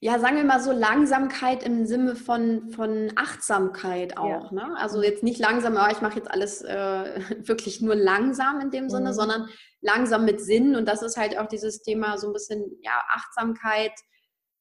ja, 0.05 0.19
sagen 0.19 0.37
wir 0.37 0.45
mal 0.45 0.61
so 0.61 0.71
Langsamkeit 0.71 1.63
im 1.63 1.87
Sinne 1.87 2.15
von, 2.15 2.69
von 2.69 3.11
Achtsamkeit 3.17 4.19
auch. 4.19 4.53
Ja. 4.53 4.53
Ne? 4.53 4.77
Also 4.77 5.03
jetzt 5.03 5.23
nicht 5.23 5.39
langsam, 5.41 5.77
oh, 5.77 5.91
ich 5.91 6.03
mache 6.03 6.17
jetzt 6.17 6.31
alles 6.31 6.61
äh, 6.61 7.21
wirklich 7.49 7.81
nur 7.81 7.95
langsam 7.95 8.61
in 8.61 8.71
dem 8.71 8.91
Sinne, 8.91 9.11
mhm. 9.11 9.15
sondern 9.15 9.49
langsam 9.81 10.27
mit 10.27 10.43
Sinn. 10.43 10.77
Und 10.77 10.89
das 10.89 11.01
ist 11.01 11.17
halt 11.17 11.39
auch 11.39 11.47
dieses 11.47 11.81
Thema 11.81 12.19
so 12.19 12.27
ein 12.27 12.35
bisschen 12.35 12.77
ja, 12.83 13.03
Achtsamkeit, 13.15 13.93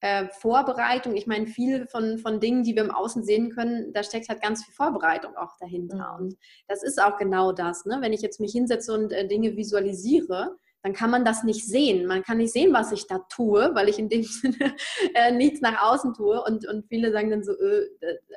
äh, 0.00 0.28
Vorbereitung. 0.28 1.16
Ich 1.16 1.26
meine, 1.26 1.46
viel 1.46 1.86
von, 1.86 2.18
von 2.18 2.40
Dingen, 2.40 2.62
die 2.62 2.74
wir 2.74 2.84
im 2.84 2.90
Außen 2.90 3.24
sehen 3.24 3.50
können, 3.50 3.92
da 3.92 4.02
steckt 4.02 4.28
halt 4.28 4.42
ganz 4.42 4.64
viel 4.64 4.74
Vorbereitung 4.74 5.36
auch 5.36 5.56
dahinter. 5.58 6.16
Mhm. 6.18 6.24
Und 6.24 6.36
das 6.68 6.82
ist 6.82 7.02
auch 7.02 7.16
genau 7.16 7.52
das. 7.52 7.84
Ne? 7.86 7.98
Wenn 8.00 8.12
ich 8.12 8.22
jetzt 8.22 8.40
mich 8.40 8.52
hinsetze 8.52 8.92
und 8.92 9.12
äh, 9.12 9.26
Dinge 9.26 9.56
visualisiere, 9.56 10.56
dann 10.84 10.92
kann 10.92 11.10
man 11.10 11.24
das 11.24 11.44
nicht 11.44 11.66
sehen. 11.66 12.04
Man 12.04 12.22
kann 12.22 12.36
nicht 12.36 12.52
sehen, 12.52 12.74
was 12.74 12.92
ich 12.92 13.06
da 13.06 13.18
tue, 13.30 13.74
weil 13.74 13.88
ich 13.88 13.98
in 13.98 14.10
dem 14.10 14.22
Sinne 14.24 14.76
äh, 15.14 15.32
nichts 15.32 15.62
nach 15.62 15.82
außen 15.82 16.12
tue. 16.12 16.42
Und, 16.44 16.68
und 16.68 16.86
viele 16.86 17.10
sagen 17.10 17.30
dann 17.30 17.42
so, 17.42 17.52
äh, 17.52 17.88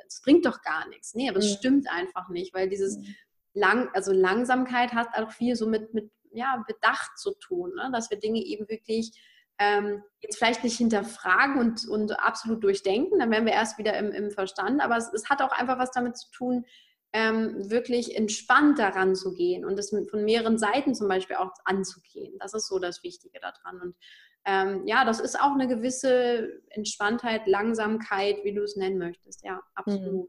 das 0.04 0.22
bringt 0.22 0.46
doch 0.46 0.62
gar 0.62 0.88
nichts. 0.88 1.14
Nee, 1.14 1.28
aber 1.28 1.38
es 1.38 1.50
mhm. 1.50 1.56
stimmt 1.58 1.90
einfach 1.90 2.30
nicht, 2.30 2.54
weil 2.54 2.70
dieses 2.70 2.96
mhm. 2.96 3.14
lang, 3.52 3.88
also 3.92 4.12
Langsamkeit 4.12 4.94
hat 4.94 5.08
auch 5.14 5.30
viel 5.32 5.56
so 5.56 5.66
mit, 5.68 5.92
mit 5.92 6.10
ja, 6.32 6.64
Bedacht 6.66 7.18
zu 7.18 7.34
tun, 7.34 7.74
ne? 7.74 7.90
dass 7.92 8.10
wir 8.10 8.18
Dinge 8.18 8.40
eben 8.40 8.66
wirklich 8.70 9.12
ähm, 9.58 10.02
jetzt 10.20 10.38
vielleicht 10.38 10.64
nicht 10.64 10.76
hinterfragen 10.76 11.58
und, 11.58 11.88
und 11.88 12.18
absolut 12.18 12.62
durchdenken, 12.62 13.18
dann 13.18 13.30
wären 13.30 13.44
wir 13.44 13.52
erst 13.52 13.78
wieder 13.78 13.96
im, 13.96 14.12
im 14.12 14.30
Verstand, 14.30 14.80
aber 14.80 14.96
es, 14.96 15.12
es 15.12 15.28
hat 15.28 15.42
auch 15.42 15.52
einfach 15.52 15.78
was 15.78 15.90
damit 15.90 16.16
zu 16.16 16.30
tun, 16.30 16.64
ähm, 17.12 17.70
wirklich 17.70 18.16
entspannt 18.16 18.78
daran 18.78 19.14
zu 19.14 19.32
gehen 19.32 19.64
und 19.64 19.76
das 19.76 19.90
von 19.90 20.24
mehreren 20.24 20.58
Seiten 20.58 20.94
zum 20.94 21.08
Beispiel 21.08 21.36
auch 21.36 21.52
anzugehen. 21.64 22.36
Das 22.38 22.54
ist 22.54 22.68
so 22.68 22.78
das 22.78 23.02
Wichtige 23.02 23.40
daran. 23.40 23.80
Und 23.80 23.96
ähm, 24.44 24.86
ja, 24.86 25.04
das 25.04 25.18
ist 25.18 25.40
auch 25.40 25.52
eine 25.52 25.68
gewisse 25.68 26.60
Entspanntheit, 26.68 27.46
Langsamkeit, 27.46 28.44
wie 28.44 28.52
du 28.52 28.62
es 28.62 28.76
nennen 28.76 28.98
möchtest. 28.98 29.42
Ja, 29.44 29.60
absolut. 29.74 30.28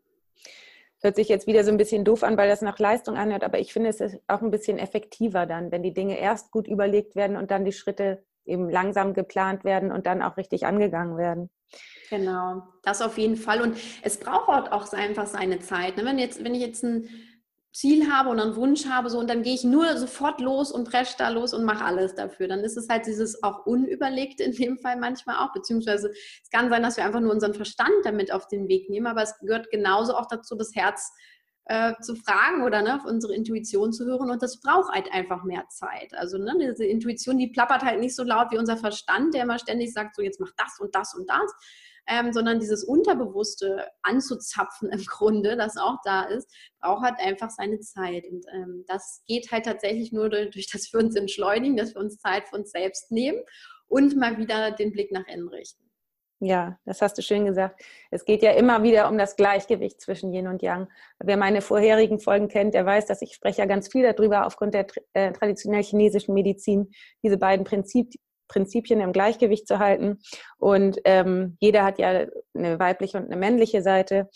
Das 1.01 1.09
hört 1.09 1.15
sich 1.17 1.29
jetzt 1.29 1.47
wieder 1.47 1.63
so 1.63 1.71
ein 1.71 1.77
bisschen 1.77 2.05
doof 2.05 2.23
an, 2.23 2.37
weil 2.37 2.49
das 2.49 2.61
nach 2.61 2.79
Leistung 2.79 3.15
anhört, 3.17 3.43
aber 3.43 3.59
ich 3.59 3.71
finde 3.71 3.89
es 3.89 4.01
ist 4.01 4.17
auch 4.27 4.41
ein 4.41 4.51
bisschen 4.51 4.77
effektiver 4.77 5.45
dann, 5.45 5.71
wenn 5.71 5.83
die 5.83 5.93
Dinge 5.93 6.17
erst 6.17 6.51
gut 6.51 6.67
überlegt 6.67 7.15
werden 7.15 7.37
und 7.37 7.51
dann 7.51 7.65
die 7.65 7.71
Schritte 7.71 8.23
eben 8.49 8.69
langsam 8.69 9.13
geplant 9.13 9.63
werden 9.63 9.91
und 9.91 10.05
dann 10.05 10.21
auch 10.21 10.37
richtig 10.37 10.65
angegangen 10.65 11.17
werden. 11.17 11.49
Genau, 12.09 12.63
das 12.83 13.01
auf 13.01 13.17
jeden 13.17 13.37
Fall. 13.37 13.61
Und 13.61 13.77
es 14.01 14.19
braucht 14.19 14.71
auch 14.71 14.91
einfach 14.93 15.27
seine 15.27 15.59
Zeit. 15.59 15.95
Ne? 15.95 16.05
Wenn, 16.05 16.17
jetzt, 16.17 16.43
wenn 16.43 16.55
ich 16.55 16.61
jetzt 16.61 16.83
ein 16.83 17.07
Ziel 17.71 18.11
habe 18.11 18.29
und 18.29 18.39
einen 18.39 18.55
Wunsch 18.55 18.87
habe, 18.87 19.09
so 19.09 19.19
und 19.19 19.29
dann 19.29 19.43
gehe 19.43 19.53
ich 19.53 19.63
nur 19.63 19.95
sofort 19.95 20.41
los 20.41 20.71
und 20.71 20.89
presche 20.89 21.15
da 21.17 21.29
los 21.29 21.53
und 21.53 21.65
mache 21.65 21.85
alles 21.85 22.15
dafür. 22.15 22.47
Dann 22.47 22.61
ist 22.61 22.77
es 22.77 22.89
halt 22.89 23.05
dieses 23.05 23.43
auch 23.43 23.65
unüberlegte 23.65 24.43
in 24.43 24.53
dem 24.53 24.77
Fall 24.79 24.97
manchmal 24.97 25.37
auch, 25.37 25.53
beziehungsweise 25.53 26.09
es 26.09 26.49
kann 26.49 26.69
sein, 26.69 26.81
dass 26.81 26.97
wir 26.97 27.05
einfach 27.05 27.19
nur 27.19 27.31
unseren 27.31 27.53
Verstand 27.53 27.93
damit 28.03 28.33
auf 28.33 28.47
den 28.47 28.67
Weg 28.67 28.89
nehmen, 28.89 29.05
aber 29.05 29.21
es 29.21 29.37
gehört 29.37 29.69
genauso 29.69 30.15
auch 30.15 30.25
dazu, 30.27 30.55
das 30.55 30.73
Herz 30.73 31.11
äh, 31.69 31.93
zu 32.01 32.15
fragen 32.15 32.63
oder 32.63 32.81
ne, 32.81 32.95
auf 32.95 33.05
unsere 33.05 33.35
Intuition 33.35 33.93
zu 33.93 34.03
hören 34.05 34.31
und 34.31 34.41
das 34.41 34.59
braucht 34.59 34.91
halt 34.91 35.13
einfach 35.13 35.43
mehr 35.43 35.67
Zeit. 35.69 36.15
Also 36.15 36.39
ne, 36.39 36.55
diese 36.59 36.83
Intuition, 36.83 37.37
die 37.37 37.47
plappert 37.47 37.83
halt 37.83 37.99
nicht 37.99 38.15
so 38.15 38.23
laut 38.23 38.47
wie 38.49 38.57
unser 38.57 38.75
Verstand, 38.75 39.35
der 39.35 39.43
immer 39.43 39.59
ständig 39.59 39.93
sagt, 39.93 40.15
so 40.15 40.23
jetzt 40.23 40.39
mach 40.39 40.51
das 40.57 40.79
und 40.79 40.95
das 40.95 41.13
und 41.13 41.29
das, 41.29 41.53
ähm, 42.07 42.33
sondern 42.33 42.59
dieses 42.59 42.83
Unterbewusste 42.83 43.85
anzuzapfen 44.01 44.89
im 44.89 45.05
Grunde, 45.05 45.55
das 45.57 45.77
auch 45.77 45.97
da 46.03 46.23
ist, 46.23 46.51
braucht 46.81 47.03
halt 47.03 47.19
einfach 47.19 47.51
seine 47.51 47.79
Zeit. 47.81 48.25
Und 48.25 48.47
ähm, 48.51 48.83
das 48.87 49.21
geht 49.27 49.51
halt 49.51 49.65
tatsächlich 49.65 50.11
nur 50.11 50.29
durch, 50.29 50.49
durch 50.49 50.71
das 50.71 50.91
wir 50.91 50.99
uns 50.99 51.15
entschleunigen, 51.15 51.77
dass 51.77 51.93
wir 51.93 52.01
uns 52.01 52.17
Zeit 52.17 52.47
für 52.47 52.55
uns 52.55 52.71
selbst 52.71 53.11
nehmen 53.11 53.43
und 53.87 54.17
mal 54.17 54.39
wieder 54.39 54.71
den 54.71 54.91
Blick 54.91 55.11
nach 55.11 55.27
innen 55.27 55.49
richten. 55.49 55.88
Ja, 56.41 56.77
das 56.85 57.01
hast 57.01 57.17
du 57.17 57.21
schön 57.21 57.45
gesagt. 57.45 57.81
Es 58.11 58.23
geht 58.23 58.41
ja 58.43 58.51
immer 58.51 58.81
wieder 58.81 59.09
um 59.09 59.17
das 59.17 59.35
Gleichgewicht 59.35 59.99
zwischen 59.99 60.33
Yin 60.33 60.47
und 60.47 60.61
Yang. 60.61 60.87
Wer 61.19 61.35
meine 61.35 61.61
vorherigen 61.61 62.19
Folgen 62.19 62.47
kennt, 62.47 62.73
der 62.73 62.85
weiß, 62.85 63.07
dass 63.07 63.21
ich 63.21 63.33
spreche 63.33 63.59
ja 63.59 63.65
ganz 63.65 63.91
viel 63.91 64.03
darüber 64.03 64.45
aufgrund 64.45 64.73
der 64.73 64.87
äh, 65.13 65.33
traditionell 65.33 65.83
chinesischen 65.83 66.33
Medizin, 66.33 66.91
diese 67.23 67.37
beiden 67.37 67.65
Prinzip, 67.65 68.13
Prinzipien 68.47 69.01
im 69.01 69.11
Gleichgewicht 69.11 69.67
zu 69.67 69.79
halten. 69.79 70.19
Und 70.57 70.99
ähm, 71.03 71.57
jeder 71.59 71.83
hat 71.83 71.99
ja 71.99 72.25
eine 72.55 72.79
weibliche 72.79 73.17
und 73.17 73.25
eine 73.25 73.35
männliche 73.35 73.81
Seite. 73.81 74.29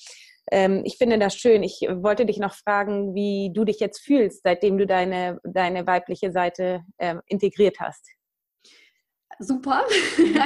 Ähm, 0.52 0.82
ich 0.84 0.98
finde 0.98 1.18
das 1.18 1.38
schön. 1.38 1.64
Ich 1.64 1.88
wollte 1.90 2.26
dich 2.26 2.38
noch 2.38 2.54
fragen, 2.54 3.16
wie 3.16 3.52
du 3.54 3.64
dich 3.64 3.80
jetzt 3.80 4.00
fühlst, 4.00 4.42
seitdem 4.44 4.78
du 4.78 4.86
deine, 4.86 5.40
deine 5.46 5.88
weibliche 5.88 6.34
Seite 6.34 6.82
äh, 6.98 7.16
integriert 7.28 7.80
hast 7.80 8.14
super. 9.40 9.84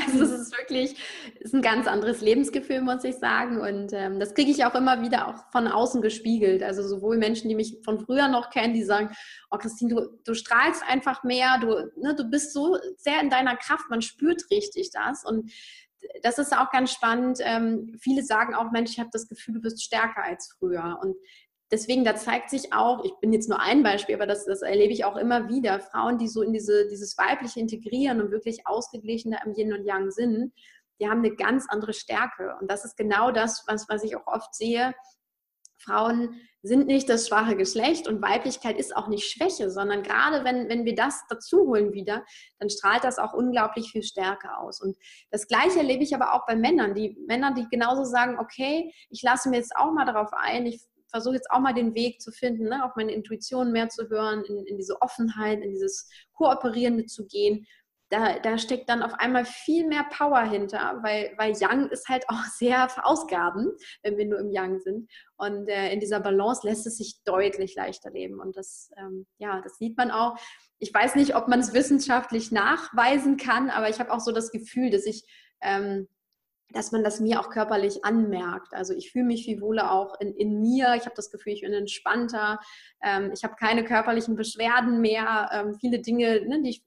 Also 0.07 0.23
es 0.23 0.31
ist 0.31 0.57
wirklich 0.57 0.95
ist 1.39 1.53
ein 1.53 1.61
ganz 1.61 1.87
anderes 1.87 2.21
Lebensgefühl, 2.21 2.81
muss 2.81 3.03
ich 3.03 3.15
sagen. 3.15 3.59
Und 3.59 3.93
ähm, 3.93 4.19
das 4.19 4.33
kriege 4.33 4.51
ich 4.51 4.65
auch 4.65 4.75
immer 4.75 5.01
wieder 5.01 5.27
auch 5.27 5.51
von 5.51 5.67
außen 5.67 6.01
gespiegelt. 6.01 6.63
Also 6.63 6.87
sowohl 6.87 7.17
Menschen, 7.17 7.49
die 7.49 7.55
mich 7.55 7.77
von 7.83 7.99
früher 7.99 8.27
noch 8.27 8.49
kennen, 8.49 8.73
die 8.73 8.83
sagen, 8.83 9.15
oh 9.51 9.57
Christine, 9.57 9.95
du, 9.95 10.19
du 10.23 10.33
strahlst 10.33 10.83
einfach 10.87 11.23
mehr, 11.23 11.57
du, 11.59 11.67
ne, 11.99 12.15
du 12.15 12.25
bist 12.25 12.53
so 12.53 12.77
sehr 12.97 13.21
in 13.21 13.29
deiner 13.29 13.55
Kraft, 13.55 13.89
man 13.89 14.01
spürt 14.01 14.43
richtig 14.51 14.91
das. 14.91 15.23
Und 15.25 15.51
das 16.21 16.37
ist 16.37 16.55
auch 16.55 16.71
ganz 16.71 16.91
spannend. 16.91 17.39
Ähm, 17.41 17.95
viele 17.99 18.23
sagen 18.23 18.53
auch, 18.53 18.71
Mensch, 18.71 18.91
ich 18.91 18.99
habe 18.99 19.09
das 19.11 19.27
Gefühl, 19.27 19.55
du 19.55 19.61
bist 19.61 19.83
stärker 19.83 20.23
als 20.23 20.55
früher. 20.57 20.99
Und 21.01 21.15
deswegen, 21.71 22.03
da 22.03 22.15
zeigt 22.15 22.49
sich 22.49 22.73
auch, 22.73 23.03
ich 23.03 23.13
bin 23.19 23.33
jetzt 23.33 23.49
nur 23.49 23.59
ein 23.59 23.83
Beispiel, 23.83 24.15
aber 24.15 24.27
das, 24.27 24.45
das 24.45 24.61
erlebe 24.61 24.93
ich 24.93 25.05
auch 25.05 25.17
immer 25.17 25.49
wieder, 25.49 25.79
Frauen, 25.79 26.17
die 26.17 26.27
so 26.27 26.41
in 26.41 26.53
diese, 26.53 26.87
dieses 26.87 27.17
Weibliche 27.17 27.59
integrieren 27.59 28.21
und 28.21 28.31
wirklich 28.31 28.65
ausgeglichener 28.65 29.39
im 29.45 29.53
Yin 29.53 29.73
und 29.73 29.85
Yang 29.85 30.11
sind, 30.11 30.53
die 30.99 31.07
haben 31.07 31.19
eine 31.19 31.35
ganz 31.35 31.65
andere 31.69 31.93
Stärke. 31.93 32.55
Und 32.59 32.71
das 32.71 32.85
ist 32.85 32.97
genau 32.97 33.31
das, 33.31 33.63
was, 33.67 33.87
was 33.87 34.03
ich 34.03 34.15
auch 34.15 34.25
oft 34.25 34.55
sehe. 34.55 34.95
Frauen 35.79 36.41
sind 36.63 36.87
nicht 36.87 37.07
das 37.07 37.27
schwache 37.27 37.55
Geschlecht 37.55 38.07
und 38.07 38.21
Weiblichkeit 38.21 38.77
ist 38.77 38.95
auch 38.95 39.07
nicht 39.07 39.29
Schwäche, 39.29 39.69
sondern 39.69 40.01
gerade 40.01 40.43
wenn, 40.43 40.67
wenn 40.69 40.85
wir 40.85 40.95
das 40.95 41.23
dazu 41.29 41.59
holen 41.67 41.93
wieder, 41.93 42.25
dann 42.59 42.69
strahlt 42.69 43.03
das 43.03 43.19
auch 43.19 43.33
unglaublich 43.33 43.91
viel 43.91 44.03
Stärke 44.03 44.57
aus. 44.57 44.81
Und 44.81 44.97
das 45.29 45.47
Gleiche 45.47 45.77
erlebe 45.79 46.03
ich 46.03 46.15
aber 46.15 46.33
auch 46.33 46.45
bei 46.47 46.55
Männern, 46.55 46.95
die 46.95 47.15
Männer, 47.27 47.53
die 47.53 47.67
genauso 47.69 48.03
sagen, 48.03 48.39
okay, 48.39 48.91
ich 49.09 49.21
lasse 49.21 49.49
mir 49.49 49.57
jetzt 49.57 49.75
auch 49.77 49.91
mal 49.93 50.05
darauf 50.05 50.33
ein, 50.33 50.65
ich 50.65 50.81
versuche 51.09 51.35
jetzt 51.35 51.51
auch 51.51 51.59
mal 51.59 51.73
den 51.73 51.95
Weg 51.95 52.21
zu 52.21 52.31
finden, 52.31 52.65
ne, 52.65 52.83
auf 52.83 52.95
meine 52.95 53.13
Intuition 53.13 53.71
mehr 53.71 53.89
zu 53.89 54.09
hören, 54.09 54.43
in, 54.45 54.65
in 54.65 54.77
diese 54.77 55.01
Offenheit, 55.01 55.61
in 55.61 55.71
dieses 55.71 56.09
Kooperierende 56.33 57.05
zu 57.05 57.25
gehen. 57.27 57.65
Da, 58.09 58.39
da, 58.39 58.57
steckt 58.57 58.87
dann 58.89 59.03
auf 59.03 59.13
einmal 59.15 59.43
viel 59.43 59.85
mehr 59.85 60.05
Power 60.09 60.41
hinter, 60.43 60.99
weil, 61.01 61.33
weil 61.37 61.51
Yang 61.57 61.89
ist 61.89 62.07
halt 62.07 62.23
auch 62.29 62.43
sehr 62.57 62.87
verausgabend, 62.87 63.73
wenn 64.01 64.17
wir 64.17 64.25
nur 64.25 64.39
im 64.39 64.49
Yang 64.49 64.79
sind. 64.79 65.11
Und 65.35 65.67
äh, 65.67 65.91
in 65.91 65.99
dieser 65.99 66.21
Balance 66.21 66.65
lässt 66.65 66.87
es 66.87 66.97
sich 66.97 67.21
deutlich 67.25 67.75
leichter 67.75 68.09
leben. 68.09 68.39
Und 68.39 68.55
das, 68.55 68.91
ähm, 68.97 69.27
ja, 69.39 69.59
das 69.61 69.77
sieht 69.77 69.97
man 69.97 70.11
auch. 70.11 70.37
Ich 70.79 70.93
weiß 70.93 71.15
nicht, 71.15 71.35
ob 71.35 71.49
man 71.49 71.59
es 71.59 71.73
wissenschaftlich 71.73 72.51
nachweisen 72.51 73.35
kann, 73.35 73.69
aber 73.69 73.89
ich 73.89 73.99
habe 73.99 74.13
auch 74.13 74.21
so 74.21 74.31
das 74.31 74.51
Gefühl, 74.51 74.89
dass 74.89 75.05
ich 75.05 75.25
ähm, 75.61 76.07
dass 76.73 76.91
man 76.91 77.03
das 77.03 77.19
mir 77.19 77.39
auch 77.39 77.49
körperlich 77.49 78.03
anmerkt. 78.03 78.73
Also 78.73 78.93
ich 78.93 79.11
fühle 79.11 79.25
mich 79.25 79.45
viel 79.45 79.61
wohler 79.61 79.91
auch 79.91 80.19
in, 80.19 80.33
in 80.35 80.59
mir. 80.59 80.95
Ich 80.95 81.05
habe 81.05 81.15
das 81.15 81.31
Gefühl, 81.31 81.53
ich 81.53 81.61
bin 81.61 81.73
entspannter. 81.73 82.59
Ähm, 83.01 83.31
ich 83.33 83.43
habe 83.43 83.55
keine 83.55 83.85
körperlichen 83.85 84.35
Beschwerden 84.35 84.99
mehr. 84.99 85.49
Ähm, 85.53 85.75
viele 85.79 85.99
Dinge, 85.99 86.45
ne, 86.47 86.61
die 86.61 86.71
ich 86.71 86.83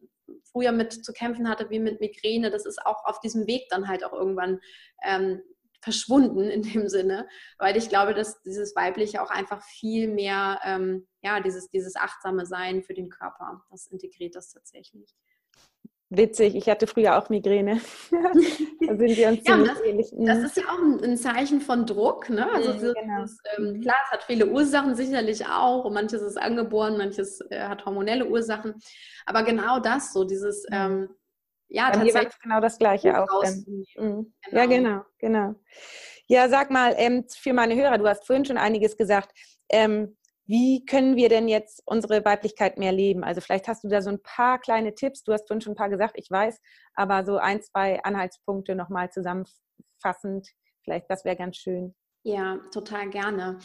früher 0.53 0.73
mit 0.73 1.05
zu 1.05 1.13
kämpfen 1.13 1.49
hatte, 1.49 1.71
wie 1.71 1.79
mit 1.79 2.01
Migräne, 2.01 2.51
das 2.51 2.67
ist 2.67 2.85
auch 2.85 3.05
auf 3.05 3.21
diesem 3.21 3.47
Weg 3.47 3.69
dann 3.71 3.89
halt 3.89 4.05
auch 4.05 4.13
irgendwann 4.13 4.61
ähm, 5.03 5.41
verschwunden 5.81 6.43
in 6.51 6.63
dem 6.63 6.89
Sinne, 6.89 7.27
weil 7.59 7.77
ich 7.77 7.89
glaube, 7.89 8.15
dass 8.15 8.43
dieses 8.43 8.77
Weibliche 8.77 9.23
auch 9.23 9.31
einfach 9.31 9.63
viel 9.63 10.09
mehr, 10.09 10.61
ähm, 10.65 11.07
ja, 11.23 11.41
dieses, 11.41 11.71
dieses 11.71 11.97
achtsame 11.97 12.47
Sein 12.47 12.83
für 12.83 12.95
den 12.95 13.09
Körper, 13.09 13.63
das 13.71 13.87
integriert 13.87 14.35
das 14.35 14.53
tatsächlich. 14.53 15.15
Witzig, 16.13 16.57
ich 16.57 16.69
hatte 16.69 16.89
früher 16.89 17.17
auch 17.17 17.29
Migräne. 17.29 17.81
da 18.11 18.97
sind 18.97 19.17
wir 19.17 19.29
uns 19.29 19.47
ja, 19.47 19.57
das, 19.59 19.81
ähnlich. 19.83 20.09
Das 20.19 20.39
mhm. 20.39 20.45
ist 20.45 20.57
ja 20.57 20.65
auch 20.65 21.03
ein, 21.05 21.17
Zeichen 21.17 21.61
von 21.61 21.87
Druck. 21.87 22.29
Ne? 22.29 22.51
Also 22.53 22.73
mhm, 22.73 22.95
genau. 22.95 23.23
ist, 23.23 23.41
ähm, 23.57 23.73
mhm. 23.75 23.81
klar, 23.81 23.97
es 24.07 24.11
hat 24.11 24.25
viele 24.25 24.49
Ursachen 24.49 24.97
sicherlich 24.97 25.47
auch. 25.47 25.85
Und 25.85 25.95
manches 25.95 26.21
ist 26.21 26.37
angeboren, 26.37 26.99
manches 26.99 27.41
äh, 27.51 27.61
hat 27.61 27.87
hormonelle 27.87 28.27
Ursachen. 28.27 28.75
Aber 29.25 29.45
genau 29.45 29.79
das, 29.79 30.13
so 30.13 30.25
dieses, 30.25 30.67
ähm, 30.73 31.11
ja, 31.69 31.91
Bei 31.91 31.99
tatsächlich. 31.99 32.39
genau 32.43 32.61
das 32.61 32.77
Gleiche 32.77 33.23
auch. 33.23 33.45
Ähm, 33.45 33.87
genau. 33.95 34.27
Ja, 34.51 34.67
genau, 34.67 35.03
genau. 35.19 35.55
Ja, 36.27 36.49
sag 36.49 36.73
mal, 36.73 36.95
ähm, 36.97 37.25
für 37.29 37.53
meine 37.53 37.77
Hörer, 37.77 37.99
du 37.99 38.09
hast 38.09 38.27
vorhin 38.27 38.45
schon 38.45 38.59
einiges 38.59 38.97
gesagt. 38.97 39.31
Ähm, 39.69 40.17
wie 40.51 40.85
können 40.85 41.15
wir 41.15 41.29
denn 41.29 41.47
jetzt 41.47 41.81
unsere 41.87 42.25
Weiblichkeit 42.25 42.77
mehr 42.77 42.91
leben? 42.91 43.23
Also 43.23 43.41
vielleicht 43.41 43.69
hast 43.69 43.85
du 43.85 43.89
da 43.89 44.03
so 44.03 44.11
ein 44.11 44.21
paar 44.21 44.59
kleine 44.59 44.97
Tipps. 44.97 45.23
Du 45.23 45.33
hast 45.33 45.47
vorhin 45.47 45.61
schon 45.61 45.75
ein 45.75 45.77
paar 45.77 45.91
gesagt, 45.91 46.15
ich 46.17 46.29
weiß, 46.29 46.59
aber 46.95 47.25
so 47.25 47.37
ein, 47.37 47.63
zwei 47.63 48.03
Anhaltspunkte 48.03 48.75
nochmal 48.75 49.11
zusammenfassend. 49.11 50.49
Vielleicht, 50.83 51.09
das 51.09 51.25
wäre 51.25 51.37
ganz 51.37 51.57
schön. 51.57 51.95
Ja, 52.25 52.59
total 52.73 53.09
gerne. 53.11 53.61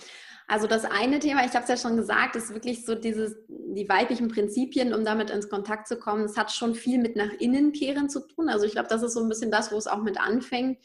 Also 0.48 0.68
das 0.68 0.86
eine 0.86 1.18
Thema, 1.18 1.44
ich 1.44 1.54
habe 1.56 1.64
es 1.64 1.70
ja 1.70 1.76
schon 1.76 1.98
gesagt, 1.98 2.36
ist 2.36 2.54
wirklich 2.54 2.86
so 2.86 2.94
dieses, 2.94 3.36
die 3.48 3.90
weiblichen 3.90 4.28
Prinzipien, 4.28 4.94
um 4.94 5.04
damit 5.04 5.32
ins 5.32 5.50
Kontakt 5.50 5.88
zu 5.88 5.98
kommen. 5.98 6.26
Es 6.26 6.38
hat 6.38 6.52
schon 6.52 6.76
viel 6.76 7.00
mit 7.00 7.16
nach 7.16 7.32
innen 7.40 7.74
kehren 7.74 8.10
zu 8.10 8.26
tun. 8.28 8.48
Also 8.48 8.66
ich 8.66 8.74
glaube, 8.74 8.90
das 8.90 9.02
ist 9.02 9.14
so 9.14 9.22
ein 9.22 9.28
bisschen 9.28 9.50
das, 9.50 9.72
wo 9.72 9.78
es 9.78 9.88
auch 9.88 10.04
mit 10.04 10.22
anfängt. 10.22 10.78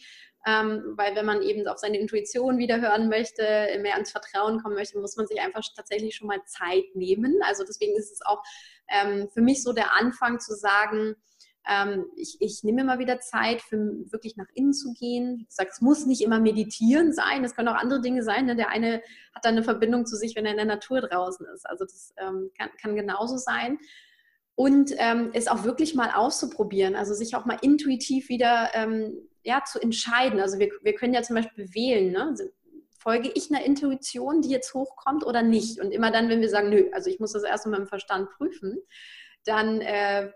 Ähm, 0.47 0.95
weil 0.97 1.15
wenn 1.15 1.27
man 1.27 1.43
eben 1.43 1.67
auf 1.69 1.79
seine 1.79 1.99
Intuition 1.99 2.57
wieder 2.57 2.81
hören 2.81 3.09
möchte, 3.09 3.43
mehr 3.81 3.99
ins 3.99 4.11
Vertrauen 4.11 4.63
kommen 4.63 4.75
möchte, 4.75 4.99
muss 4.99 5.17
man 5.17 5.27
sich 5.27 5.41
einfach 5.41 5.63
tatsächlich 5.77 6.17
schon 6.17 6.29
mal 6.29 6.43
Zeit 6.47 6.85
nehmen. 6.95 7.41
Also 7.43 7.63
deswegen 7.65 7.95
ist 7.97 8.11
es 8.11 8.21
auch 8.25 8.43
ähm, 8.89 9.29
für 9.35 9.43
mich 9.43 9.63
so 9.63 9.73
der 9.75 9.95
Anfang 9.95 10.41
zu 10.41 10.55
sagen, 10.55 11.15
ähm, 11.69 12.07
ich, 12.17 12.39
ich 12.41 12.65
nehme 12.65 12.81
immer 12.81 12.99
wieder 12.99 13.21
Zeit, 13.21 13.61
für 13.61 13.77
wirklich 14.11 14.37
nach 14.37 14.49
innen 14.55 14.73
zu 14.73 14.95
gehen. 14.95 15.41
Wie 15.41 15.45
gesagt, 15.45 15.73
es 15.73 15.83
muss 15.83 16.07
nicht 16.07 16.23
immer 16.23 16.41
meditieren 16.41 17.13
sein, 17.13 17.45
es 17.45 17.55
können 17.55 17.69
auch 17.69 17.75
andere 17.75 18.01
Dinge 18.01 18.23
sein. 18.23 18.47
Ne? 18.47 18.57
Der 18.57 18.71
eine 18.71 19.03
hat 19.35 19.45
dann 19.45 19.57
eine 19.57 19.63
Verbindung 19.63 20.07
zu 20.07 20.17
sich, 20.17 20.35
wenn 20.37 20.47
er 20.47 20.53
in 20.53 20.57
der 20.57 20.67
Natur 20.67 21.03
draußen 21.03 21.47
ist. 21.55 21.69
Also 21.69 21.85
das 21.85 22.15
ähm, 22.17 22.51
kann, 22.59 22.71
kann 22.81 22.97
genauso 22.97 23.37
sein 23.37 23.79
und 24.55 24.93
ähm, 24.99 25.31
es 25.33 25.49
auch 25.49 25.65
wirklich 25.65 25.95
mal 25.95 26.11
auszuprobieren, 26.11 26.95
also 26.95 27.15
sich 27.15 27.35
auch 27.35 27.47
mal 27.47 27.57
intuitiv 27.63 28.29
wieder 28.29 28.71
ähm, 28.75 29.17
ja, 29.43 29.63
zu 29.65 29.81
entscheiden. 29.81 30.41
Also 30.41 30.59
wir, 30.59 30.71
wir 30.83 30.95
können 30.95 31.15
ja 31.15 31.23
zum 31.23 31.37
Beispiel 31.37 31.73
wählen, 31.75 32.13
ne? 32.13 32.29
Also 32.29 32.45
folge 32.99 33.31
ich 33.35 33.51
einer 33.51 33.65
Intuition, 33.65 34.43
die 34.43 34.51
jetzt 34.51 34.75
hochkommt 34.75 35.25
oder 35.25 35.43
nicht? 35.43 35.81
Und 35.81 35.91
immer 35.91 36.11
dann, 36.11 36.29
wenn 36.29 36.41
wir 36.41 36.51
sagen, 36.51 36.69
nö, 36.69 36.91
also 36.93 37.09
ich 37.09 37.19
muss 37.19 37.33
das 37.33 37.45
erst 37.45 37.67
mit 37.67 37.73
meinem 37.79 37.87
Verstand 37.87 38.31
prüfen, 38.31 38.79
dann 39.45 39.81
äh, 39.81 40.31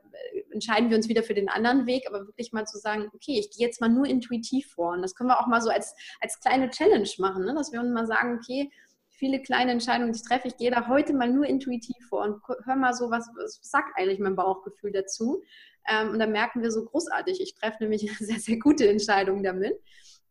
entscheiden 0.51 0.88
wir 0.88 0.97
uns 0.97 1.09
wieder 1.09 1.23
für 1.23 1.35
den 1.35 1.51
anderen 1.51 1.87
Weg, 1.87 2.05
aber 2.09 2.27
wirklich 2.27 2.53
mal 2.53 2.67
zu 2.67 2.79
sagen, 2.79 3.11
okay, 3.14 3.38
ich 3.38 3.51
gehe 3.51 3.67
jetzt 3.67 3.83
mal 3.83 3.90
nur 3.90 4.07
intuitiv 4.07 4.67
vor. 4.73 4.93
Und 4.93 5.03
das 5.03 5.14
können 5.14 5.29
wir 5.29 5.38
auch 5.38 5.47
mal 5.47 5.61
so 5.61 5.69
als, 5.69 5.95
als 6.21 6.40
kleine 6.40 6.71
Challenge 6.71 7.09
machen, 7.19 7.45
ne? 7.45 7.55
dass 7.55 7.71
wir 7.71 7.81
uns 7.81 7.93
mal 7.93 8.07
sagen, 8.07 8.38
okay, 8.38 8.71
viele 9.11 9.43
kleine 9.43 9.73
Entscheidungen, 9.73 10.12
die 10.12 10.19
ich 10.19 10.25
treffe, 10.27 10.49
ich 10.49 10.57
gehe 10.57 10.71
da 10.71 10.88
heute 10.88 11.12
mal 11.12 11.31
nur 11.31 11.47
intuitiv 11.47 11.97
vor 12.09 12.25
und 12.25 12.43
hör 12.64 12.77
mal 12.77 12.95
so, 12.95 13.11
was, 13.11 13.29
was 13.37 13.59
sagt 13.62 13.97
eigentlich 13.97 14.19
mein 14.19 14.37
Bauchgefühl 14.37 14.93
dazu? 14.93 15.43
Ähm, 15.88 16.11
und 16.11 16.18
dann 16.18 16.33
merken 16.33 16.62
wir 16.62 16.70
so 16.70 16.85
großartig, 16.85 17.40
ich 17.40 17.55
treffe 17.55 17.83
nämlich 17.83 18.11
sehr, 18.18 18.38
sehr 18.38 18.59
gute 18.59 18.88
Entscheidungen 18.88 19.42
damit. 19.42 19.81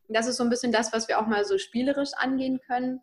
Das 0.09 0.27
ist 0.27 0.37
so 0.37 0.43
ein 0.43 0.49
bisschen 0.49 0.71
das, 0.71 0.93
was 0.93 1.07
wir 1.07 1.19
auch 1.19 1.27
mal 1.27 1.45
so 1.45 1.57
spielerisch 1.57 2.11
angehen 2.15 2.59
können. 2.65 3.01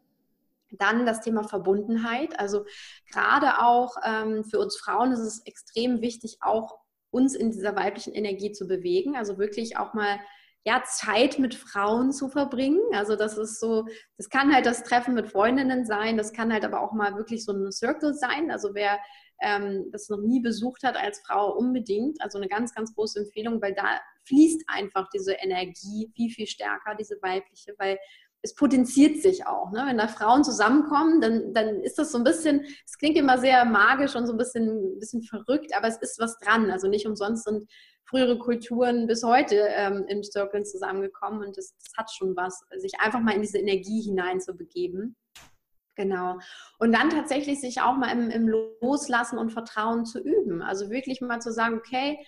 Dann 0.72 1.06
das 1.06 1.20
Thema 1.20 1.42
Verbundenheit. 1.42 2.38
Also 2.38 2.64
gerade 3.10 3.60
auch 3.60 3.96
ähm, 4.04 4.44
für 4.44 4.58
uns 4.58 4.76
Frauen 4.76 5.12
ist 5.12 5.20
es 5.20 5.44
extrem 5.46 6.00
wichtig, 6.00 6.38
auch 6.40 6.78
uns 7.10 7.34
in 7.34 7.50
dieser 7.50 7.74
weiblichen 7.74 8.12
Energie 8.12 8.52
zu 8.52 8.68
bewegen. 8.68 9.16
Also 9.16 9.38
wirklich 9.38 9.78
auch 9.78 9.94
mal 9.94 10.20
ja, 10.64 10.82
Zeit 10.84 11.38
mit 11.38 11.54
Frauen 11.54 12.12
zu 12.12 12.28
verbringen. 12.28 12.80
Also 12.92 13.16
das 13.16 13.38
ist 13.38 13.60
so, 13.60 13.86
das 14.18 14.28
kann 14.28 14.54
halt 14.54 14.66
das 14.66 14.84
Treffen 14.84 15.14
mit 15.14 15.28
Freundinnen 15.28 15.86
sein, 15.86 16.18
das 16.18 16.32
kann 16.32 16.52
halt 16.52 16.64
aber 16.64 16.82
auch 16.82 16.92
mal 16.92 17.16
wirklich 17.16 17.44
so 17.44 17.52
ein 17.52 17.72
Circle 17.72 18.14
sein. 18.14 18.50
Also 18.50 18.74
wer 18.74 18.98
ähm, 19.40 19.90
das 19.92 20.08
noch 20.08 20.20
nie 20.20 20.40
besucht 20.40 20.82
hat 20.82 20.96
als 20.96 21.20
Frau, 21.20 21.56
unbedingt. 21.56 22.20
Also 22.20 22.38
eine 22.38 22.48
ganz, 22.48 22.74
ganz 22.74 22.94
große 22.94 23.20
Empfehlung, 23.20 23.60
weil 23.62 23.74
da 23.74 24.00
fließt 24.24 24.64
einfach 24.68 25.08
diese 25.10 25.32
Energie 25.32 26.10
viel, 26.14 26.30
viel 26.30 26.46
stärker, 26.46 26.94
diese 26.94 27.16
weibliche, 27.22 27.74
weil 27.78 27.98
es 28.42 28.54
potenziert 28.54 29.20
sich 29.20 29.46
auch. 29.46 29.70
Ne? 29.70 29.84
Wenn 29.86 29.98
da 29.98 30.08
Frauen 30.08 30.44
zusammenkommen, 30.44 31.20
dann, 31.20 31.52
dann 31.52 31.80
ist 31.80 31.98
das 31.98 32.12
so 32.12 32.18
ein 32.18 32.24
bisschen, 32.24 32.64
es 32.86 32.96
klingt 32.96 33.16
immer 33.16 33.38
sehr 33.38 33.64
magisch 33.64 34.16
und 34.16 34.26
so 34.26 34.32
ein 34.32 34.38
bisschen, 34.38 34.98
bisschen 34.98 35.22
verrückt, 35.22 35.74
aber 35.76 35.88
es 35.88 35.98
ist 35.98 36.18
was 36.18 36.38
dran. 36.38 36.70
Also 36.70 36.88
nicht 36.88 37.06
umsonst 37.06 37.44
sind 37.44 37.70
frühere 38.04 38.38
Kulturen 38.38 39.06
bis 39.06 39.22
heute 39.22 39.56
ähm, 39.68 40.04
in 40.08 40.24
Circles 40.24 40.72
zusammengekommen 40.72 41.46
und 41.46 41.56
das, 41.56 41.74
das, 41.76 41.92
hat 41.96 42.10
schon 42.10 42.34
was, 42.34 42.64
sich 42.78 42.98
einfach 42.98 43.20
mal 43.20 43.34
in 43.34 43.42
diese 43.42 43.58
Energie 43.58 44.02
hinein 44.02 44.40
zu 44.40 44.54
begeben. 44.54 45.16
Genau. 45.96 46.38
Und 46.78 46.92
dann 46.92 47.10
tatsächlich 47.10 47.60
sich 47.60 47.80
auch 47.80 47.96
mal 47.96 48.10
im, 48.10 48.30
im 48.30 48.48
Loslassen 48.80 49.38
und 49.38 49.50
Vertrauen 49.50 50.06
zu 50.06 50.20
üben. 50.20 50.62
Also 50.62 50.90
wirklich 50.90 51.20
mal 51.20 51.40
zu 51.40 51.52
sagen, 51.52 51.76
okay, 51.76 52.18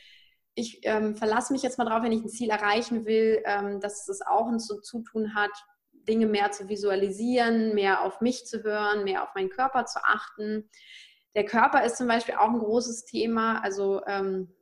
ich 0.55 0.81
ähm, 0.83 1.17
verlasse 1.17 1.53
mich 1.53 1.63
jetzt 1.63 1.79
mal 1.79 1.85
drauf, 1.85 2.03
wenn 2.03 2.13
ich 2.13 2.23
ein 2.23 2.29
Ziel 2.29 2.51
erreichen 2.51 3.07
will, 3.07 3.43
ähm, 3.47 3.81
dass 3.81 4.09
es 4.09 4.21
auch 4.21 4.49
ein 4.49 4.59
so 4.59 4.81
Zutun 4.81 5.35
hat, 5.35 5.51
Dinge 6.09 6.27
mehr 6.27 6.51
zu 6.51 6.69
visualisieren, 6.69 7.75
mehr 7.75 8.03
auf 8.03 8.21
mich 8.21 8.45
zu 8.45 8.63
hören, 8.63 9.05
mehr 9.05 9.23
auf 9.23 9.35
meinen 9.35 9.51
Körper 9.51 9.87
zu 9.87 10.01
achten. 10.05 10.69
Der 11.35 11.45
Körper 11.45 11.85
ist 11.85 11.97
zum 11.97 12.09
Beispiel 12.09 12.35
auch 12.35 12.51
ein 12.51 12.59
großes 12.59 13.05
Thema. 13.05 13.61
Also 13.63 14.03
ähm, 14.07 14.53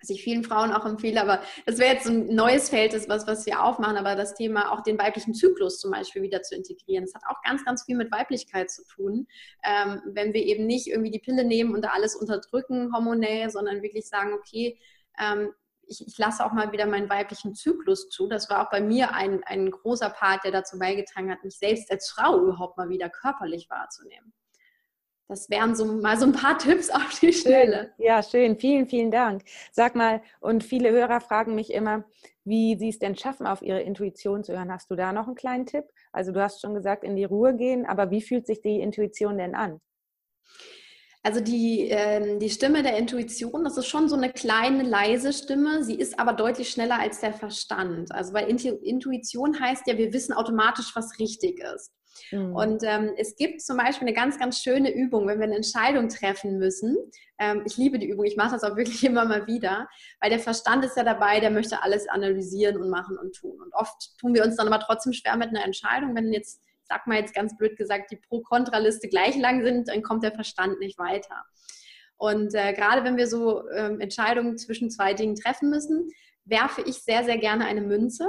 was 0.00 0.10
ich 0.10 0.22
vielen 0.22 0.44
Frauen 0.44 0.72
auch 0.72 0.86
empfehle, 0.86 1.20
aber 1.20 1.42
das 1.66 1.78
wäre 1.78 1.94
jetzt 1.94 2.06
ein 2.06 2.34
neues 2.34 2.68
Feld, 2.68 2.94
das 2.94 3.08
was, 3.08 3.26
was 3.26 3.46
wir 3.46 3.62
aufmachen, 3.62 3.96
aber 3.96 4.14
das 4.14 4.34
Thema 4.34 4.72
auch 4.72 4.82
den 4.82 4.98
weiblichen 4.98 5.34
Zyklus 5.34 5.78
zum 5.78 5.90
Beispiel 5.90 6.22
wieder 6.22 6.42
zu 6.42 6.54
integrieren. 6.54 7.04
Das 7.04 7.14
hat 7.14 7.22
auch 7.28 7.42
ganz, 7.42 7.64
ganz 7.64 7.84
viel 7.84 7.96
mit 7.96 8.10
Weiblichkeit 8.10 8.70
zu 8.70 8.84
tun. 8.84 9.26
Ähm, 9.64 10.02
wenn 10.06 10.32
wir 10.32 10.44
eben 10.44 10.66
nicht 10.66 10.86
irgendwie 10.86 11.10
die 11.10 11.18
Pille 11.18 11.44
nehmen 11.44 11.74
und 11.74 11.82
da 11.82 11.90
alles 11.90 12.16
unterdrücken 12.16 12.92
hormonell, 12.94 13.50
sondern 13.50 13.82
wirklich 13.82 14.08
sagen, 14.08 14.32
okay, 14.32 14.78
ähm, 15.18 15.52
ich, 15.86 16.06
ich, 16.06 16.18
lasse 16.18 16.44
auch 16.44 16.52
mal 16.52 16.70
wieder 16.72 16.86
meinen 16.86 17.10
weiblichen 17.10 17.54
Zyklus 17.54 18.08
zu. 18.10 18.28
Das 18.28 18.48
war 18.48 18.64
auch 18.64 18.70
bei 18.70 18.80
mir 18.80 19.12
ein, 19.12 19.42
ein 19.44 19.70
großer 19.70 20.10
Part, 20.10 20.44
der 20.44 20.52
dazu 20.52 20.78
beigetragen 20.78 21.30
hat, 21.32 21.42
mich 21.42 21.58
selbst 21.58 21.90
als 21.90 22.08
Frau 22.08 22.38
überhaupt 22.40 22.78
mal 22.78 22.88
wieder 22.88 23.10
körperlich 23.10 23.68
wahrzunehmen. 23.68 24.32
Das 25.30 25.48
wären 25.48 25.76
so 25.76 25.84
mal 25.84 26.18
so 26.18 26.26
ein 26.26 26.32
paar 26.32 26.58
Tipps 26.58 26.90
auf 26.90 27.20
die 27.20 27.32
Stelle. 27.32 27.92
Ja, 27.98 28.20
schön. 28.20 28.58
Vielen, 28.58 28.88
vielen 28.88 29.12
Dank. 29.12 29.44
Sag 29.70 29.94
mal, 29.94 30.22
und 30.40 30.64
viele 30.64 30.90
Hörer 30.90 31.20
fragen 31.20 31.54
mich 31.54 31.72
immer, 31.72 32.02
wie 32.44 32.76
sie 32.76 32.88
es 32.88 32.98
denn 32.98 33.16
schaffen, 33.16 33.46
auf 33.46 33.62
ihre 33.62 33.80
Intuition 33.80 34.42
zu 34.42 34.54
hören. 34.54 34.72
Hast 34.72 34.90
du 34.90 34.96
da 34.96 35.12
noch 35.12 35.28
einen 35.28 35.36
kleinen 35.36 35.66
Tipp? 35.66 35.84
Also 36.10 36.32
du 36.32 36.42
hast 36.42 36.60
schon 36.60 36.74
gesagt, 36.74 37.04
in 37.04 37.14
die 37.14 37.22
Ruhe 37.22 37.54
gehen, 37.54 37.86
aber 37.86 38.10
wie 38.10 38.22
fühlt 38.22 38.44
sich 38.44 38.60
die 38.60 38.80
Intuition 38.80 39.38
denn 39.38 39.54
an? 39.54 39.80
Also 41.22 41.40
die, 41.40 41.90
äh, 41.90 42.36
die 42.38 42.50
Stimme 42.50 42.82
der 42.82 42.96
Intuition, 42.96 43.62
das 43.62 43.76
ist 43.76 43.86
schon 43.86 44.08
so 44.08 44.16
eine 44.16 44.32
kleine, 44.32 44.82
leise 44.82 45.32
Stimme. 45.32 45.84
Sie 45.84 45.94
ist 45.94 46.18
aber 46.18 46.32
deutlich 46.32 46.70
schneller 46.70 46.98
als 46.98 47.20
der 47.20 47.34
Verstand. 47.34 48.10
Also 48.10 48.32
weil 48.32 48.48
Intuition 48.48 49.60
heißt 49.60 49.86
ja, 49.86 49.96
wir 49.96 50.12
wissen 50.12 50.32
automatisch, 50.32 50.90
was 50.96 51.20
richtig 51.20 51.60
ist. 51.76 51.92
Mhm. 52.30 52.54
Und 52.54 52.82
ähm, 52.84 53.12
es 53.16 53.36
gibt 53.36 53.60
zum 53.60 53.76
Beispiel 53.76 54.06
eine 54.06 54.14
ganz, 54.14 54.38
ganz 54.38 54.60
schöne 54.60 54.92
Übung, 54.92 55.26
wenn 55.26 55.38
wir 55.38 55.46
eine 55.46 55.56
Entscheidung 55.56 56.08
treffen 56.08 56.58
müssen. 56.58 56.96
Ähm, 57.38 57.62
ich 57.66 57.76
liebe 57.76 57.98
die 57.98 58.08
Übung, 58.08 58.24
ich 58.24 58.36
mache 58.36 58.52
das 58.52 58.64
auch 58.64 58.76
wirklich 58.76 59.04
immer 59.04 59.24
mal 59.24 59.46
wieder, 59.46 59.88
weil 60.20 60.30
der 60.30 60.38
Verstand 60.38 60.84
ist 60.84 60.96
ja 60.96 61.04
dabei, 61.04 61.40
der 61.40 61.50
möchte 61.50 61.82
alles 61.82 62.08
analysieren 62.08 62.76
und 62.76 62.90
machen 62.90 63.18
und 63.18 63.34
tun. 63.34 63.60
Und 63.60 63.74
oft 63.74 64.18
tun 64.18 64.34
wir 64.34 64.44
uns 64.44 64.56
dann 64.56 64.66
aber 64.66 64.80
trotzdem 64.80 65.12
schwer 65.12 65.36
mit 65.36 65.48
einer 65.48 65.64
Entscheidung, 65.64 66.14
wenn 66.14 66.32
jetzt 66.32 66.60
sag 66.90 67.06
mal 67.06 67.18
jetzt 67.18 67.34
ganz 67.34 67.56
blöd 67.56 67.76
gesagt, 67.76 68.10
die 68.10 68.16
Pro-Kontra-Liste 68.16 69.08
gleich 69.08 69.36
lang 69.36 69.62
sind, 69.62 69.88
dann 69.88 70.02
kommt 70.02 70.24
der 70.24 70.32
Verstand 70.32 70.80
nicht 70.80 70.98
weiter. 70.98 71.44
Und 72.16 72.54
äh, 72.54 72.74
gerade 72.74 73.04
wenn 73.04 73.16
wir 73.16 73.28
so 73.28 73.66
ähm, 73.70 74.00
Entscheidungen 74.00 74.58
zwischen 74.58 74.90
zwei 74.90 75.14
Dingen 75.14 75.36
treffen 75.36 75.70
müssen, 75.70 76.10
werfe 76.44 76.82
ich 76.82 77.02
sehr, 77.02 77.24
sehr 77.24 77.38
gerne 77.38 77.64
eine 77.64 77.80
Münze 77.80 78.28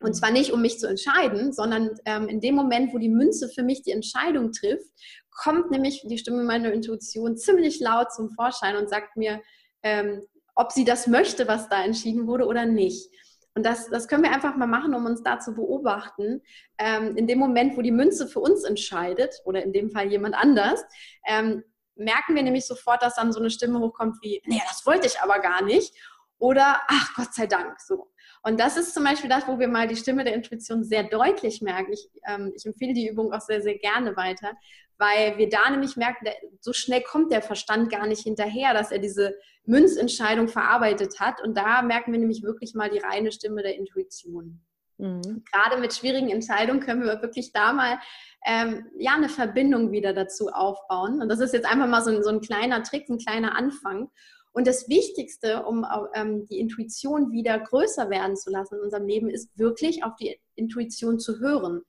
und 0.00 0.14
zwar 0.14 0.30
nicht, 0.30 0.52
um 0.52 0.62
mich 0.62 0.78
zu 0.78 0.86
entscheiden, 0.86 1.52
sondern 1.52 1.90
ähm, 2.06 2.28
in 2.28 2.40
dem 2.40 2.54
Moment, 2.54 2.92
wo 2.94 2.98
die 2.98 3.08
Münze 3.08 3.48
für 3.48 3.62
mich 3.62 3.82
die 3.82 3.92
Entscheidung 3.92 4.52
trifft, 4.52 4.90
kommt 5.30 5.70
nämlich 5.70 6.04
die 6.06 6.18
Stimme 6.18 6.42
meiner 6.42 6.72
Intuition 6.72 7.36
ziemlich 7.36 7.80
laut 7.80 8.12
zum 8.12 8.30
Vorschein 8.30 8.76
und 8.76 8.88
sagt 8.88 9.16
mir, 9.16 9.40
ähm, 9.82 10.22
ob 10.54 10.72
sie 10.72 10.84
das 10.84 11.06
möchte, 11.06 11.48
was 11.48 11.68
da 11.68 11.82
entschieden 11.82 12.26
wurde 12.26 12.46
oder 12.46 12.66
nicht. 12.66 13.10
Und 13.54 13.64
das, 13.66 13.88
das 13.88 14.08
können 14.08 14.22
wir 14.22 14.32
einfach 14.32 14.56
mal 14.56 14.66
machen, 14.66 14.94
um 14.94 15.06
uns 15.06 15.22
da 15.22 15.38
zu 15.38 15.54
beobachten. 15.54 16.42
Ähm, 16.78 17.16
in 17.16 17.26
dem 17.26 17.38
Moment, 17.38 17.76
wo 17.76 17.82
die 17.82 17.90
Münze 17.90 18.28
für 18.28 18.40
uns 18.40 18.64
entscheidet, 18.64 19.40
oder 19.44 19.62
in 19.62 19.72
dem 19.72 19.90
Fall 19.90 20.10
jemand 20.10 20.34
anders, 20.34 20.82
ähm, 21.26 21.64
merken 21.96 22.34
wir 22.34 22.42
nämlich 22.42 22.66
sofort, 22.66 23.02
dass 23.02 23.16
dann 23.16 23.32
so 23.32 23.40
eine 23.40 23.50
Stimme 23.50 23.80
hochkommt 23.80 24.16
wie, 24.22 24.40
nee, 24.46 24.62
das 24.68 24.86
wollte 24.86 25.06
ich 25.06 25.20
aber 25.20 25.40
gar 25.40 25.62
nicht. 25.62 25.94
Oder, 26.38 26.80
ach 26.88 27.14
Gott 27.14 27.34
sei 27.34 27.46
Dank, 27.46 27.78
so. 27.80 28.09
Und 28.42 28.58
das 28.58 28.76
ist 28.76 28.94
zum 28.94 29.04
Beispiel 29.04 29.28
das, 29.28 29.46
wo 29.46 29.58
wir 29.58 29.68
mal 29.68 29.86
die 29.86 29.96
Stimme 29.96 30.24
der 30.24 30.34
Intuition 30.34 30.82
sehr 30.82 31.04
deutlich 31.04 31.60
merken. 31.60 31.92
Ich, 31.92 32.08
ähm, 32.26 32.52
ich 32.56 32.64
empfehle 32.64 32.94
die 32.94 33.08
Übung 33.08 33.32
auch 33.32 33.40
sehr, 33.40 33.60
sehr 33.60 33.76
gerne 33.78 34.16
weiter, 34.16 34.52
weil 34.96 35.36
wir 35.36 35.48
da 35.48 35.68
nämlich 35.70 35.96
merken, 35.96 36.24
der, 36.24 36.34
so 36.60 36.72
schnell 36.72 37.02
kommt 37.02 37.32
der 37.32 37.42
Verstand 37.42 37.90
gar 37.90 38.06
nicht 38.06 38.22
hinterher, 38.22 38.72
dass 38.72 38.92
er 38.92 38.98
diese 38.98 39.34
Münzentscheidung 39.64 40.48
verarbeitet 40.48 41.20
hat. 41.20 41.42
Und 41.42 41.56
da 41.56 41.82
merken 41.82 42.12
wir 42.12 42.18
nämlich 42.18 42.42
wirklich 42.42 42.74
mal 42.74 42.90
die 42.90 42.98
reine 42.98 43.30
Stimme 43.30 43.62
der 43.62 43.76
Intuition. 43.76 44.60
Mhm. 45.00 45.44
Gerade 45.50 45.80
mit 45.80 45.94
schwierigen 45.94 46.30
Entscheidungen 46.30 46.80
können 46.80 47.02
wir 47.02 47.22
wirklich 47.22 47.52
da 47.52 47.72
mal 47.72 47.98
ähm, 48.46 48.86
ja, 48.98 49.14
eine 49.14 49.28
Verbindung 49.28 49.92
wieder 49.92 50.12
dazu 50.12 50.48
aufbauen. 50.48 51.20
Und 51.20 51.28
das 51.28 51.40
ist 51.40 51.52
jetzt 51.52 51.66
einfach 51.66 51.88
mal 51.88 52.02
so 52.02 52.10
ein, 52.10 52.22
so 52.22 52.30
ein 52.30 52.40
kleiner 52.40 52.82
Trick, 52.82 53.08
ein 53.08 53.18
kleiner 53.18 53.56
Anfang. 53.56 54.10
Und 54.52 54.66
das 54.66 54.88
Wichtigste, 54.88 55.64
um 55.64 55.86
ähm, 56.14 56.46
die 56.46 56.58
Intuition 56.58 57.30
wieder 57.30 57.58
größer 57.58 58.10
werden 58.10 58.36
zu 58.36 58.50
lassen 58.50 58.76
in 58.76 58.80
unserem 58.80 59.06
Leben, 59.06 59.30
ist 59.30 59.56
wirklich 59.56 60.02
auf 60.02 60.16
die 60.16 60.40
Intuition 60.56 61.18
zu 61.18 61.38
hören. 61.38 61.82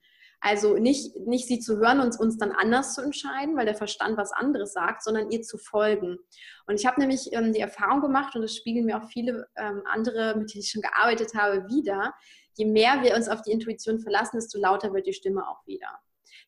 Also 0.44 0.76
nicht, 0.76 1.16
nicht 1.18 1.46
sie 1.46 1.60
zu 1.60 1.78
hören 1.78 2.00
und 2.00 2.18
uns 2.18 2.36
dann 2.36 2.50
anders 2.50 2.94
zu 2.94 3.00
entscheiden, 3.00 3.56
weil 3.56 3.64
der 3.64 3.76
Verstand 3.76 4.16
was 4.16 4.32
anderes 4.32 4.72
sagt, 4.72 5.04
sondern 5.04 5.30
ihr 5.30 5.42
zu 5.42 5.56
folgen. 5.56 6.18
Und 6.66 6.80
ich 6.80 6.84
habe 6.84 7.00
nämlich 7.00 7.28
ähm, 7.32 7.52
die 7.52 7.60
Erfahrung 7.60 8.00
gemacht, 8.00 8.34
und 8.34 8.42
das 8.42 8.56
spiegeln 8.56 8.86
mir 8.86 9.00
auch 9.00 9.08
viele 9.08 9.46
ähm, 9.56 9.82
andere, 9.84 10.36
mit 10.36 10.52
denen 10.52 10.62
ich 10.62 10.70
schon 10.70 10.82
gearbeitet 10.82 11.34
habe, 11.34 11.68
wieder. 11.68 12.12
Je 12.54 12.66
mehr 12.66 13.02
wir 13.02 13.14
uns 13.14 13.28
auf 13.28 13.42
die 13.42 13.52
Intuition 13.52 14.00
verlassen, 14.00 14.36
desto 14.36 14.58
lauter 14.58 14.92
wird 14.92 15.06
die 15.06 15.12
Stimme 15.12 15.48
auch 15.48 15.64
wieder. 15.64 16.00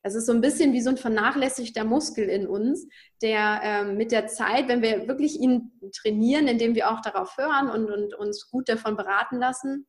Das 0.03 0.15
ist 0.15 0.25
so 0.25 0.33
ein 0.33 0.41
bisschen 0.41 0.73
wie 0.73 0.81
so 0.81 0.89
ein 0.89 0.97
vernachlässigter 0.97 1.83
Muskel 1.83 2.29
in 2.29 2.47
uns, 2.47 2.87
der 3.21 3.59
ähm, 3.63 3.97
mit 3.97 4.11
der 4.11 4.27
Zeit, 4.27 4.67
wenn 4.67 4.81
wir 4.81 5.07
wirklich 5.07 5.39
ihn 5.39 5.71
trainieren, 5.93 6.47
indem 6.47 6.75
wir 6.75 6.91
auch 6.91 7.01
darauf 7.01 7.37
hören 7.37 7.69
und, 7.69 7.91
und 7.91 8.13
uns 8.15 8.49
gut 8.49 8.69
davon 8.69 8.95
beraten 8.95 9.37
lassen, 9.37 9.87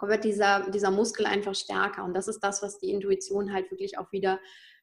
wird 0.00 0.24
dieser, 0.24 0.70
dieser 0.70 0.90
Muskel 0.90 1.26
einfach 1.26 1.54
stärker. 1.54 2.04
Und 2.04 2.14
das 2.14 2.28
ist 2.28 2.40
das, 2.40 2.62
was 2.62 2.78
die 2.78 2.90
Intuition 2.90 3.52
halt 3.52 3.70
wirklich 3.70 3.98
auch 3.98 4.12
wieder 4.12 4.40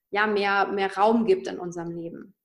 ja, 0.09 0.27
mehr, 0.27 0.67
mehr 0.67 0.95
Raum 0.95 1.25
gibt 1.25 1.47
in 1.47 1.59
unserem 1.59 1.91
Leben. 1.91 2.35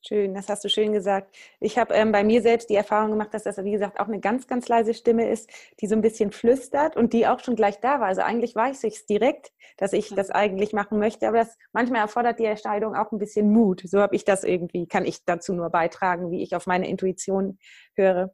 Schön, 0.00 0.32
das 0.32 0.48
hast 0.48 0.64
du 0.64 0.68
schön 0.68 0.92
gesagt. 0.92 1.36
Ich 1.58 1.76
habe 1.76 1.92
ähm, 1.92 2.12
bei 2.12 2.22
mir 2.22 2.40
selbst 2.40 2.70
die 2.70 2.76
Erfahrung 2.76 3.10
gemacht, 3.10 3.34
dass 3.34 3.42
das, 3.42 3.62
wie 3.64 3.72
gesagt, 3.72 3.98
auch 3.98 4.06
eine 4.06 4.20
ganz, 4.20 4.46
ganz 4.46 4.68
leise 4.68 4.94
Stimme 4.94 5.28
ist, 5.28 5.50
die 5.80 5.88
so 5.88 5.96
ein 5.96 6.02
bisschen 6.02 6.30
flüstert 6.30 6.96
und 6.96 7.12
die 7.12 7.26
auch 7.26 7.40
schon 7.40 7.56
gleich 7.56 7.80
da 7.80 7.98
war. 7.98 8.06
Also 8.06 8.22
eigentlich 8.22 8.54
weiß 8.54 8.84
ich 8.84 8.94
es 8.94 9.06
direkt, 9.06 9.50
dass 9.76 9.92
ich 9.92 10.14
das 10.14 10.30
eigentlich 10.30 10.72
machen 10.72 11.00
möchte, 11.00 11.26
aber 11.26 11.38
das 11.38 11.56
manchmal 11.72 12.02
erfordert 12.02 12.38
die 12.38 12.44
Entscheidung 12.44 12.94
auch 12.94 13.10
ein 13.10 13.18
bisschen 13.18 13.50
Mut. 13.50 13.82
So 13.84 14.00
habe 14.00 14.14
ich 14.14 14.24
das 14.24 14.44
irgendwie, 14.44 14.86
kann 14.86 15.04
ich 15.04 15.24
dazu 15.24 15.52
nur 15.52 15.68
beitragen, 15.68 16.30
wie 16.30 16.42
ich 16.42 16.54
auf 16.54 16.66
meine 16.66 16.88
Intuition 16.88 17.58
höre. 17.96 18.32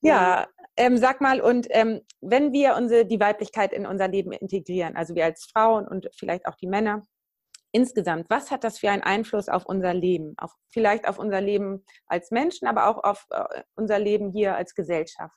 Ja, 0.00 0.48
ähm, 0.76 0.96
sag 0.96 1.20
mal, 1.20 1.40
und 1.40 1.68
ähm, 1.70 2.00
wenn 2.20 2.52
wir 2.52 2.74
unsere, 2.74 3.06
die 3.06 3.20
Weiblichkeit 3.20 3.72
in 3.72 3.86
unser 3.86 4.08
Leben 4.08 4.32
integrieren, 4.32 4.96
also 4.96 5.14
wir 5.14 5.24
als 5.24 5.44
Frauen 5.44 5.86
und 5.86 6.08
vielleicht 6.16 6.46
auch 6.46 6.56
die 6.56 6.66
Männer, 6.66 7.06
insgesamt, 7.72 8.28
was 8.30 8.50
hat 8.50 8.64
das 8.64 8.78
für 8.78 8.90
einen 8.90 9.02
Einfluss 9.02 9.48
auf 9.48 9.66
unser 9.66 9.94
Leben? 9.94 10.34
Auf, 10.38 10.52
vielleicht 10.68 11.08
auf 11.08 11.18
unser 11.18 11.40
Leben 11.40 11.84
als 12.06 12.30
Menschen, 12.30 12.66
aber 12.66 12.88
auch 12.88 13.02
auf 13.02 13.26
äh, 13.30 13.62
unser 13.74 13.98
Leben 13.98 14.30
hier 14.30 14.56
als 14.56 14.74
Gesellschaft? 14.74 15.34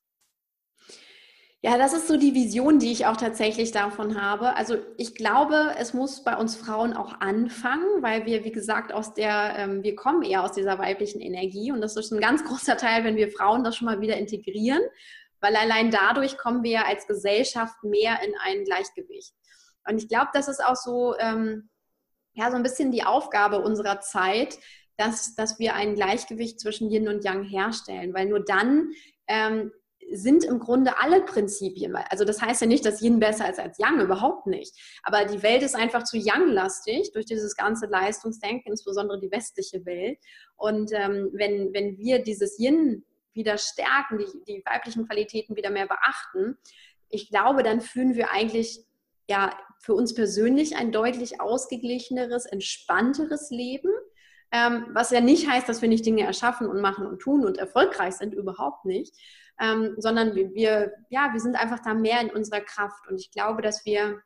Ja, 1.65 1.77
das 1.77 1.93
ist 1.93 2.09
so 2.09 2.17
die 2.17 2.33
Vision, 2.33 2.77
die 2.77 2.91
ich 2.91 3.05
auch 3.05 3.15
tatsächlich 3.15 3.71
davon 3.71 4.21
habe. 4.21 4.57
Also 4.57 4.79
ich 4.97 5.15
glaube, 5.15 5.73
es 5.77 5.93
muss 5.93 6.21
bei 6.21 6.35
uns 6.35 6.57
Frauen 6.57 6.91
auch 6.91 7.21
anfangen, 7.21 8.01
weil 8.01 8.25
wir, 8.25 8.43
wie 8.43 8.51
gesagt, 8.51 8.91
aus 8.91 9.13
der, 9.13 9.55
ähm, 9.57 9.81
wir 9.81 9.95
kommen 9.95 10.23
eher 10.23 10.43
aus 10.43 10.51
dieser 10.51 10.77
weiblichen 10.77 11.21
Energie 11.21 11.71
und 11.71 11.79
das 11.79 11.95
ist 11.95 12.11
ein 12.11 12.19
ganz 12.19 12.43
großer 12.47 12.75
Teil, 12.75 13.05
wenn 13.05 13.15
wir 13.15 13.31
Frauen 13.31 13.63
das 13.63 13.77
schon 13.77 13.85
mal 13.85 14.01
wieder 14.01 14.17
integrieren, 14.17 14.81
weil 15.39 15.55
allein 15.55 15.89
dadurch 15.89 16.37
kommen 16.37 16.63
wir 16.63 16.85
als 16.85 17.07
Gesellschaft 17.07 17.81
mehr 17.81 18.21
in 18.25 18.33
ein 18.43 18.65
Gleichgewicht. 18.65 19.33
Und 19.87 19.97
ich 19.97 20.09
glaube, 20.09 20.31
das 20.33 20.49
ist 20.49 20.61
auch 20.61 20.75
so, 20.75 21.15
ähm, 21.17 21.69
ja, 22.33 22.49
so 22.49 22.57
ein 22.57 22.63
bisschen 22.63 22.91
die 22.91 23.03
Aufgabe 23.03 23.59
unserer 23.59 23.99
Zeit, 24.01 24.57
dass, 24.97 25.35
dass 25.35 25.59
wir 25.59 25.75
ein 25.75 25.95
Gleichgewicht 25.95 26.59
zwischen 26.59 26.89
Yin 26.89 27.07
und 27.07 27.23
Yang 27.23 27.43
herstellen, 27.43 28.13
weil 28.13 28.27
nur 28.27 28.43
dann 28.43 28.89
ähm, 29.27 29.71
sind 30.11 30.43
im 30.43 30.59
Grunde 30.59 30.99
alle 30.99 31.21
Prinzipien, 31.21 31.95
also 31.95 32.25
das 32.25 32.41
heißt 32.41 32.61
ja 32.61 32.67
nicht, 32.67 32.85
dass 32.85 33.01
Yin 33.01 33.19
besser 33.19 33.49
ist 33.49 33.59
als 33.59 33.77
Yang, 33.79 34.01
überhaupt 34.01 34.47
nicht. 34.47 34.75
Aber 35.03 35.25
die 35.25 35.41
Welt 35.41 35.63
ist 35.63 35.75
einfach 35.75 36.03
zu 36.03 36.17
Yang-lastig 36.17 37.11
durch 37.13 37.25
dieses 37.25 37.55
ganze 37.55 37.87
Leistungsdenken, 37.87 38.71
insbesondere 38.71 39.19
die 39.19 39.31
westliche 39.31 39.85
Welt. 39.85 40.19
Und 40.55 40.91
ähm, 40.93 41.29
wenn, 41.33 41.73
wenn 41.73 41.97
wir 41.97 42.21
dieses 42.21 42.59
Yin 42.59 43.05
wieder 43.33 43.57
stärken, 43.57 44.19
die, 44.19 44.43
die 44.47 44.63
weiblichen 44.65 45.07
Qualitäten 45.07 45.55
wieder 45.55 45.71
mehr 45.71 45.87
beachten, 45.87 46.57
ich 47.09 47.29
glaube, 47.29 47.63
dann 47.63 47.81
fühlen 47.81 48.15
wir 48.15 48.31
eigentlich 48.31 48.79
ja 49.29 49.57
für 49.83 49.93
uns 49.93 50.13
persönlich 50.13 50.77
ein 50.77 50.93
deutlich 50.93 51.41
ausgeglicheneres, 51.41 52.45
entspannteres 52.45 53.49
Leben. 53.49 53.91
Ähm, 54.51 54.85
was 54.93 55.11
ja 55.11 55.19
nicht 55.19 55.49
heißt, 55.49 55.67
dass 55.67 55.81
wir 55.81 55.89
nicht 55.89 56.05
Dinge 56.05 56.23
erschaffen 56.23 56.67
und 56.67 56.79
machen 56.79 57.05
und 57.05 57.19
tun 57.19 57.45
und 57.45 57.57
erfolgreich 57.57 58.13
sind, 58.13 58.33
überhaupt 58.33 58.85
nicht, 58.85 59.13
ähm, 59.59 59.95
sondern 59.97 60.35
wir, 60.35 60.93
ja, 61.09 61.33
wir 61.33 61.39
sind 61.41 61.55
einfach 61.55 61.79
da 61.83 61.93
mehr 61.93 62.21
in 62.21 62.29
unserer 62.29 62.61
Kraft. 62.61 63.09
Und 63.09 63.19
ich 63.19 63.31
glaube, 63.31 63.61
dass 63.61 63.85
wir 63.85 64.21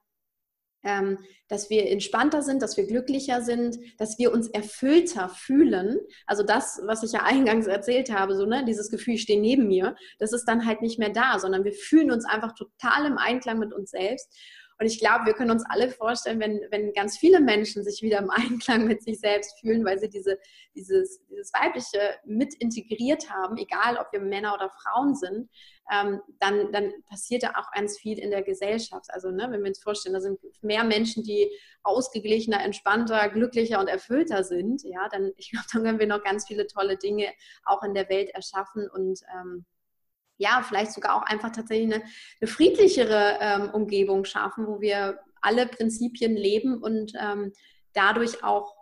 ähm, 0.83 1.17
dass 1.47 1.69
wir 1.69 1.89
entspannter 1.89 2.43
sind, 2.43 2.61
dass 2.61 2.77
wir 2.77 2.85
glücklicher 2.85 3.41
sind, 3.41 3.77
dass 3.97 4.19
wir 4.19 4.31
uns 4.31 4.47
erfüllter 4.47 5.27
fühlen. 5.27 5.99
Also 6.25 6.43
das, 6.43 6.81
was 6.85 7.03
ich 7.03 7.13
ja 7.13 7.21
eingangs 7.23 7.67
erzählt 7.67 8.11
habe, 8.11 8.35
so 8.35 8.45
ne, 8.45 8.63
dieses 8.63 8.91
Gefühl, 8.91 9.15
ich 9.15 9.23
stehe 9.23 9.41
neben 9.41 9.67
mir, 9.67 9.95
das 10.19 10.33
ist 10.33 10.45
dann 10.45 10.65
halt 10.65 10.81
nicht 10.81 10.99
mehr 10.99 11.09
da, 11.09 11.39
sondern 11.39 11.63
wir 11.63 11.73
fühlen 11.73 12.11
uns 12.11 12.25
einfach 12.25 12.53
total 12.53 13.05
im 13.05 13.17
Einklang 13.17 13.59
mit 13.59 13.73
uns 13.73 13.91
selbst. 13.91 14.33
Und 14.79 14.85
ich 14.85 14.99
glaube, 14.99 15.25
wir 15.25 15.33
können 15.33 15.51
uns 15.51 15.63
alle 15.67 15.89
vorstellen, 15.89 16.39
wenn, 16.39 16.61
wenn 16.69 16.93
ganz 16.93 17.17
viele 17.17 17.39
Menschen 17.39 17.83
sich 17.83 18.01
wieder 18.01 18.19
im 18.19 18.29
Einklang 18.29 18.85
mit 18.85 19.03
sich 19.03 19.19
selbst 19.19 19.59
fühlen, 19.59 19.83
weil 19.85 19.99
sie 19.99 20.09
diese, 20.09 20.37
dieses, 20.75 21.25
dieses 21.29 21.51
Weibliche 21.53 21.99
mit 22.25 22.53
integriert 22.55 23.29
haben, 23.29 23.57
egal 23.57 23.97
ob 23.97 24.11
wir 24.11 24.19
Männer 24.19 24.53
oder 24.53 24.69
Frauen 24.69 25.15
sind, 25.15 25.49
ähm, 25.91 26.21
dann, 26.39 26.71
dann 26.71 26.91
passiert 27.09 27.43
da 27.43 27.51
auch 27.55 27.71
ganz 27.71 27.97
viel 27.97 28.19
in 28.19 28.29
der 28.29 28.43
Gesellschaft. 28.43 29.07
Also 29.09 29.31
ne, 29.31 29.47
wenn 29.49 29.61
wir 29.61 29.69
uns 29.69 29.81
vorstellen, 29.81 30.13
da 30.13 30.21
sind 30.21 30.39
mehr 30.61 30.83
Menschen, 30.83 31.23
die 31.23 31.49
ausgeglichener, 31.83 32.63
entspannter, 32.63 33.29
glücklicher 33.29 33.79
und 33.79 33.87
erfüllter 33.87 34.43
sind, 34.43 34.83
ja, 34.83 35.07
dann 35.09 35.31
ich 35.37 35.51
glaube, 35.51 35.67
dann 35.71 35.83
können 35.83 35.99
wir 35.99 36.07
noch 36.07 36.23
ganz 36.23 36.45
viele 36.45 36.67
tolle 36.67 36.97
Dinge 36.97 37.27
auch 37.63 37.81
in 37.83 37.93
der 37.93 38.09
Welt 38.09 38.29
erschaffen 38.31 38.89
und 38.89 39.21
ähm, 39.33 39.65
ja, 40.37 40.63
vielleicht 40.67 40.93
sogar 40.93 41.15
auch 41.15 41.23
einfach 41.23 41.51
tatsächlich 41.51 41.93
eine, 41.93 42.03
eine 42.41 42.47
friedlichere 42.47 43.37
ähm, 43.41 43.69
Umgebung 43.71 44.25
schaffen, 44.25 44.67
wo 44.67 44.79
wir 44.81 45.19
alle 45.41 45.67
Prinzipien 45.67 46.35
leben 46.35 46.81
und 46.81 47.13
ähm, 47.19 47.53
dadurch 47.93 48.43
auch 48.43 48.76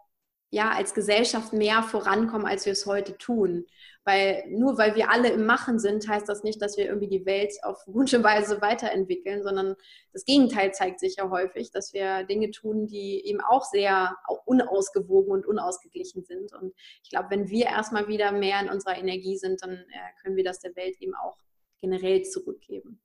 ja 0.51 0.71
als 0.71 0.93
Gesellschaft 0.93 1.53
mehr 1.53 1.83
vorankommen, 1.83 2.47
als 2.47 2.65
wir 2.65 2.73
es 2.73 2.85
heute 2.85 3.17
tun. 3.17 3.65
Weil 4.03 4.43
nur 4.49 4.77
weil 4.77 4.95
wir 4.95 5.09
alle 5.09 5.29
im 5.29 5.45
Machen 5.45 5.79
sind, 5.79 6.07
heißt 6.07 6.29
das 6.29 6.43
nicht, 6.43 6.61
dass 6.61 6.77
wir 6.77 6.85
irgendwie 6.85 7.07
die 7.07 7.25
Welt 7.25 7.53
auf 7.63 7.83
gute 7.85 8.23
Weise 8.23 8.61
weiterentwickeln, 8.61 9.41
sondern 9.41 9.75
das 10.13 10.25
Gegenteil 10.25 10.73
zeigt 10.73 10.99
sich 10.99 11.15
ja 11.17 11.29
häufig, 11.29 11.71
dass 11.71 11.91
wir 11.91 12.23
Dinge 12.23 12.51
tun, 12.51 12.85
die 12.85 13.25
eben 13.25 13.41
auch 13.41 13.65
sehr 13.65 14.15
unausgewogen 14.45 15.31
und 15.31 15.47
unausgeglichen 15.47 16.23
sind. 16.23 16.53
Und 16.53 16.73
ich 17.03 17.09
glaube, 17.09 17.31
wenn 17.31 17.49
wir 17.49 17.65
erstmal 17.65 18.07
wieder 18.07 18.31
mehr 18.31 18.61
in 18.61 18.69
unserer 18.69 18.97
Energie 18.97 19.37
sind, 19.37 19.63
dann 19.63 19.71
äh, 19.71 20.21
können 20.21 20.35
wir 20.35 20.43
das 20.43 20.59
der 20.59 20.75
Welt 20.75 20.95
eben 20.99 21.15
auch 21.15 21.37
generell 21.81 22.21
zurückgeben. 22.21 23.01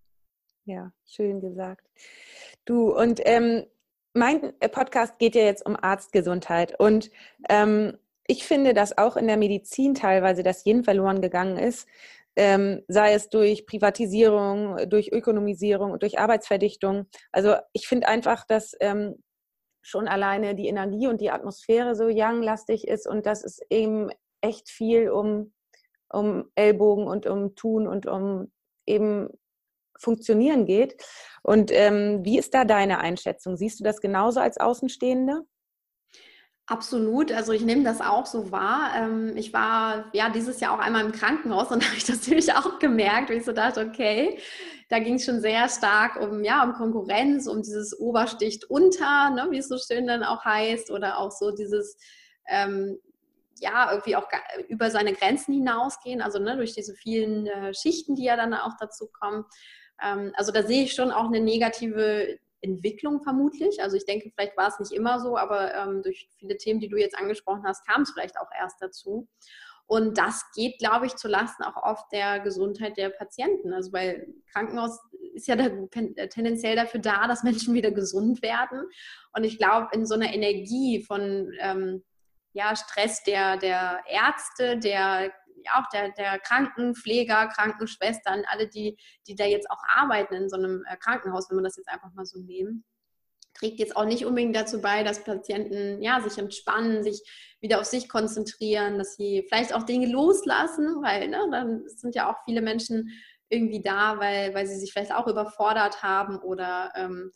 Ja, 0.64 0.93
schön 1.07 1.41
gesagt. 1.41 1.88
Du, 2.64 2.95
und 2.95 3.20
ähm, 3.24 3.64
mein 4.14 4.52
Podcast 4.72 5.18
geht 5.18 5.34
ja 5.34 5.42
jetzt 5.42 5.64
um 5.64 5.76
Arztgesundheit 5.76 6.78
und 6.78 7.11
ähm, 7.48 7.96
ich 8.26 8.44
finde, 8.44 8.74
dass 8.74 8.96
auch 8.96 9.16
in 9.16 9.26
der 9.26 9.36
Medizin 9.36 9.94
teilweise 9.94 10.42
das 10.42 10.64
Yin 10.64 10.84
verloren 10.84 11.20
gegangen 11.20 11.58
ist, 11.58 11.88
ähm, 12.36 12.82
sei 12.86 13.12
es 13.12 13.28
durch 13.28 13.66
Privatisierung, 13.66 14.88
durch 14.88 15.12
Ökonomisierung 15.12 15.90
und 15.90 16.02
durch 16.02 16.18
Arbeitsverdichtung. 16.18 17.06
Also 17.32 17.56
ich 17.72 17.88
finde 17.88 18.06
einfach, 18.06 18.46
dass 18.46 18.76
ähm, 18.80 19.16
schon 19.82 20.06
alleine 20.06 20.54
die 20.54 20.68
Energie 20.68 21.08
und 21.08 21.20
die 21.20 21.30
Atmosphäre 21.30 21.94
so 21.94 22.08
yang-lastig 22.08 22.86
ist 22.86 23.08
und 23.08 23.26
dass 23.26 23.42
es 23.42 23.61
eben 23.68 24.11
echt 24.40 24.68
viel 24.68 25.11
um, 25.11 25.52
um 26.08 26.50
Ellbogen 26.54 27.06
und 27.06 27.26
um 27.26 27.54
Tun 27.56 27.88
und 27.88 28.06
um 28.06 28.52
eben 28.86 29.28
funktionieren 30.01 30.66
geht. 30.66 30.96
Und 31.42 31.70
ähm, 31.72 32.24
wie 32.24 32.38
ist 32.38 32.55
da 32.55 32.64
deine 32.64 32.98
Einschätzung? 32.98 33.57
Siehst 33.57 33.80
du 33.80 33.84
das 33.84 34.01
genauso 34.01 34.40
als 34.40 34.59
Außenstehende? 34.59 35.42
Absolut, 36.70 37.32
also 37.32 37.53
ich 37.53 37.62
nehme 37.62 37.82
das 37.82 38.01
auch 38.01 38.26
so 38.26 38.53
wahr. 38.53 38.92
Ähm, 38.96 39.36
ich 39.36 39.53
war 39.53 40.05
ja 40.12 40.30
dieses 40.30 40.61
Jahr 40.61 40.72
auch 40.72 40.78
einmal 40.78 41.05
im 41.05 41.11
Krankenhaus 41.11 41.72
und 41.72 41.84
habe 41.86 41.96
ich 41.96 42.05
das 42.05 42.18
natürlich 42.20 42.53
auch 42.53 42.78
gemerkt, 42.78 43.28
wie 43.28 43.34
ich 43.34 43.44
so 43.44 43.53
dachte, 43.53 43.80
okay, 43.80 44.38
da 44.88 45.01
ging 45.01 45.14
es 45.14 45.24
schon 45.24 45.40
sehr 45.40 45.68
stark 45.68 46.20
um, 46.20 46.44
ja, 46.44 46.62
um 46.62 46.74
Konkurrenz, 46.74 47.48
um 47.48 47.62
dieses 47.62 47.98
Obersticht 47.98 48.70
unter, 48.70 49.30
ne, 49.30 49.48
wie 49.51 49.59
es 49.59 49.68
so 49.68 49.78
schön 49.78 50.07
dann 50.07 50.22
auch 50.22 50.44
heißt, 50.44 50.92
oder 50.92 51.18
auch 51.18 51.32
so 51.32 51.51
dieses, 51.51 51.96
ähm, 52.48 53.01
ja, 53.59 53.90
irgendwie 53.90 54.14
auch 54.14 54.28
über 54.68 54.92
seine 54.92 55.12
Grenzen 55.12 55.53
hinausgehen, 55.53 56.22
also 56.22 56.38
ne, 56.38 56.57
durch 56.57 56.72
diese 56.74 56.94
vielen 56.94 57.48
äh, 57.48 57.74
Schichten, 57.74 58.14
die 58.14 58.24
ja 58.24 58.36
dann 58.36 58.55
auch 58.55 58.76
dazu 58.78 59.09
kommen. 59.12 59.44
Ähm, 60.03 60.32
also 60.36 60.53
da 60.53 60.62
sehe 60.62 60.84
ich 60.84 60.92
schon 60.92 61.11
auch 61.11 61.26
eine 61.26 61.40
negative 61.40 62.38
Entwicklung 62.62 63.22
vermutlich. 63.22 63.82
Also 63.82 63.96
ich 63.96 64.05
denke, 64.05 64.30
vielleicht 64.34 64.57
war 64.57 64.68
es 64.68 64.78
nicht 64.78 64.92
immer 64.92 65.20
so, 65.20 65.36
aber 65.36 65.74
ähm, 65.74 66.03
durch 66.03 66.28
viele 66.38 66.57
Themen, 66.57 66.80
die 66.80 66.88
du 66.88 66.96
jetzt 66.96 67.18
angesprochen 67.18 67.64
hast, 67.64 67.86
kam 67.86 68.03
es 68.03 68.11
vielleicht 68.11 68.38
auch 68.38 68.51
erst 68.59 68.80
dazu. 68.80 69.28
Und 69.86 70.18
das 70.18 70.44
geht, 70.55 70.78
glaube 70.78 71.07
ich, 71.07 71.16
zulasten 71.16 71.64
auch 71.64 71.82
oft 71.82 72.12
der 72.12 72.38
Gesundheit 72.40 72.96
der 72.96 73.09
Patienten. 73.11 73.72
Also 73.72 73.92
weil 73.92 74.32
Krankenhaus 74.53 75.01
ist 75.34 75.48
ja 75.48 75.57
da, 75.57 75.68
tendenziell 76.28 76.76
dafür 76.76 77.01
da, 77.01 77.26
dass 77.26 77.42
Menschen 77.42 77.74
wieder 77.74 77.90
gesund 77.90 78.40
werden. 78.40 78.84
Und 79.32 79.42
ich 79.42 79.59
glaube, 79.59 79.88
in 79.92 80.07
so 80.07 80.14
einer 80.14 80.32
Energie 80.32 81.03
von 81.03 81.53
ähm, 81.59 82.05
ja, 82.53 82.74
Stress 82.76 83.22
der, 83.24 83.57
der 83.57 84.01
Ärzte, 84.09 84.78
der 84.78 85.32
auch 85.74 85.88
der, 85.92 86.11
der 86.11 86.38
Krankenpfleger, 86.38 87.48
Krankenschwestern, 87.48 88.44
alle, 88.50 88.68
die, 88.68 88.96
die 89.26 89.34
da 89.34 89.44
jetzt 89.44 89.70
auch 89.70 89.82
arbeiten 89.94 90.34
in 90.34 90.48
so 90.48 90.56
einem 90.56 90.84
äh, 90.88 90.96
Krankenhaus, 90.96 91.50
wenn 91.50 91.58
wir 91.58 91.64
das 91.64 91.76
jetzt 91.76 91.88
einfach 91.88 92.12
mal 92.14 92.24
so 92.24 92.38
nehmen, 92.38 92.84
trägt 93.54 93.78
jetzt 93.78 93.96
auch 93.96 94.04
nicht 94.04 94.24
unbedingt 94.24 94.56
dazu 94.56 94.80
bei, 94.80 95.02
dass 95.02 95.24
Patienten 95.24 96.02
ja, 96.02 96.20
sich 96.20 96.38
entspannen, 96.38 97.02
sich 97.02 97.22
wieder 97.61 97.80
auf 97.80 97.84
sich 97.84 98.08
konzentrieren, 98.08 98.98
dass 98.98 99.16
sie 99.16 99.44
vielleicht 99.48 99.74
auch 99.74 99.82
Dinge 99.82 100.06
loslassen, 100.06 101.02
weil 101.02 101.28
ne, 101.28 101.46
dann 101.50 101.86
sind 101.88 102.14
ja 102.14 102.30
auch 102.30 102.36
viele 102.44 102.62
Menschen 102.62 103.11
irgendwie 103.48 103.82
da, 103.82 104.18
weil, 104.18 104.54
weil 104.54 104.66
sie 104.66 104.78
sich 104.78 104.92
vielleicht 104.92 105.12
auch 105.12 105.26
überfordert 105.26 106.02
haben 106.02 106.38
oder 106.38 106.92
ähm, 106.94 107.32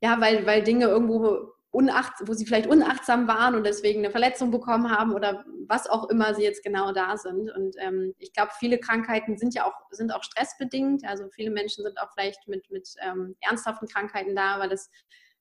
ja, 0.00 0.20
weil, 0.20 0.46
weil 0.46 0.62
Dinge 0.62 0.86
irgendwo 0.86 1.52
unacht, 1.70 2.14
wo 2.26 2.32
sie 2.32 2.46
vielleicht 2.46 2.66
unachtsam 2.66 3.28
waren 3.28 3.54
und 3.54 3.64
deswegen 3.64 4.00
eine 4.00 4.10
Verletzung 4.10 4.50
bekommen 4.50 4.90
haben 4.90 5.12
oder 5.12 5.44
was 5.66 5.86
auch 5.86 6.08
immer 6.08 6.34
sie 6.34 6.42
jetzt 6.42 6.64
genau 6.64 6.92
da 6.92 7.16
sind. 7.18 7.50
Und 7.50 7.76
ähm, 7.78 8.14
ich 8.18 8.32
glaube, 8.32 8.52
viele 8.58 8.78
Krankheiten 8.78 9.36
sind 9.36 9.54
ja 9.54 9.66
auch, 9.66 9.74
sind 9.90 10.12
auch 10.12 10.22
stressbedingt. 10.22 11.04
Also 11.06 11.28
viele 11.28 11.50
Menschen 11.50 11.84
sind 11.84 12.00
auch 12.00 12.10
vielleicht 12.14 12.48
mit, 12.48 12.70
mit 12.70 12.88
ähm, 13.02 13.36
ernsthaften 13.40 13.86
Krankheiten 13.86 14.34
da, 14.34 14.58
weil 14.58 14.70
das, 14.70 14.90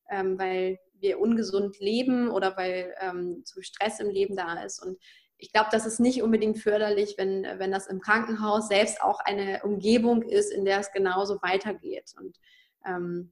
ähm, 0.10 0.38
weil 0.38 0.80
wir 1.00 1.20
ungesund 1.20 1.80
leben 1.80 2.30
oder 2.30 2.58
weil 2.58 2.94
ähm, 3.00 3.44
zu 3.46 3.62
Stress 3.62 4.02
im 4.02 4.10
Leben 4.10 4.36
da 4.36 4.62
ist. 4.64 4.84
Und 4.84 4.98
ich 5.38 5.54
glaube, 5.54 5.70
das 5.72 5.86
ist 5.86 6.00
nicht 6.00 6.24
unbedingt 6.24 6.58
förderlich, 6.58 7.16
wenn, 7.18 7.44
wenn 7.58 7.72
das 7.72 7.88
im 7.88 8.02
Krankenhaus 8.02 8.68
selbst 8.68 9.02
auch 9.02 9.22
eine 9.22 9.62
Umgebung 9.64 10.24
ist, 10.24 10.52
in 10.52 10.66
der 10.66 10.80
es 10.80 10.92
genauso 10.92 11.42
weitergeht. 11.42 12.14
Und 12.20 12.38
ähm, 12.86 13.32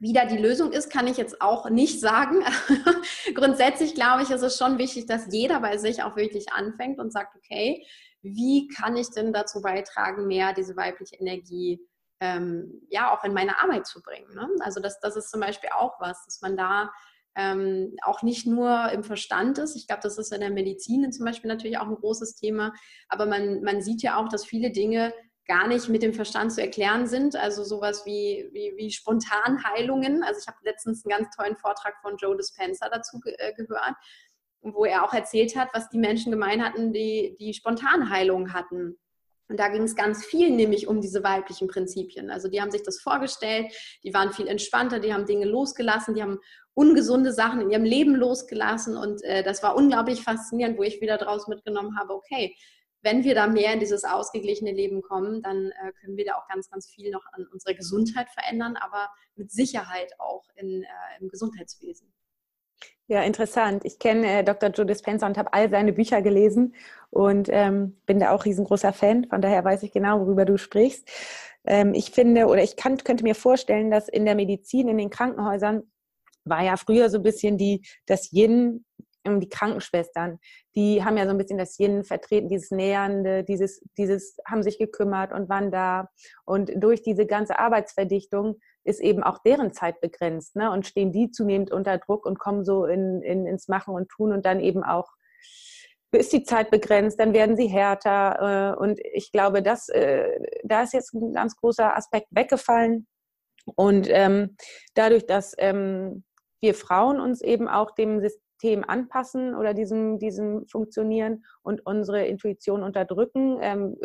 wie 0.00 0.14
da 0.14 0.24
die 0.24 0.38
Lösung 0.38 0.72
ist, 0.72 0.90
kann 0.90 1.06
ich 1.06 1.18
jetzt 1.18 1.42
auch 1.42 1.68
nicht 1.68 2.00
sagen. 2.00 2.42
Grundsätzlich 3.34 3.94
glaube 3.94 4.22
ich, 4.22 4.30
ist 4.30 4.42
es 4.42 4.56
schon 4.56 4.78
wichtig, 4.78 5.06
dass 5.06 5.28
jeder 5.30 5.60
bei 5.60 5.76
sich 5.76 6.02
auch 6.02 6.16
wirklich 6.16 6.52
anfängt 6.52 6.98
und 6.98 7.12
sagt, 7.12 7.36
okay, 7.36 7.86
wie 8.22 8.68
kann 8.68 8.96
ich 8.96 9.10
denn 9.10 9.32
dazu 9.32 9.60
beitragen, 9.60 10.26
mehr 10.26 10.54
diese 10.54 10.74
weibliche 10.76 11.16
Energie 11.16 11.80
ähm, 12.20 12.82
ja 12.88 13.14
auch 13.14 13.24
in 13.24 13.34
meine 13.34 13.62
Arbeit 13.62 13.86
zu 13.86 14.02
bringen. 14.02 14.34
Ne? 14.34 14.48
Also 14.60 14.80
das, 14.80 15.00
das 15.00 15.16
ist 15.16 15.30
zum 15.30 15.40
Beispiel 15.40 15.70
auch 15.74 16.00
was, 16.00 16.24
dass 16.24 16.40
man 16.40 16.56
da 16.56 16.90
ähm, 17.36 17.94
auch 18.02 18.22
nicht 18.22 18.46
nur 18.46 18.90
im 18.92 19.04
Verstand 19.04 19.58
ist. 19.58 19.76
Ich 19.76 19.86
glaube, 19.86 20.02
das 20.02 20.18
ist 20.18 20.32
in 20.32 20.40
der 20.40 20.50
Medizin 20.50 21.12
zum 21.12 21.24
Beispiel 21.24 21.48
natürlich 21.48 21.78
auch 21.78 21.86
ein 21.88 21.94
großes 21.94 22.36
Thema. 22.36 22.72
Aber 23.08 23.26
man, 23.26 23.62
man 23.62 23.82
sieht 23.82 24.02
ja 24.02 24.16
auch, 24.16 24.28
dass 24.28 24.44
viele 24.44 24.70
Dinge 24.70 25.14
gar 25.46 25.66
nicht 25.66 25.88
mit 25.88 26.02
dem 26.02 26.14
Verstand 26.14 26.52
zu 26.52 26.60
erklären 26.60 27.06
sind. 27.06 27.36
Also 27.36 27.64
sowas 27.64 28.06
wie, 28.06 28.48
wie, 28.52 28.72
wie 28.76 28.90
Spontanheilungen. 28.90 30.22
Also 30.22 30.40
ich 30.40 30.46
habe 30.46 30.58
letztens 30.62 31.04
einen 31.04 31.18
ganz 31.18 31.36
tollen 31.36 31.56
Vortrag 31.56 31.94
von 32.02 32.16
Joe 32.16 32.36
Dispenza 32.36 32.88
dazu 32.88 33.18
ge 33.20 33.34
äh, 33.38 33.52
gehört, 33.54 33.94
wo 34.62 34.84
er 34.84 35.04
auch 35.04 35.14
erzählt 35.14 35.56
hat, 35.56 35.68
was 35.72 35.88
die 35.88 35.98
Menschen 35.98 36.30
gemeint 36.30 36.62
hatten, 36.62 36.92
die 36.92 37.36
die 37.40 37.54
Spontanheilung 37.54 38.52
hatten. 38.52 38.98
Und 39.48 39.58
da 39.58 39.66
ging 39.68 39.82
es 39.82 39.96
ganz 39.96 40.24
viel 40.24 40.50
nämlich 40.50 40.86
um 40.86 41.00
diese 41.00 41.24
weiblichen 41.24 41.66
Prinzipien. 41.66 42.30
Also 42.30 42.48
die 42.48 42.60
haben 42.60 42.70
sich 42.70 42.84
das 42.84 43.00
vorgestellt, 43.00 43.72
die 44.04 44.14
waren 44.14 44.32
viel 44.32 44.46
entspannter, 44.46 45.00
die 45.00 45.12
haben 45.12 45.26
Dinge 45.26 45.46
losgelassen, 45.46 46.14
die 46.14 46.22
haben 46.22 46.38
ungesunde 46.74 47.32
Sachen 47.32 47.60
in 47.60 47.70
ihrem 47.70 47.82
Leben 47.82 48.14
losgelassen 48.14 48.96
und 48.96 49.24
äh, 49.24 49.42
das 49.42 49.62
war 49.64 49.74
unglaublich 49.74 50.22
faszinierend, 50.22 50.78
wo 50.78 50.84
ich 50.84 51.00
wieder 51.00 51.18
daraus 51.18 51.48
mitgenommen 51.48 51.98
habe, 51.98 52.14
okay, 52.14 52.54
wenn 53.02 53.24
wir 53.24 53.34
da 53.34 53.46
mehr 53.46 53.72
in 53.72 53.80
dieses 53.80 54.04
ausgeglichene 54.04 54.72
Leben 54.72 55.02
kommen, 55.02 55.42
dann 55.42 55.70
äh, 55.70 55.92
können 56.00 56.16
wir 56.16 56.24
da 56.24 56.34
auch 56.34 56.46
ganz, 56.48 56.70
ganz 56.70 56.88
viel 56.88 57.10
noch 57.10 57.24
an 57.32 57.46
unserer 57.52 57.74
Gesundheit 57.74 58.28
verändern, 58.30 58.76
aber 58.76 59.08
mit 59.36 59.50
Sicherheit 59.50 60.12
auch 60.18 60.44
in, 60.56 60.82
äh, 60.82 60.86
im 61.20 61.28
Gesundheitswesen. 61.28 62.12
Ja, 63.06 63.22
interessant. 63.22 63.84
Ich 63.84 63.98
kenne 63.98 64.38
äh, 64.38 64.44
Dr. 64.44 64.70
Joe 64.70 64.86
Dispenza 64.86 65.26
und 65.26 65.36
habe 65.36 65.52
all 65.52 65.68
seine 65.68 65.92
Bücher 65.92 66.22
gelesen 66.22 66.74
und 67.10 67.48
ähm, 67.50 68.00
bin 68.06 68.20
da 68.20 68.30
auch 68.30 68.44
riesengroßer 68.44 68.92
Fan. 68.92 69.26
Von 69.28 69.42
daher 69.42 69.64
weiß 69.64 69.82
ich 69.82 69.92
genau, 69.92 70.20
worüber 70.20 70.44
du 70.44 70.58
sprichst. 70.58 71.08
Ähm, 71.64 71.92
ich 71.92 72.12
finde 72.12 72.46
oder 72.46 72.62
ich 72.62 72.76
kann, 72.76 72.98
könnte 72.98 73.24
mir 73.24 73.34
vorstellen, 73.34 73.90
dass 73.90 74.08
in 74.08 74.26
der 74.26 74.36
Medizin, 74.36 74.88
in 74.88 74.98
den 74.98 75.10
Krankenhäusern 75.10 75.90
war 76.44 76.62
ja 76.62 76.76
früher 76.76 77.10
so 77.10 77.18
ein 77.18 77.24
bisschen 77.24 77.58
die, 77.58 77.84
das 78.06 78.32
Yin 78.32 78.84
die 79.26 79.48
Krankenschwestern, 79.48 80.38
die 80.74 81.04
haben 81.04 81.16
ja 81.16 81.24
so 81.24 81.30
ein 81.30 81.38
bisschen 81.38 81.58
das 81.58 81.78
Yin 81.78 82.04
vertreten, 82.04 82.48
dieses 82.48 82.70
Nähernde, 82.70 83.44
dieses, 83.44 83.82
dieses 83.98 84.36
haben 84.46 84.62
sich 84.62 84.78
gekümmert 84.78 85.32
und 85.32 85.48
waren 85.48 85.70
da. 85.70 86.08
Und 86.44 86.72
durch 86.76 87.02
diese 87.02 87.26
ganze 87.26 87.58
Arbeitsverdichtung 87.58 88.56
ist 88.84 89.00
eben 89.00 89.22
auch 89.22 89.38
deren 89.38 89.72
Zeit 89.72 90.00
begrenzt 90.00 90.56
ne? 90.56 90.70
und 90.70 90.86
stehen 90.86 91.12
die 91.12 91.30
zunehmend 91.30 91.70
unter 91.70 91.98
Druck 91.98 92.24
und 92.24 92.38
kommen 92.38 92.64
so 92.64 92.86
in, 92.86 93.22
in, 93.22 93.46
ins 93.46 93.68
Machen 93.68 93.94
und 93.94 94.08
Tun 94.08 94.32
und 94.32 94.46
dann 94.46 94.60
eben 94.60 94.82
auch 94.82 95.08
ist 96.12 96.32
die 96.32 96.42
Zeit 96.42 96.70
begrenzt, 96.70 97.20
dann 97.20 97.32
werden 97.32 97.56
sie 97.56 97.68
härter. 97.68 98.74
Äh, 98.74 98.82
und 98.82 98.98
ich 99.12 99.30
glaube, 99.30 99.62
dass, 99.62 99.88
äh, 99.88 100.28
da 100.64 100.82
ist 100.82 100.92
jetzt 100.92 101.14
ein 101.14 101.32
ganz 101.32 101.56
großer 101.56 101.96
Aspekt 101.96 102.28
weggefallen. 102.30 103.06
Und 103.76 104.08
ähm, 104.10 104.56
dadurch, 104.94 105.26
dass 105.26 105.54
ähm, 105.58 106.24
wir 106.60 106.74
Frauen 106.74 107.20
uns 107.20 107.42
eben 107.42 107.68
auch 107.68 107.92
dem 107.92 108.20
System 108.60 108.84
anpassen 108.86 109.54
oder 109.54 109.72
diesem, 109.74 110.18
diesem 110.18 110.66
Funktionieren 110.66 111.44
und 111.62 111.86
unsere 111.86 112.26
Intuition 112.26 112.82
unterdrücken, 112.82 113.58
ähm, 113.60 113.96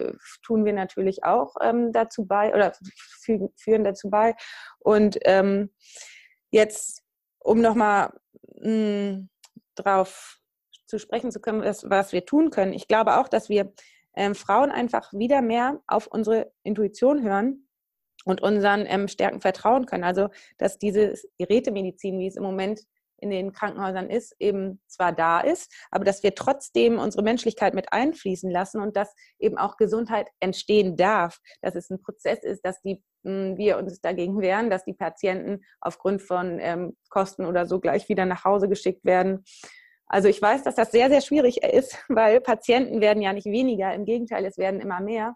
tun 0.43 0.63
wir 0.63 0.73
natürlich 0.73 1.23
auch 1.23 1.55
ähm, 1.61 1.91
dazu 1.91 2.25
bei 2.25 2.53
oder 2.53 2.71
führen 3.57 3.83
dazu 3.83 4.09
bei. 4.09 4.35
Und 4.79 5.17
ähm, 5.23 5.71
jetzt, 6.51 7.03
um 7.39 7.59
nochmal 7.59 8.13
hm, 8.61 9.29
drauf 9.75 10.39
zu 10.87 10.99
sprechen 10.99 11.31
zu 11.31 11.41
können, 11.41 11.61
was, 11.61 11.89
was 11.89 12.13
wir 12.13 12.25
tun 12.25 12.49
können. 12.49 12.71
Ich 12.71 12.87
glaube 12.87 13.17
auch, 13.17 13.27
dass 13.27 13.49
wir 13.49 13.73
ähm, 14.15 14.35
Frauen 14.35 14.71
einfach 14.71 15.11
wieder 15.11 15.41
mehr 15.41 15.81
auf 15.87 16.07
unsere 16.07 16.51
Intuition 16.63 17.23
hören 17.23 17.67
und 18.23 18.41
unseren 18.41 18.85
ähm, 18.87 19.09
Stärken 19.09 19.41
vertrauen 19.41 19.85
können. 19.85 20.05
Also, 20.05 20.29
dass 20.57 20.77
diese 20.77 21.15
Gerätemedizin, 21.37 22.19
wie 22.19 22.27
es 22.27 22.37
im 22.37 22.43
Moment 22.43 22.85
in 23.25 23.31
den 23.31 23.53
Krankenhäusern 23.53 24.09
ist, 24.09 24.35
eben 24.39 24.79
zwar 24.87 25.11
da 25.11 25.39
ist, 25.39 25.73
aber 25.89 26.05
dass 26.05 26.21
wir 26.21 26.35
trotzdem 26.35 26.99
unsere 26.99 27.23
Menschlichkeit 27.23 27.73
mit 27.73 27.91
einfließen 27.91 28.51
lassen 28.51 28.79
und 28.79 28.95
dass 28.95 29.13
eben 29.39 29.57
auch 29.57 29.77
Gesundheit 29.77 30.27
entstehen 30.39 30.95
darf, 30.95 31.39
dass 31.61 31.75
es 31.75 31.89
ein 31.89 32.01
Prozess 32.01 32.43
ist, 32.43 32.63
dass 32.63 32.81
die, 32.81 33.03
hm, 33.23 33.57
wir 33.57 33.77
uns 33.77 33.99
dagegen 33.99 34.39
wehren, 34.39 34.69
dass 34.69 34.85
die 34.85 34.93
Patienten 34.93 35.61
aufgrund 35.81 36.21
von 36.21 36.59
ähm, 36.59 36.95
Kosten 37.09 37.45
oder 37.45 37.65
so 37.65 37.79
gleich 37.79 38.07
wieder 38.09 38.25
nach 38.25 38.45
Hause 38.45 38.69
geschickt 38.69 39.03
werden. 39.03 39.43
Also 40.05 40.27
ich 40.27 40.39
weiß, 40.39 40.61
dass 40.61 40.75
das 40.75 40.91
sehr, 40.91 41.09
sehr 41.09 41.21
schwierig 41.21 41.63
ist, 41.63 41.97
weil 42.09 42.41
Patienten 42.41 43.01
werden 43.01 43.23
ja 43.23 43.33
nicht 43.33 43.47
weniger, 43.47 43.93
im 43.93 44.05
Gegenteil, 44.05 44.45
es 44.45 44.59
werden 44.59 44.79
immer 44.79 45.01
mehr. 45.01 45.35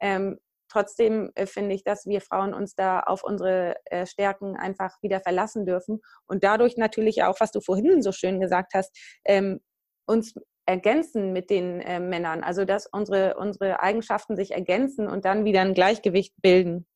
Ähm, 0.00 0.38
trotzdem 0.74 1.30
äh, 1.34 1.46
finde 1.46 1.74
ich, 1.74 1.84
dass 1.84 2.06
wir 2.06 2.20
Frauen 2.20 2.52
uns 2.52 2.74
da 2.74 3.00
auf 3.00 3.22
unsere 3.22 3.76
äh, 3.86 4.06
Stärken 4.06 4.56
einfach 4.56 4.96
wieder 5.02 5.20
verlassen 5.20 5.64
dürfen 5.64 6.00
und 6.26 6.42
dadurch 6.42 6.76
natürlich 6.76 7.22
auch, 7.22 7.38
was 7.38 7.52
du 7.52 7.60
vorhin 7.60 8.02
so 8.02 8.12
schön 8.12 8.40
gesagt 8.40 8.72
hast, 8.74 8.96
ähm, 9.24 9.60
uns 10.06 10.34
ergänzen 10.66 11.32
mit 11.32 11.50
den 11.50 11.80
äh, 11.80 12.00
Männern. 12.00 12.42
Also 12.42 12.64
dass 12.64 12.86
unsere, 12.90 13.36
unsere 13.36 13.80
Eigenschaften 13.80 14.36
sich 14.36 14.50
ergänzen 14.50 15.08
und 15.08 15.24
dann 15.24 15.44
wieder 15.44 15.60
ein 15.60 15.74
Gleichgewicht 15.74 16.34
bilden 16.42 16.86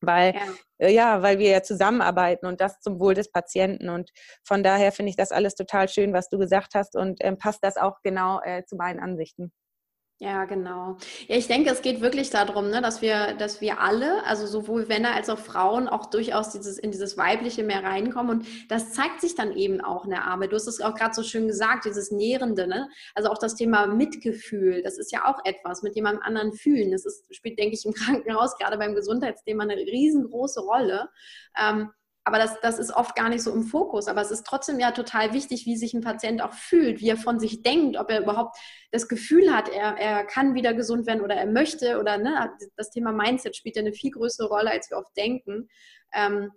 weil 0.00 0.34
ja. 0.34 0.40
Äh, 0.78 0.94
ja. 0.94 1.22
weil 1.22 1.38
wir 1.38 1.50
ja 1.50 1.62
zusammenarbeiten 1.62 2.46
und 2.46 2.60
das 2.60 2.80
zum 2.80 3.00
Wohl 3.00 3.14
des 3.14 3.32
Patienten 3.32 3.88
und 3.88 4.10
von 4.44 4.62
daher 4.62 4.92
finde 4.92 5.10
ich 5.10 5.16
das 5.16 5.32
alles 5.32 5.56
total 5.56 5.88
schön, 5.88 6.12
was 6.12 6.28
du 6.28 6.38
gesagt 6.38 6.74
hast 6.74 6.96
und 6.96 7.18
ähm, 7.22 7.36
passt 7.36 7.64
das 7.64 7.76
auch 7.76 7.96
genau 8.02 8.40
äh, 8.42 8.64
zu 8.64 8.76
meinen 8.76 9.00
Ansichten. 9.00 9.52
Ja, 10.20 10.46
genau. 10.46 10.96
Ja, 11.28 11.36
ich 11.36 11.46
denke, 11.46 11.70
es 11.70 11.80
geht 11.80 12.00
wirklich 12.00 12.30
darum, 12.30 12.70
ne, 12.70 12.82
dass 12.82 13.02
wir, 13.02 13.34
dass 13.34 13.60
wir 13.60 13.80
alle, 13.80 14.24
also 14.26 14.48
sowohl 14.48 14.84
Männer 14.86 15.14
als 15.14 15.30
auch 15.30 15.38
Frauen, 15.38 15.86
auch 15.86 16.06
durchaus 16.06 16.50
dieses, 16.50 16.76
in 16.76 16.90
dieses 16.90 17.16
Weibliche 17.16 17.62
mehr 17.62 17.84
reinkommen. 17.84 18.40
Und 18.40 18.46
das 18.68 18.92
zeigt 18.92 19.20
sich 19.20 19.36
dann 19.36 19.52
eben 19.52 19.80
auch 19.80 20.04
in 20.04 20.10
der 20.10 20.24
Arbeit. 20.24 20.50
Du 20.50 20.56
hast 20.56 20.66
es 20.66 20.80
auch 20.80 20.96
gerade 20.96 21.14
so 21.14 21.22
schön 21.22 21.46
gesagt, 21.46 21.84
dieses 21.84 22.10
Nährende, 22.10 22.66
ne? 22.66 22.88
Also 23.14 23.30
auch 23.30 23.38
das 23.38 23.54
Thema 23.54 23.86
Mitgefühl, 23.86 24.82
das 24.82 24.98
ist 24.98 25.12
ja 25.12 25.24
auch 25.24 25.38
etwas, 25.44 25.82
mit 25.84 25.94
jemandem 25.94 26.24
anderen 26.24 26.52
fühlen. 26.52 26.90
Das 26.90 27.06
ist, 27.06 27.32
spielt, 27.32 27.56
denke 27.56 27.76
ich, 27.76 27.86
im 27.86 27.92
Krankenhaus, 27.94 28.58
gerade 28.58 28.76
beim 28.76 28.96
Gesundheitsthema, 28.96 29.62
eine 29.62 29.76
riesengroße 29.76 30.62
Rolle. 30.62 31.10
Ähm, 31.56 31.90
aber 32.28 32.36
das, 32.36 32.60
das 32.60 32.78
ist 32.78 32.94
oft 32.94 33.16
gar 33.16 33.30
nicht 33.30 33.42
so 33.42 33.50
im 33.54 33.62
Fokus. 33.62 34.06
Aber 34.06 34.20
es 34.20 34.30
ist 34.30 34.46
trotzdem 34.46 34.78
ja 34.78 34.90
total 34.90 35.32
wichtig, 35.32 35.64
wie 35.64 35.78
sich 35.78 35.94
ein 35.94 36.02
Patient 36.02 36.42
auch 36.42 36.52
fühlt, 36.52 37.00
wie 37.00 37.08
er 37.08 37.16
von 37.16 37.40
sich 37.40 37.62
denkt, 37.62 37.96
ob 37.96 38.10
er 38.10 38.20
überhaupt 38.20 38.58
das 38.90 39.08
Gefühl 39.08 39.50
hat, 39.50 39.70
er, 39.70 39.96
er 39.96 40.26
kann 40.26 40.54
wieder 40.54 40.74
gesund 40.74 41.06
werden 41.06 41.22
oder 41.22 41.36
er 41.36 41.46
möchte 41.46 41.98
oder 41.98 42.18
ne, 42.18 42.52
das 42.76 42.90
Thema 42.90 43.12
Mindset 43.12 43.56
spielt 43.56 43.76
ja 43.76 43.80
eine 43.80 43.94
viel 43.94 44.10
größere 44.10 44.46
Rolle, 44.46 44.70
als 44.70 44.90
wir 44.90 44.98
oft 44.98 45.16
denken. 45.16 45.70
Ähm, 46.12 46.52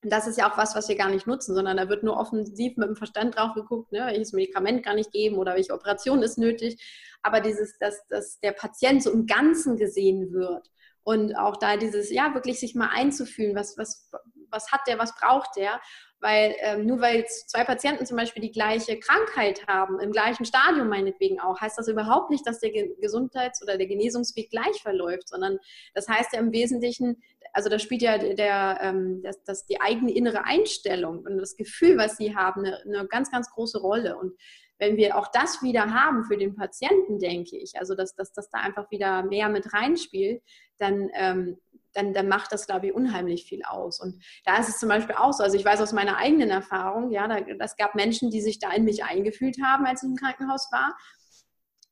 das 0.00 0.26
ist 0.26 0.38
ja 0.38 0.50
auch 0.50 0.56
was, 0.56 0.74
was 0.74 0.88
wir 0.88 0.96
gar 0.96 1.10
nicht 1.10 1.26
nutzen, 1.26 1.54
sondern 1.54 1.76
da 1.76 1.90
wird 1.90 2.02
nur 2.02 2.16
offensiv 2.16 2.78
mit 2.78 2.88
dem 2.88 2.96
Verstand 2.96 3.36
drauf 3.36 3.52
geguckt, 3.52 3.92
ne, 3.92 4.06
welches 4.06 4.32
Medikament 4.32 4.82
kann 4.86 4.96
ich 4.96 5.10
geben 5.10 5.36
oder 5.36 5.54
welche 5.54 5.74
Operation 5.74 6.22
ist 6.22 6.38
nötig. 6.38 6.82
Aber 7.20 7.42
dieses, 7.42 7.76
dass, 7.78 8.06
dass 8.08 8.40
der 8.40 8.52
Patient 8.52 9.02
so 9.02 9.12
im 9.12 9.26
Ganzen 9.26 9.76
gesehen 9.76 10.32
wird 10.32 10.70
und 11.02 11.36
auch 11.36 11.58
da 11.58 11.76
dieses, 11.76 12.10
ja, 12.10 12.32
wirklich 12.32 12.58
sich 12.58 12.74
mal 12.74 12.88
einzufühlen, 12.90 13.54
was, 13.54 13.76
was, 13.76 14.08
was 14.50 14.70
hat 14.72 14.82
der, 14.86 14.98
was 14.98 15.14
braucht 15.14 15.56
der. 15.56 15.80
Weil 16.22 16.54
ähm, 16.60 16.84
nur 16.84 17.00
weil 17.00 17.24
zwei 17.26 17.64
Patienten 17.64 18.04
zum 18.04 18.18
Beispiel 18.18 18.42
die 18.42 18.52
gleiche 18.52 18.98
Krankheit 18.98 19.66
haben, 19.66 19.98
im 20.00 20.12
gleichen 20.12 20.44
Stadium 20.44 20.88
meinetwegen 20.88 21.40
auch, 21.40 21.60
heißt 21.60 21.78
das 21.78 21.88
überhaupt 21.88 22.30
nicht, 22.30 22.46
dass 22.46 22.60
der 22.60 22.72
Gesundheits- 23.00 23.62
oder 23.62 23.78
der 23.78 23.86
Genesungsweg 23.86 24.50
gleich 24.50 24.82
verläuft, 24.82 25.28
sondern 25.28 25.58
das 25.94 26.08
heißt 26.08 26.34
ja 26.34 26.40
im 26.40 26.52
Wesentlichen, 26.52 27.22
also 27.54 27.70
da 27.70 27.78
spielt 27.78 28.02
ja 28.02 28.18
der, 28.18 28.78
ähm, 28.82 29.22
das, 29.22 29.42
das, 29.44 29.64
die 29.64 29.80
eigene 29.80 30.12
innere 30.12 30.44
Einstellung 30.44 31.20
und 31.20 31.38
das 31.38 31.56
Gefühl, 31.56 31.96
was 31.96 32.18
sie 32.18 32.36
haben, 32.36 32.66
eine, 32.66 32.80
eine 32.82 33.08
ganz, 33.08 33.30
ganz 33.30 33.50
große 33.50 33.80
Rolle. 33.80 34.18
Und 34.18 34.34
wenn 34.80 34.96
wir 34.96 35.16
auch 35.16 35.28
das 35.32 35.62
wieder 35.62 35.92
haben 35.92 36.24
für 36.24 36.36
den 36.36 36.56
Patienten, 36.56 37.18
denke 37.18 37.56
ich, 37.56 37.78
also 37.78 37.94
dass, 37.94 38.14
dass 38.14 38.32
das 38.32 38.50
da 38.50 38.58
einfach 38.58 38.90
wieder 38.90 39.22
mehr 39.22 39.48
mit 39.48 39.72
reinspielt, 39.72 40.42
dann 40.78 41.10
ähm, 41.14 41.58
dann, 41.94 42.12
dann 42.12 42.28
macht 42.28 42.52
das, 42.52 42.66
glaube 42.66 42.88
ich, 42.88 42.94
unheimlich 42.94 43.44
viel 43.44 43.62
aus. 43.64 44.00
Und 44.00 44.22
da 44.44 44.58
ist 44.58 44.68
es 44.68 44.78
zum 44.78 44.88
Beispiel 44.88 45.14
auch 45.16 45.32
so, 45.32 45.42
also 45.42 45.56
ich 45.56 45.64
weiß 45.64 45.80
aus 45.80 45.92
meiner 45.92 46.16
eigenen 46.16 46.50
Erfahrung, 46.50 47.10
ja, 47.10 47.28
da, 47.28 47.40
das 47.58 47.76
gab 47.76 47.94
Menschen, 47.94 48.30
die 48.30 48.40
sich 48.40 48.58
da 48.58 48.72
in 48.72 48.84
mich 48.84 49.04
eingefühlt 49.04 49.56
haben, 49.62 49.86
als 49.86 50.02
ich 50.02 50.08
im 50.08 50.16
Krankenhaus 50.16 50.68
war. 50.72 50.96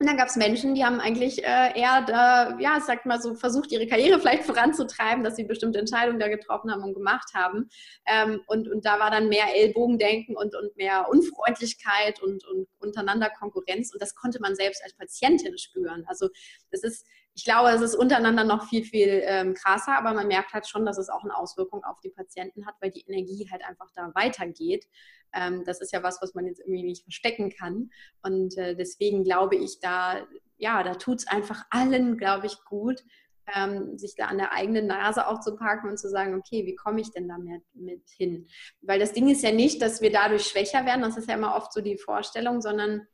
Und 0.00 0.06
dann 0.06 0.16
gab 0.16 0.28
es 0.28 0.36
Menschen, 0.36 0.76
die 0.76 0.84
haben 0.84 1.00
eigentlich 1.00 1.42
äh, 1.42 1.76
eher, 1.76 2.02
da, 2.06 2.56
ja, 2.60 2.80
sag 2.80 3.04
mal 3.04 3.20
so, 3.20 3.34
versucht, 3.34 3.72
ihre 3.72 3.88
Karriere 3.88 4.20
vielleicht 4.20 4.44
voranzutreiben, 4.44 5.24
dass 5.24 5.34
sie 5.34 5.42
bestimmte 5.42 5.80
Entscheidungen 5.80 6.20
da 6.20 6.28
getroffen 6.28 6.70
haben 6.70 6.84
und 6.84 6.94
gemacht 6.94 7.34
haben. 7.34 7.68
Ähm, 8.06 8.40
und, 8.46 8.68
und 8.68 8.86
da 8.86 9.00
war 9.00 9.10
dann 9.10 9.28
mehr 9.28 9.46
Ellbogendenken 9.56 10.36
und, 10.36 10.54
und 10.54 10.76
mehr 10.76 11.08
Unfreundlichkeit 11.10 12.22
und, 12.22 12.44
und 12.46 12.68
untereinander 12.78 13.28
Konkurrenz. 13.28 13.92
Und 13.92 14.00
das 14.00 14.14
konnte 14.14 14.40
man 14.40 14.54
selbst 14.54 14.84
als 14.84 14.94
Patientin 14.94 15.58
spüren. 15.58 16.04
Also 16.06 16.28
das 16.70 16.84
ist, 16.84 17.04
ich 17.38 17.44
glaube, 17.44 17.70
es 17.70 17.80
ist 17.80 17.94
untereinander 17.94 18.42
noch 18.42 18.68
viel, 18.68 18.82
viel 18.82 19.22
ähm, 19.24 19.54
krasser, 19.54 19.96
aber 19.96 20.12
man 20.12 20.26
merkt 20.26 20.52
halt 20.52 20.66
schon, 20.66 20.84
dass 20.84 20.98
es 20.98 21.08
auch 21.08 21.22
eine 21.22 21.36
Auswirkung 21.36 21.84
auf 21.84 22.00
die 22.00 22.10
Patienten 22.10 22.66
hat, 22.66 22.74
weil 22.80 22.90
die 22.90 23.04
Energie 23.06 23.48
halt 23.48 23.64
einfach 23.64 23.86
da 23.94 24.10
weitergeht. 24.16 24.88
Ähm, 25.32 25.62
das 25.64 25.80
ist 25.80 25.92
ja 25.92 26.02
was, 26.02 26.20
was 26.20 26.34
man 26.34 26.46
jetzt 26.46 26.58
irgendwie 26.58 26.82
nicht 26.82 27.04
verstecken 27.04 27.50
kann. 27.50 27.90
Und 28.22 28.58
äh, 28.58 28.74
deswegen 28.74 29.22
glaube 29.22 29.54
ich, 29.54 29.78
da, 29.78 30.26
ja, 30.56 30.82
da 30.82 30.96
tut 30.96 31.18
es 31.18 31.28
einfach 31.28 31.64
allen, 31.70 32.16
glaube 32.16 32.48
ich, 32.48 32.56
gut, 32.64 33.04
ähm, 33.54 33.96
sich 33.96 34.16
da 34.16 34.24
an 34.24 34.38
der 34.38 34.50
eigenen 34.50 34.88
Nase 34.88 35.28
auch 35.28 35.38
zu 35.38 35.54
packen 35.54 35.90
und 35.90 35.96
zu 35.96 36.10
sagen, 36.10 36.34
okay, 36.34 36.66
wie 36.66 36.74
komme 36.74 37.00
ich 37.00 37.12
denn 37.12 37.28
da 37.28 37.38
mit, 37.38 37.62
mit 37.72 38.02
hin? 38.16 38.48
Weil 38.80 38.98
das 38.98 39.12
Ding 39.12 39.28
ist 39.28 39.44
ja 39.44 39.52
nicht, 39.52 39.80
dass 39.80 40.00
wir 40.00 40.10
dadurch 40.10 40.42
schwächer 40.42 40.84
werden, 40.86 41.02
das 41.02 41.16
ist 41.16 41.28
ja 41.28 41.36
immer 41.36 41.54
oft 41.54 41.72
so 41.72 41.82
die 41.82 41.98
Vorstellung, 41.98 42.60
sondern 42.60 43.06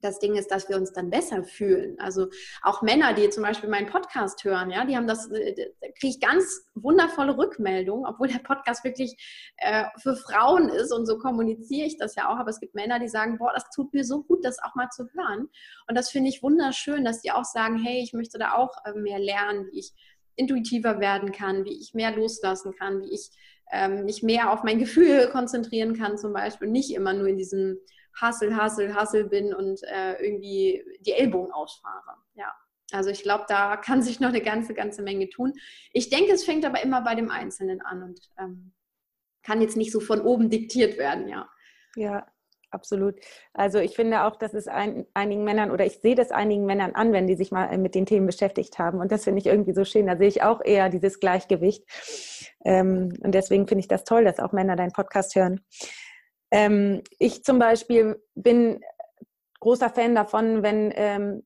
das 0.00 0.18
Ding 0.18 0.34
ist, 0.34 0.50
dass 0.50 0.68
wir 0.68 0.76
uns 0.76 0.92
dann 0.92 1.10
besser 1.10 1.44
fühlen. 1.44 1.98
Also 1.98 2.28
auch 2.62 2.82
Männer, 2.82 3.14
die 3.14 3.28
zum 3.30 3.42
Beispiel 3.42 3.68
meinen 3.68 3.86
Podcast 3.86 4.44
hören, 4.44 4.70
ja, 4.70 4.84
die 4.84 4.96
haben 4.96 5.06
das, 5.06 5.30
äh, 5.30 5.54
da 5.54 5.88
kriege 5.98 6.14
ich 6.14 6.20
ganz 6.20 6.68
wundervolle 6.74 7.36
Rückmeldungen, 7.36 8.06
obwohl 8.06 8.28
der 8.28 8.38
Podcast 8.38 8.84
wirklich 8.84 9.16
äh, 9.56 9.84
für 9.98 10.16
Frauen 10.16 10.68
ist 10.68 10.92
und 10.92 11.06
so 11.06 11.18
kommuniziere 11.18 11.86
ich 11.86 11.96
das 11.96 12.14
ja 12.14 12.28
auch. 12.28 12.36
Aber 12.36 12.50
es 12.50 12.60
gibt 12.60 12.74
Männer, 12.74 12.98
die 12.98 13.08
sagen, 13.08 13.38
boah, 13.38 13.52
das 13.54 13.70
tut 13.70 13.92
mir 13.92 14.04
so 14.04 14.22
gut, 14.22 14.44
das 14.44 14.62
auch 14.62 14.74
mal 14.74 14.88
zu 14.90 15.08
hören. 15.14 15.48
Und 15.88 15.96
das 15.96 16.10
finde 16.10 16.30
ich 16.30 16.42
wunderschön, 16.42 17.04
dass 17.04 17.22
die 17.22 17.32
auch 17.32 17.44
sagen, 17.44 17.78
hey, 17.78 18.02
ich 18.02 18.12
möchte 18.12 18.38
da 18.38 18.54
auch 18.54 18.76
äh, 18.84 18.92
mehr 18.92 19.18
lernen, 19.18 19.66
wie 19.70 19.80
ich 19.80 19.92
intuitiver 20.36 21.00
werden 21.00 21.32
kann, 21.32 21.64
wie 21.64 21.80
ich 21.80 21.94
mehr 21.94 22.14
loslassen 22.14 22.74
kann, 22.74 23.00
wie 23.00 23.12
ich 23.12 23.30
ähm, 23.72 24.04
mich 24.04 24.22
mehr 24.22 24.52
auf 24.52 24.62
mein 24.62 24.78
Gefühl 24.78 25.28
konzentrieren 25.30 25.96
kann, 25.96 26.18
zum 26.18 26.32
Beispiel, 26.32 26.68
nicht 26.68 26.94
immer 26.94 27.12
nur 27.12 27.26
in 27.26 27.36
diesem 27.36 27.78
Hassel, 28.20 28.56
Hassel, 28.56 28.94
Hassel 28.94 29.28
bin 29.28 29.54
und 29.54 29.82
äh, 29.84 30.14
irgendwie 30.22 30.84
die 31.00 31.12
Ellbogen 31.12 31.52
ausfahre. 31.52 32.16
Ja. 32.34 32.54
Also 32.92 33.10
ich 33.10 33.22
glaube, 33.22 33.44
da 33.48 33.76
kann 33.76 34.02
sich 34.02 34.20
noch 34.20 34.28
eine 34.28 34.40
ganze, 34.40 34.72
ganze 34.72 35.02
Menge 35.02 35.28
tun. 35.28 35.54
Ich 35.92 36.08
denke, 36.08 36.32
es 36.32 36.44
fängt 36.44 36.64
aber 36.64 36.82
immer 36.82 37.02
bei 37.02 37.14
dem 37.14 37.30
Einzelnen 37.30 37.80
an 37.80 38.02
und 38.02 38.20
ähm, 38.38 38.72
kann 39.42 39.60
jetzt 39.60 39.76
nicht 39.76 39.92
so 39.92 40.00
von 40.00 40.20
oben 40.20 40.50
diktiert 40.50 40.98
werden, 40.98 41.28
ja. 41.28 41.48
Ja, 41.96 42.26
absolut. 42.70 43.16
Also 43.54 43.78
ich 43.78 43.96
finde 43.96 44.22
auch, 44.22 44.36
dass 44.36 44.54
es 44.54 44.68
ein, 44.68 45.06
einigen 45.14 45.44
Männern 45.44 45.70
oder 45.70 45.84
ich 45.84 45.98
sehe 46.00 46.14
das 46.14 46.30
einigen 46.30 46.64
Männern 46.64 46.94
an, 46.94 47.12
wenn 47.12 47.26
die 47.26 47.34
sich 47.34 47.50
mal 47.50 47.66
äh, 47.66 47.78
mit 47.78 47.94
den 47.94 48.06
Themen 48.06 48.26
beschäftigt 48.26 48.78
haben. 48.78 49.00
Und 49.00 49.10
das 49.10 49.24
finde 49.24 49.40
ich 49.40 49.46
irgendwie 49.46 49.74
so 49.74 49.84
schön. 49.84 50.06
Da 50.06 50.16
sehe 50.16 50.28
ich 50.28 50.42
auch 50.42 50.60
eher 50.64 50.88
dieses 50.88 51.18
Gleichgewicht. 51.18 51.84
Ähm, 52.64 53.12
und 53.20 53.34
deswegen 53.34 53.66
finde 53.66 53.80
ich 53.80 53.88
das 53.88 54.04
toll, 54.04 54.24
dass 54.24 54.38
auch 54.38 54.52
Männer 54.52 54.76
deinen 54.76 54.92
Podcast 54.92 55.34
hören. 55.34 55.60
Ähm, 56.50 57.02
ich 57.18 57.42
zum 57.44 57.58
Beispiel 57.58 58.22
bin 58.34 58.80
großer 59.60 59.90
Fan 59.90 60.14
davon, 60.14 60.62
wenn 60.62 60.92
ähm, 60.94 61.42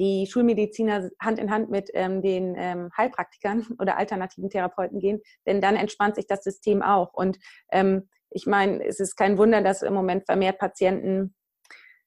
die 0.00 0.26
Schulmediziner 0.26 1.10
Hand 1.20 1.38
in 1.38 1.50
Hand 1.50 1.70
mit 1.70 1.90
ähm, 1.94 2.22
den 2.22 2.54
ähm, 2.56 2.90
Heilpraktikern 2.96 3.66
oder 3.80 3.96
alternativen 3.96 4.50
Therapeuten 4.50 5.00
gehen, 5.00 5.20
denn 5.46 5.60
dann 5.60 5.76
entspannt 5.76 6.16
sich 6.16 6.26
das 6.26 6.44
System 6.44 6.82
auch. 6.82 7.12
Und 7.14 7.38
ähm, 7.72 8.08
ich 8.30 8.46
meine, 8.46 8.84
es 8.84 9.00
ist 9.00 9.16
kein 9.16 9.38
Wunder, 9.38 9.62
dass 9.62 9.82
im 9.82 9.94
Moment 9.94 10.26
vermehrt 10.26 10.58
Patienten, 10.58 11.34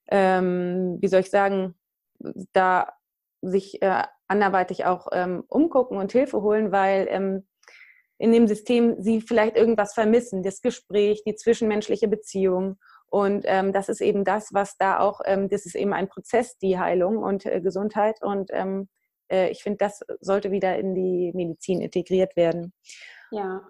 ähm, 0.10 0.98
wie 1.02 1.08
soll 1.08 1.22
ich 1.22 1.32
sagen, 1.32 1.76
da 2.54 2.94
sich 3.42 3.82
äh, 3.82 4.04
anderweitig 4.28 4.86
auch 4.86 5.08
ähm, 5.12 5.44
umgucken 5.48 5.98
und 5.98 6.12
Hilfe 6.12 6.42
holen, 6.42 6.72
weil 6.72 7.08
ähm, 7.10 7.48
in 8.22 8.32
dem 8.32 8.48
System 8.48 8.96
sie 9.00 9.20
vielleicht 9.20 9.58
irgendwas 9.58 9.94
vermissen, 9.94 10.44
das 10.44 10.62
Gespräch, 10.62 11.24
die 11.26 11.36
zwischenmenschliche 11.36 12.08
Beziehung. 12.08 12.78
Und 13.08 13.46
ähm, 13.48 13.74
das 13.74 13.90
ist 13.90 14.00
eben 14.00 14.24
das, 14.24 14.50
was 14.54 14.78
da 14.78 15.00
auch, 15.00 15.22
ähm, 15.26 15.50
das 15.50 15.66
ist 15.66 15.76
eben 15.76 15.92
ein 15.92 16.08
Prozess, 16.08 16.58
die 16.60 16.78
Heilung 16.78 17.18
und 17.18 17.46
äh, 17.48 17.60
Gesundheit. 17.62 18.22
Und 18.22 18.52
ähm, 18.54 18.90
äh, 19.30 19.50
ich 19.50 19.64
finde, 19.64 19.80
das 19.80 20.02
sollte 20.20 20.52
wieder 20.52 20.78
in 20.78 20.94
die 20.94 21.32
Medizin 21.34 21.82
integriert 21.82 22.36
werden. 22.36 22.74
Ja, 23.32 23.64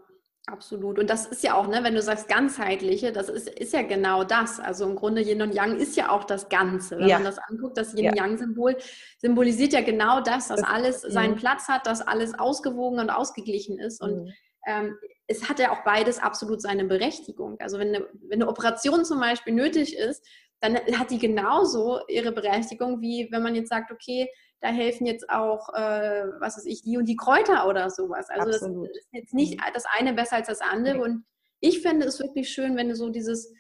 Absolut. 0.48 0.98
Und 0.98 1.10
das 1.10 1.28
ist 1.28 1.44
ja 1.44 1.56
auch, 1.56 1.68
ne, 1.68 1.84
wenn 1.84 1.94
du 1.94 2.02
sagst 2.02 2.28
ganzheitliche, 2.28 3.12
das 3.12 3.30
ist, 3.30 3.48
ist 3.48 3.74
ja 3.74 3.84
genau 3.84 4.24
das. 4.24 4.60
Also 4.60 4.90
im 4.90 4.96
Grunde 4.96 5.22
Yin 5.22 5.42
und 5.42 5.54
Yang 5.54 5.78
ist 5.78 5.96
ja 5.96 6.10
auch 6.10 6.24
das 6.24 6.50
Ganze. 6.50 6.98
Wenn 6.98 7.08
ja. 7.08 7.18
man 7.18 7.26
das 7.26 7.38
anguckt, 7.38 7.78
das 7.78 7.94
Yin-Yang-Symbol 7.94 8.76
symbolisiert 9.20 9.74
ja 9.74 9.82
genau 9.82 10.20
das, 10.20 10.48
dass 10.48 10.64
alles 10.64 11.02
seinen 11.02 11.36
Platz 11.36 11.68
hat, 11.68 11.86
dass 11.86 12.02
alles 12.02 12.38
ausgewogen 12.38 13.00
und 13.00 13.12
ausgeglichen 13.12 13.78
ist. 13.78 14.02
Und 14.02 14.24
mhm. 14.24 14.34
ähm, 14.66 14.98
es 15.28 15.48
hat 15.48 15.60
ja 15.60 15.72
auch 15.72 15.84
beides 15.84 16.18
absolut 16.18 16.62
seine 16.62 16.86
Berechtigung. 16.86 17.58
Also 17.60 17.78
wenn 17.78 17.90
eine, 17.90 18.08
wenn 18.28 18.42
eine 18.42 18.50
Operation 18.50 19.06
zum 19.06 19.20
Beispiel 19.20 19.54
nötig 19.54 19.96
ist, 19.96 20.28
dann 20.60 20.76
hat 20.98 21.12
die 21.12 21.20
genauso 21.20 22.02
ihre 22.08 22.32
Berechtigung, 22.32 23.00
wie 23.00 23.28
wenn 23.32 23.44
man 23.44 23.56
jetzt 23.56 23.70
sagt, 23.70 23.92
okay, 23.92 24.28
da 24.62 24.70
helfen 24.70 25.08
jetzt 25.08 25.30
auch, 25.30 25.74
äh, 25.74 26.28
was 26.40 26.58
weiß 26.58 26.66
ich, 26.66 26.84
die 26.84 26.98
und 26.98 27.06
die 27.06 27.16
Kräuter 27.16 27.68
oder 27.68 27.90
sowas. 27.90 28.30
Also 28.30 28.50
Absolut. 28.50 28.90
das 28.90 28.98
ist 28.98 29.08
jetzt 29.12 29.34
nicht 29.34 29.60
mhm. 29.60 29.64
das 29.74 29.86
eine 29.98 30.14
besser 30.14 30.38
als 30.38 30.48
das 30.48 30.62
andere. 30.62 31.00
Okay. 31.00 31.10
Und 31.10 31.26
ich 31.60 31.82
finde 31.82 32.06
es 32.06 32.20
wirklich 32.20 32.50
schön, 32.50 32.78
wenn 32.78 32.90
du 32.90 32.96
so 32.96 33.10
dieses, 33.10 33.52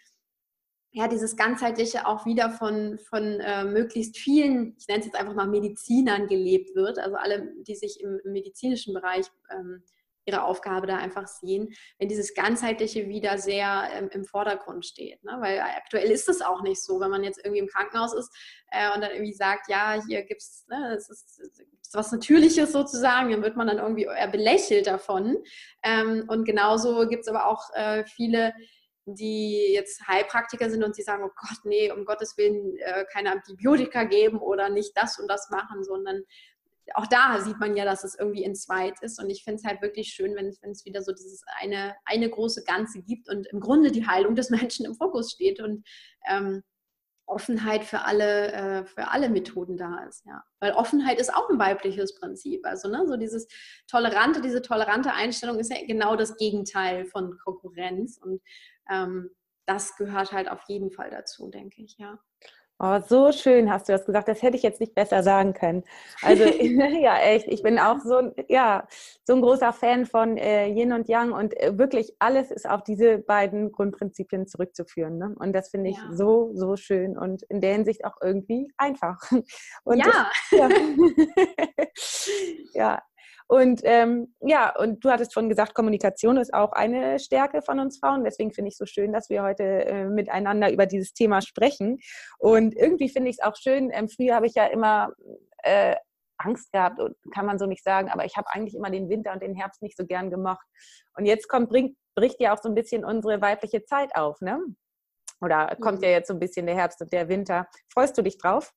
ja, 0.92 1.08
dieses 1.08 1.36
ganzheitliche 1.36 2.06
auch 2.06 2.26
wieder 2.26 2.52
von, 2.52 3.00
von 3.00 3.40
äh, 3.40 3.66
möglichst 3.66 4.18
vielen, 4.18 4.76
ich 4.78 4.88
nenne 4.88 5.00
es 5.00 5.06
jetzt 5.08 5.20
einfach 5.20 5.34
mal 5.34 5.48
Medizinern 5.48 6.28
gelebt 6.28 6.76
wird, 6.76 7.00
also 7.00 7.16
alle, 7.16 7.52
die 7.68 7.76
sich 7.76 8.00
im, 8.00 8.20
im 8.24 8.32
medizinischen 8.32 8.94
Bereich 8.94 9.26
ähm, 9.52 9.84
ihre 10.26 10.44
Aufgabe 10.44 10.88
da 10.88 10.98
einfach 10.98 11.28
sehen, 11.28 11.74
wenn 11.98 12.10
dieses 12.10 12.34
Ganzheitliche 12.34 13.08
wieder 13.08 13.38
sehr 13.38 13.90
ähm, 13.94 14.10
im 14.12 14.26
Vordergrund 14.26 14.86
steht. 14.86 15.24
Ne? 15.24 15.38
Weil 15.40 15.60
aktuell 15.60 16.12
ist 16.12 16.30
es 16.30 16.42
auch 16.42 16.62
nicht 16.62 16.82
so, 16.84 17.00
wenn 17.00 17.10
man 17.10 17.24
jetzt 17.24 17.40
irgendwie 17.44 17.60
im 17.60 17.68
Krankenhaus 17.68 18.14
ist 18.14 18.32
äh, 18.72 18.94
und 18.94 19.02
dann 19.02 19.12
irgendwie 19.12 19.34
sagt, 19.34 19.70
ja, 19.70 20.02
hier 20.08 20.24
gibt 20.24 20.42
es, 20.42 20.66
ne, 20.70 20.96
es 20.96 21.10
ist 21.10 21.42
was 21.94 22.12
Natürliches 22.12 22.72
sozusagen, 22.72 23.32
dann 23.32 23.44
wird 23.44 23.58
man 23.58 23.68
dann 23.68 23.80
irgendwie 23.80 24.04
eher 24.04 24.28
belächelt 24.28 24.88
davon. 24.88 25.38
Ähm, 25.84 26.26
und 26.28 26.46
genauso 26.46 27.08
gibt 27.08 27.24
es 27.24 27.28
aber 27.28 27.48
auch 27.48 27.70
äh, 27.74 28.06
viele, 28.06 28.54
die 29.06 29.74
jetzt 29.74 30.08
Heilpraktiker 30.08 30.70
sind 30.70 30.84
und 30.84 30.96
sie 30.96 31.02
sagen, 31.02 31.24
oh 31.26 31.34
Gott, 31.36 31.60
nee, 31.66 31.92
um 31.92 32.06
Gottes 32.06 32.38
Willen 32.38 32.78
äh, 32.78 33.06
keine 33.12 33.32
Antibiotika 33.32 34.04
geben 34.04 34.40
oder 34.40 34.70
nicht 34.70 34.96
das 34.96 35.20
und 35.20 35.28
das 35.28 35.50
machen, 35.50 35.84
sondern 35.84 36.24
auch 36.96 37.08
da 37.08 37.40
sieht 37.42 37.60
man 37.60 37.76
ja, 37.76 37.86
dass 37.86 38.04
es 38.04 38.18
irgendwie 38.18 38.44
in 38.44 38.56
zweit 38.56 39.02
ist. 39.02 39.22
Und 39.22 39.30
ich 39.30 39.44
finde 39.44 39.60
es 39.62 39.66
halt 39.66 39.82
wirklich 39.82 40.10
schön, 40.10 40.36
wenn, 40.36 40.48
es 40.48 40.86
wieder 40.86 41.02
so 41.02 41.12
dieses 41.12 41.44
eine, 41.60 41.96
eine 42.06 42.30
große 42.30 42.64
Ganze 42.64 43.02
gibt 43.02 43.30
und 43.30 43.48
im 43.48 43.60
Grunde 43.60 43.92
die 43.92 44.08
Heilung 44.08 44.36
des 44.36 44.50
Menschen 44.50 44.86
im 44.86 44.96
Fokus 44.96 45.32
steht 45.32 45.60
und 45.60 45.86
ähm, 46.30 46.64
Offenheit 47.32 47.86
für 47.86 48.02
alle, 48.02 48.52
äh, 48.52 48.86
für 48.86 49.10
alle 49.10 49.30
Methoden 49.30 49.78
da 49.78 50.04
ist, 50.04 50.26
ja. 50.26 50.44
Weil 50.60 50.74
Offenheit 50.74 51.20
ist 51.20 51.34
auch 51.34 51.50
ein 51.50 51.60
weibliches 51.60 52.16
Prinzip. 52.16 52.66
Also, 52.66 52.90
ne, 52.90 53.06
so 53.08 53.16
dieses 53.16 53.48
tolerante, 53.88 54.42
diese 54.42 54.62
tolerante 54.62 55.14
Einstellung 55.14 55.58
ist 55.58 55.72
ja 55.72 55.78
genau 55.86 56.16
das 56.16 56.36
Gegenteil 56.36 57.06
von 57.06 57.38
Konkurrenz. 57.38 58.18
Und 58.18 58.42
ähm, 58.90 59.30
das 59.66 59.96
gehört 59.96 60.34
halt 60.34 60.50
auf 60.50 60.62
jeden 60.68 60.92
Fall 60.92 61.10
dazu, 61.10 61.50
denke 61.50 61.82
ich, 61.82 61.98
ja. 61.98 62.20
Oh, 62.84 63.00
so 63.08 63.32
schön 63.32 63.72
hast 63.72 63.88
du 63.88 63.94
das 63.94 64.06
gesagt. 64.06 64.28
Das 64.28 64.42
hätte 64.42 64.58
ich 64.58 64.64
jetzt 64.64 64.80
nicht 64.80 64.96
besser 64.96 65.22
sagen 65.22 65.54
können. 65.54 65.84
Also 66.24 66.44
ja, 67.00 67.20
echt. 67.20 67.48
Ich 67.48 67.62
bin 67.62 67.78
auch 67.78 68.00
so, 68.00 68.34
ja, 68.50 68.88
so 69.24 69.36
ein 69.36 69.42
großer 69.42 69.72
Fan 69.72 70.08
von 70.08 70.36
äh, 70.38 70.68
Yin 70.68 70.92
und 70.92 71.08
Yang 71.08 71.32
und 71.32 71.56
äh, 71.60 71.78
wirklich 71.78 72.16
alles 72.18 72.50
ist 72.50 72.68
auf 72.68 72.84
diese 72.84 73.20
beiden 73.20 73.72
Grundprinzipien 73.72 74.48
zurückzuführen. 74.48 75.20
Ne? 75.20 75.36
Und 75.38 75.54
das 75.54 75.70
finde 75.70 75.92
ich 75.92 75.98
ja. 75.98 76.10
so, 76.12 76.50
so 76.56 76.76
schön 76.76 77.20
und 77.20 77.44
in 77.44 77.62
der 77.62 77.74
Hinsicht 77.74 78.04
auch 78.04 78.16
irgendwie 78.20 78.68
einfach. 78.78 79.20
Und 79.84 80.00
ja. 80.00 80.06
Das, 80.50 80.60
ja. 80.60 80.70
ja. 82.74 83.02
Und 83.52 83.82
ähm, 83.84 84.34
ja, 84.40 84.74
und 84.78 85.04
du 85.04 85.10
hattest 85.10 85.34
schon 85.34 85.50
gesagt, 85.50 85.74
Kommunikation 85.74 86.38
ist 86.38 86.54
auch 86.54 86.72
eine 86.72 87.20
Stärke 87.20 87.62
von 87.62 87.82
uns 87.82 88.00
Frauen. 88.00 88.24
Deswegen 88.24 88.54
finde 88.54 88.70
ich 88.70 88.76
es 88.76 88.78
so 88.78 88.86
schön, 88.86 89.12
dass 89.12 89.30
wir 89.30 89.44
heute 89.44 89.64
äh, 89.64 90.06
miteinander 90.06 90.72
über 90.72 90.86
dieses 90.86 91.12
Thema 91.14 91.42
sprechen. 91.42 92.00
Und 92.40 92.78
irgendwie 92.78 93.10
finde 93.10 93.30
ich 93.30 93.40
es 93.40 93.44
auch 93.46 93.58
schön. 93.58 93.92
Ähm, 93.92 94.08
früher 94.08 94.36
habe 94.36 94.46
ich 94.46 94.54
ja 94.54 94.68
immer 94.68 95.12
äh, 95.64 95.98
Angst 96.38 96.72
gehabt, 96.72 97.02
kann 97.34 97.46
man 97.46 97.60
so 97.60 97.66
nicht 97.66 97.84
sagen, 97.84 98.10
aber 98.10 98.24
ich 98.24 98.38
habe 98.38 98.48
eigentlich 98.52 98.74
immer 98.74 98.90
den 98.90 99.10
Winter 99.10 99.34
und 99.34 99.44
den 99.44 99.54
Herbst 99.54 99.82
nicht 99.82 99.98
so 99.98 100.06
gern 100.06 100.30
gemocht. 100.30 100.66
Und 101.18 101.26
jetzt 101.26 101.50
kommt, 101.50 101.68
bringt, 101.68 101.98
bricht 102.16 102.40
ja 102.40 102.56
auch 102.56 102.62
so 102.62 102.70
ein 102.70 102.76
bisschen 102.76 103.04
unsere 103.04 103.42
weibliche 103.42 103.84
Zeit 103.84 104.16
auf, 104.16 104.40
ne? 104.40 104.62
Oder 105.42 105.76
kommt 105.82 105.98
mhm. 105.98 106.06
ja 106.06 106.12
jetzt 106.12 106.30
so 106.30 106.34
ein 106.34 106.40
bisschen 106.40 106.68
der 106.68 106.76
Herbst 106.76 107.02
und 107.02 107.12
der 107.12 107.28
Winter. 107.28 107.68
Freust 107.92 108.18
du 108.18 108.22
dich 108.22 108.38
drauf? 108.38 108.72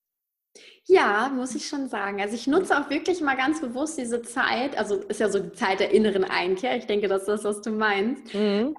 Ja, 0.85 1.31
muss 1.35 1.55
ich 1.55 1.67
schon 1.67 1.89
sagen. 1.89 2.21
Also 2.21 2.35
ich 2.35 2.47
nutze 2.47 2.79
auch 2.79 2.91
wirklich 2.91 3.21
mal 3.21 3.37
ganz 3.37 3.61
bewusst 3.61 3.99
diese 3.99 4.23
Zeit, 4.23 4.77
also 4.77 4.97
ist 4.97 5.21
ja 5.21 5.29
so 5.29 5.39
die 5.39 5.53
Zeit 5.53 5.81
der 5.81 5.93
inneren 5.93 6.25
Einkehr. 6.25 6.77
Ich 6.77 6.87
denke, 6.87 7.09
das 7.09 7.23
ist 7.23 7.29
das, 7.29 7.45
was 7.45 7.63
du 7.63 7.71
meinst. 7.71 8.35
Mhm. 8.35 8.41
Ähm, 8.41 8.77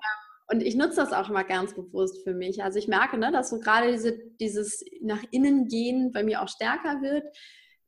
und 0.48 0.62
ich 0.62 0.76
nutze 0.76 0.98
das 0.98 1.12
auch 1.12 1.30
mal 1.30 1.44
ganz 1.44 1.74
bewusst 1.74 2.24
für 2.24 2.34
mich. 2.34 2.64
Also 2.64 2.78
ich 2.78 2.88
merke, 2.88 3.18
ne, 3.18 3.32
dass 3.32 3.50
so 3.50 3.60
gerade 3.60 3.92
diese, 3.92 4.18
dieses 4.40 4.86
nach 5.02 5.24
innen 5.32 5.68
gehen 5.68 6.12
bei 6.12 6.24
mir 6.24 6.44
auch 6.44 6.50
stärker 6.50 7.02
wird 7.02 7.26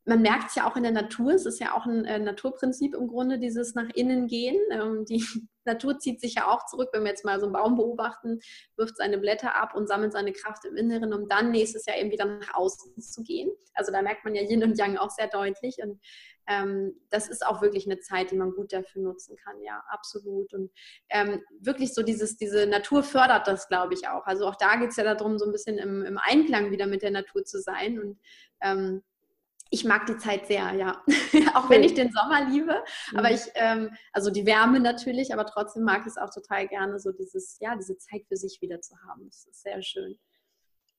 man 0.08 0.22
merkt 0.22 0.50
es 0.50 0.56
ja 0.56 0.66
auch 0.70 0.78
in 0.78 0.84
der 0.84 0.94
Natur, 0.94 1.34
es 1.34 1.46
ist 1.46 1.60
ja 1.60 1.76
auch 1.76 1.86
ein 1.86 2.06
äh, 2.06 2.18
Naturprinzip 2.18 2.96
im 2.96 3.10
Grunde, 3.10 3.40
dieses 3.40 3.76
nach 3.76 3.90
innen 3.94 4.28
gehen. 4.28 4.58
Ähm, 4.72 5.04
die 5.06 5.24
Natur 5.66 6.00
zieht 6.00 6.22
sich 6.22 6.36
ja 6.36 6.48
auch 6.48 6.66
zurück, 6.66 6.90
wenn 6.94 7.04
wir 7.04 7.10
jetzt 7.10 7.26
mal 7.26 7.42
so 7.42 7.46
einen 7.46 7.54
Baum 7.54 7.76
beobachten, 7.76 8.40
wirft 8.78 8.96
seine 8.96 9.18
Blätter 9.18 9.56
ab 9.56 9.76
und 9.76 9.88
sammelt 9.88 10.14
seine 10.14 10.32
Kraft 10.32 10.64
im 10.64 10.78
Inneren, 10.78 11.14
um 11.14 11.28
dann 11.28 11.52
nächstes 11.52 11.86
Jahr 11.86 11.98
eben 11.98 12.10
wieder 12.10 12.24
nach 12.24 12.54
außen 12.54 13.02
zu 13.02 13.22
gehen. 13.22 13.52
Also 13.74 13.92
da 13.92 14.02
merkt 14.02 14.24
man 14.24 14.34
ja 14.34 14.44
Yin 14.44 14.64
und 14.64 14.78
Yang 14.78 14.98
auch 14.98 15.10
sehr 15.10 15.28
deutlich 15.28 15.76
und 15.84 16.00
ähm, 16.48 16.94
das 17.10 17.28
ist 17.28 17.46
auch 17.46 17.62
wirklich 17.62 17.86
eine 17.86 18.00
Zeit, 18.00 18.32
die 18.32 18.38
man 18.38 18.52
gut 18.52 18.72
dafür 18.72 19.02
nutzen 19.02 19.36
kann, 19.36 19.62
ja, 19.62 19.84
absolut. 19.90 20.54
Und 20.54 20.72
ähm, 21.10 21.44
wirklich 21.60 21.94
so 21.94 22.02
dieses, 22.02 22.38
diese 22.38 22.66
Natur 22.66 23.04
fördert 23.04 23.48
das, 23.48 23.68
glaube 23.68 23.94
ich, 23.94 24.08
auch. 24.08 24.26
Also 24.26 24.48
auch 24.48 24.56
da 24.56 24.78
geht 24.78 24.92
es 24.92 24.96
ja 24.96 25.04
darum, 25.04 25.38
so 25.38 25.46
ein 25.46 25.52
bisschen 25.52 25.78
im, 25.78 26.06
im, 26.06 26.18
Einklang 26.18 26.72
wieder 26.72 26.88
mit 26.88 27.02
der 27.02 27.12
Natur 27.12 27.44
zu 27.44 27.60
sein 27.60 28.00
und 28.00 28.20
ähm, 28.62 29.04
ich 29.70 29.86
mag 29.86 30.06
die 30.06 30.18
Zeit 30.18 30.48
sehr, 30.48 30.74
ja. 30.74 31.02
auch 31.56 31.70
wenn 31.70 31.84
ich 31.84 31.94
den 31.94 32.12
Sommer 32.12 32.46
liebe. 32.50 32.84
Aber 33.16 33.30
mhm. 33.30 33.36
ich, 33.36 33.42
ähm, 33.56 33.90
also 34.14 34.32
die 34.32 34.46
Wärme 34.46 34.80
natürlich, 34.80 35.34
aber 35.34 35.46
trotzdem 35.46 35.84
mag 35.84 36.02
ich 36.02 36.08
es 36.08 36.18
auch 36.18 36.30
total 36.30 36.68
gerne, 36.68 37.00
so 37.00 37.12
dieses, 37.12 37.58
ja, 37.60 37.76
diese 37.76 37.98
Zeit 37.98 38.26
für 38.28 38.38
sich 38.38 38.62
wieder 38.62 38.82
zu 38.82 38.96
haben. 39.08 39.26
Das 39.26 39.46
ist 39.46 39.62
sehr 39.62 39.82
schön. 39.82 40.18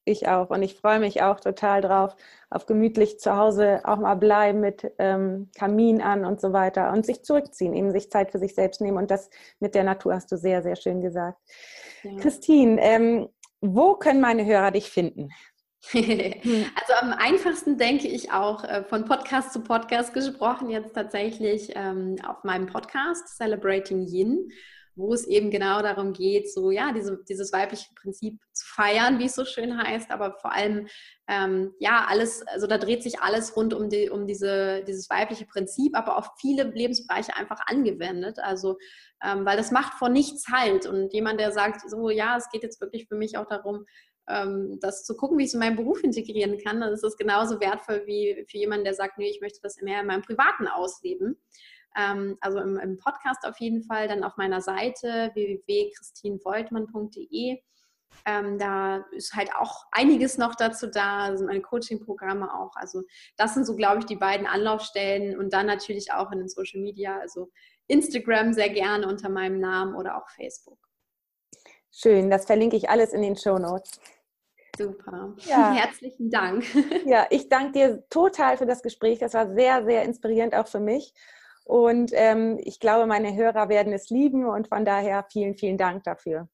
Ich 0.09 0.27
auch. 0.27 0.49
Und 0.49 0.62
ich 0.62 0.75
freue 0.75 1.01
mich 1.01 1.21
auch 1.21 1.39
total 1.39 1.83
drauf, 1.83 2.16
auf 2.49 2.64
gemütlich 2.64 3.21
zu 3.21 3.37
Hause 3.37 3.83
auch 3.85 3.99
mal 3.99 4.14
bleiben 4.14 4.61
mit 4.61 4.91
ähm, 4.99 5.51
Kamin 5.55 6.01
an 6.01 6.25
und 6.25 6.41
so 6.41 6.55
weiter 6.55 6.93
und 6.93 7.05
sich 7.05 7.25
zurückziehen, 7.25 7.75
eben 7.75 7.91
sich 7.91 8.11
Zeit 8.11 8.31
für 8.33 8.39
sich 8.39 8.55
selbst 8.55 8.81
nehmen. 8.81 8.97
Und 8.97 9.11
das 9.11 9.29
mit 9.61 9.75
der 9.75 9.85
Natur 9.85 10.14
hast 10.14 10.33
du 10.33 10.39
sehr, 10.39 10.62
sehr 10.62 10.77
schön 10.77 11.03
gesagt. 11.03 11.39
Ja. 12.05 12.16
Christine, 12.21 12.81
ähm, 12.81 13.29
wo 13.61 13.97
können 13.97 14.23
meine 14.23 14.47
Hörer 14.47 14.71
dich 14.71 14.89
finden? 14.89 15.29
Hm. 15.91 16.01
also 16.74 16.93
am 17.01 17.12
einfachsten 17.12 17.79
denke 17.79 18.09
ich 18.09 18.33
auch 18.33 18.64
äh, 18.64 18.85
von 18.85 19.05
Podcast 19.05 19.53
zu 19.53 19.62
Podcast 19.62 20.12
gesprochen, 20.12 20.70
jetzt 20.70 20.95
tatsächlich 20.95 21.70
ähm, 21.74 22.16
auf 22.26 22.45
meinem 22.45 22.66
Podcast 22.66 23.37
Celebrating 23.37 24.07
Yin, 24.07 24.51
wo 24.97 25.14
es 25.14 25.26
eben 25.26 25.51
genau 25.51 25.81
darum 25.81 26.12
geht, 26.12 26.53
so 26.53 26.70
ja, 26.70 26.93
diese, 26.93 27.22
dieses 27.29 27.53
weibliche 27.53 27.89
Prinzip 27.95 28.41
zu 28.53 28.66
feiern, 28.66 29.18
wie 29.20 29.26
es 29.26 29.35
so 29.37 29.45
schön 29.45 29.79
heißt, 29.81 30.11
aber 30.11 30.37
vor 30.41 30.53
allem 30.53 30.89
ähm, 31.29 31.74
ja, 31.79 32.07
alles, 32.09 32.43
also 32.47 32.66
da 32.66 32.79
dreht 32.79 33.03
sich 33.03 33.20
alles 33.20 33.55
rund 33.55 33.74
um, 33.74 33.91
die, 33.91 34.09
um 34.09 34.26
diese, 34.26 34.83
dieses 34.85 35.11
weibliche 35.11 35.45
Prinzip, 35.45 35.95
aber 35.95 36.16
auf 36.16 36.31
viele 36.41 36.64
Lebensbereiche 36.64 37.37
einfach 37.37 37.61
angewendet. 37.66 38.39
Also, 38.39 38.79
ähm, 39.22 39.45
weil 39.45 39.59
das 39.59 39.70
macht 39.70 39.93
vor 39.95 40.09
nichts 40.09 40.47
halt. 40.51 40.87
Und 40.87 41.12
jemand, 41.12 41.39
der 41.39 41.53
sagt, 41.53 41.83
so, 41.89 42.09
ja, 42.09 42.37
es 42.39 42.49
geht 42.51 42.62
jetzt 42.62 42.81
wirklich 42.81 43.09
für 43.09 43.14
mich 43.14 43.37
auch 43.37 43.47
darum, 43.47 43.85
das 44.81 45.05
zu 45.05 45.16
gucken, 45.16 45.39
wie 45.39 45.45
ich 45.45 45.49
es 45.49 45.55
in 45.55 45.61
meinen 45.61 45.76
Beruf 45.76 46.05
integrieren 46.05 46.59
kann, 46.59 46.81
dann 46.81 46.93
ist 46.93 47.03
das 47.03 47.16
genauso 47.16 47.61
wertvoll 47.61 48.03
wie 48.07 48.45
für 48.49 48.59
jemanden, 48.59 48.85
der 48.85 48.95
sagt, 48.95 49.18
nee, 49.18 49.31
ich 49.31 49.41
möchte 49.41 49.61
das 49.62 49.81
mehr 49.81 50.01
in 50.01 50.07
meinem 50.07 50.22
Privaten 50.22 50.68
ausleben. 50.68 51.37
Ähm, 51.97 52.37
also 52.41 52.59
im, 52.59 52.79
im, 52.79 52.99
Podcast 52.99 53.47
auf 53.47 53.59
jeden 53.59 53.83
Fall, 53.83 54.09
dann 54.09 54.24
auf 54.24 54.37
meiner 54.37 54.61
Seite 54.61 55.31
www.christinvoltmann.de 55.35 57.61
Ähm, 58.26 58.59
da 58.59 59.05
ist 59.12 59.35
halt 59.35 59.55
auch 59.55 59.85
einiges 59.93 60.39
noch 60.39 60.55
dazu 60.55 60.89
da, 60.89 61.37
sind 61.37 61.47
meine 61.47 61.62
Coaching-Programme 61.62 62.53
auch. 62.53 62.74
Also 62.76 63.03
das 63.37 63.55
sind 63.55 63.64
so, 63.64 63.76
glaube 63.76 64.01
ich, 64.01 64.07
die 64.07 64.16
beiden 64.16 64.47
Anlaufstellen 64.47 65.39
und 65.39 65.53
dann 65.53 65.66
natürlich 65.66 66.12
auch 66.12 66.33
in 66.33 66.39
den 66.39 66.49
Social 66.49 66.81
Media, 66.81 67.18
also 67.18 67.51
Instagram 67.87 68.53
sehr 68.53 68.70
gerne 68.70 69.07
unter 69.09 69.29
meinem 69.29 69.61
Namen 69.61 69.95
oder 69.95 70.18
auch 70.18 70.29
Facebook. 70.31 70.79
Schön, 71.91 72.31
das 72.31 72.45
verlinke 72.45 72.76
ich 72.76 72.91
alles 72.91 73.12
in 73.12 73.22
den 73.22 73.37
Show 73.37 73.59
Notes. 73.59 74.01
Super. 74.79 75.35
Ja. 75.39 75.72
Herzlichen 75.74 76.31
Dank. 76.31 76.64
Ja, 77.05 77.26
ich 77.31 77.49
danke 77.49 77.72
dir 77.72 78.05
total 78.11 78.57
für 78.57 78.66
das 78.66 78.83
Gespräch. 78.83 79.18
Das 79.18 79.35
war 79.35 79.49
sehr, 79.49 79.85
sehr 79.85 80.03
inspirierend 80.05 80.55
auch 80.55 80.68
für 80.68 80.81
mich. 80.81 81.12
Und 81.64 82.12
ähm, 82.14 82.59
ich 82.62 82.81
glaube, 82.81 83.07
meine 83.07 83.35
Hörer 83.35 83.68
werden 83.68 83.93
es 83.93 84.09
lieben 84.09 84.47
und 84.47 84.68
von 84.68 84.85
daher 84.85 85.26
vielen, 85.31 85.55
vielen 85.55 85.76
Dank 85.76 86.05
dafür. 86.05 86.49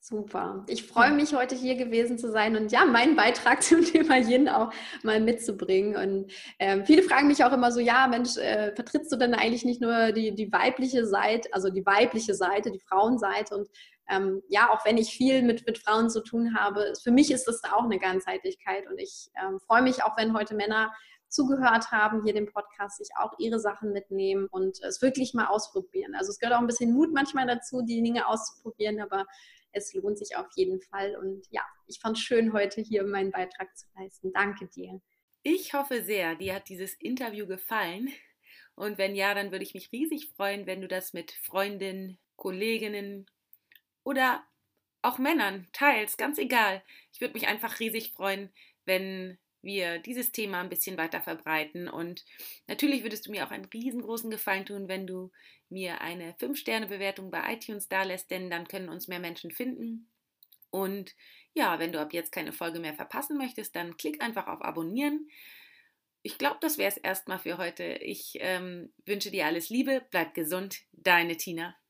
Super. 0.00 0.64
Ich 0.68 0.86
freue 0.86 1.10
mich, 1.10 1.34
heute 1.34 1.56
hier 1.56 1.74
gewesen 1.74 2.16
zu 2.16 2.30
sein 2.30 2.56
und 2.56 2.70
ja, 2.70 2.84
meinen 2.84 3.16
Beitrag 3.16 3.60
zum 3.64 3.84
Thema 3.84 4.18
Yin 4.18 4.48
auch 4.48 4.72
mal 5.02 5.20
mitzubringen. 5.20 5.96
Und 5.96 6.32
ähm, 6.60 6.86
viele 6.86 7.02
fragen 7.02 7.26
mich 7.26 7.42
auch 7.42 7.52
immer 7.52 7.72
so, 7.72 7.80
ja, 7.80 8.06
Mensch, 8.06 8.36
äh, 8.36 8.72
vertrittst 8.72 9.10
du 9.10 9.16
denn 9.16 9.34
eigentlich 9.34 9.64
nicht 9.64 9.80
nur 9.80 10.12
die, 10.12 10.32
die 10.32 10.52
weibliche 10.52 11.06
Seite, 11.06 11.48
also 11.50 11.70
die 11.70 11.84
weibliche 11.84 12.34
Seite, 12.34 12.70
die 12.70 12.78
Frauenseite? 12.78 13.56
Und 13.56 13.68
ähm, 14.08 14.42
ja, 14.48 14.70
auch 14.70 14.84
wenn 14.84 14.98
ich 14.98 15.10
viel 15.10 15.42
mit, 15.42 15.66
mit 15.66 15.78
Frauen 15.78 16.10
zu 16.10 16.22
tun 16.22 16.56
habe, 16.58 16.92
für 17.02 17.10
mich 17.10 17.30
ist 17.30 17.46
das 17.46 17.62
auch 17.64 17.84
eine 17.84 17.98
Ganzheitlichkeit. 17.98 18.86
Und 18.88 18.98
ich 18.98 19.30
ähm, 19.42 19.58
freue 19.60 19.82
mich 19.82 20.02
auch, 20.02 20.16
wenn 20.16 20.36
heute 20.36 20.54
Männer 20.54 20.92
zugehört 21.28 21.90
haben, 21.90 22.22
hier 22.24 22.34
dem 22.34 22.46
Podcast, 22.46 22.98
sich 22.98 23.08
auch 23.18 23.32
ihre 23.38 23.58
Sachen 23.58 23.92
mitnehmen 23.92 24.46
und 24.50 24.80
es 24.82 25.02
wirklich 25.02 25.34
mal 25.34 25.46
ausprobieren. 25.46 26.14
Also 26.14 26.30
es 26.30 26.38
gehört 26.38 26.56
auch 26.56 26.60
ein 26.60 26.66
bisschen 26.66 26.92
Mut 26.92 27.12
manchmal 27.12 27.46
dazu, 27.46 27.82
die 27.82 28.02
Dinge 28.02 28.26
auszuprobieren, 28.28 29.00
aber 29.00 29.26
es 29.72 29.92
lohnt 29.92 30.18
sich 30.18 30.36
auf 30.36 30.46
jeden 30.54 30.80
Fall. 30.80 31.16
Und 31.16 31.46
ja, 31.50 31.62
ich 31.86 32.00
fand 32.00 32.16
es 32.16 32.22
schön, 32.22 32.52
heute 32.52 32.80
hier 32.80 33.04
meinen 33.04 33.32
Beitrag 33.32 33.76
zu 33.76 33.86
leisten. 33.96 34.32
Danke 34.32 34.68
dir. 34.68 35.00
Ich 35.42 35.74
hoffe 35.74 36.02
sehr, 36.02 36.36
dir 36.36 36.54
hat 36.54 36.68
dieses 36.68 36.94
Interview 36.94 37.46
gefallen. 37.46 38.08
Und 38.74 38.98
wenn 38.98 39.14
ja, 39.14 39.34
dann 39.34 39.52
würde 39.52 39.64
ich 39.64 39.74
mich 39.74 39.90
riesig 39.92 40.32
freuen, 40.36 40.66
wenn 40.66 40.80
du 40.80 40.88
das 40.88 41.12
mit 41.12 41.32
Freundinnen, 41.32 42.18
Kolleginnen 42.36 43.26
oder 44.06 44.46
auch 45.02 45.18
Männern 45.18 45.66
teilst. 45.72 46.16
Ganz 46.16 46.38
egal. 46.38 46.80
Ich 47.12 47.20
würde 47.20 47.34
mich 47.34 47.48
einfach 47.48 47.80
riesig 47.80 48.12
freuen, 48.12 48.50
wenn 48.84 49.36
wir 49.62 49.98
dieses 49.98 50.30
Thema 50.30 50.60
ein 50.60 50.68
bisschen 50.68 50.96
weiter 50.96 51.20
verbreiten. 51.20 51.88
Und 51.88 52.24
natürlich 52.68 53.02
würdest 53.02 53.26
du 53.26 53.32
mir 53.32 53.44
auch 53.44 53.50
einen 53.50 53.64
riesengroßen 53.64 54.30
Gefallen 54.30 54.64
tun, 54.64 54.86
wenn 54.86 55.08
du 55.08 55.32
mir 55.68 56.00
eine 56.02 56.34
5-Sterne-Bewertung 56.34 57.32
bei 57.32 57.52
iTunes 57.52 57.88
da 57.88 58.04
lässt, 58.04 58.30
denn 58.30 58.48
dann 58.48 58.68
können 58.68 58.88
uns 58.88 59.08
mehr 59.08 59.18
Menschen 59.18 59.50
finden. 59.50 60.08
Und 60.70 61.16
ja, 61.54 61.80
wenn 61.80 61.90
du 61.90 62.00
ab 62.00 62.12
jetzt 62.12 62.30
keine 62.30 62.52
Folge 62.52 62.78
mehr 62.78 62.94
verpassen 62.94 63.36
möchtest, 63.36 63.74
dann 63.74 63.96
klick 63.96 64.22
einfach 64.22 64.46
auf 64.46 64.62
Abonnieren. 64.62 65.28
Ich 66.22 66.38
glaube, 66.38 66.58
das 66.60 66.78
wäre 66.78 66.90
es 66.90 66.96
erstmal 66.96 67.40
für 67.40 67.58
heute. 67.58 67.82
Ich 67.82 68.34
ähm, 68.38 68.92
wünsche 69.04 69.32
dir 69.32 69.46
alles 69.46 69.68
Liebe, 69.68 70.04
bleib 70.12 70.34
gesund, 70.34 70.82
deine 70.92 71.36
Tina. 71.36 71.76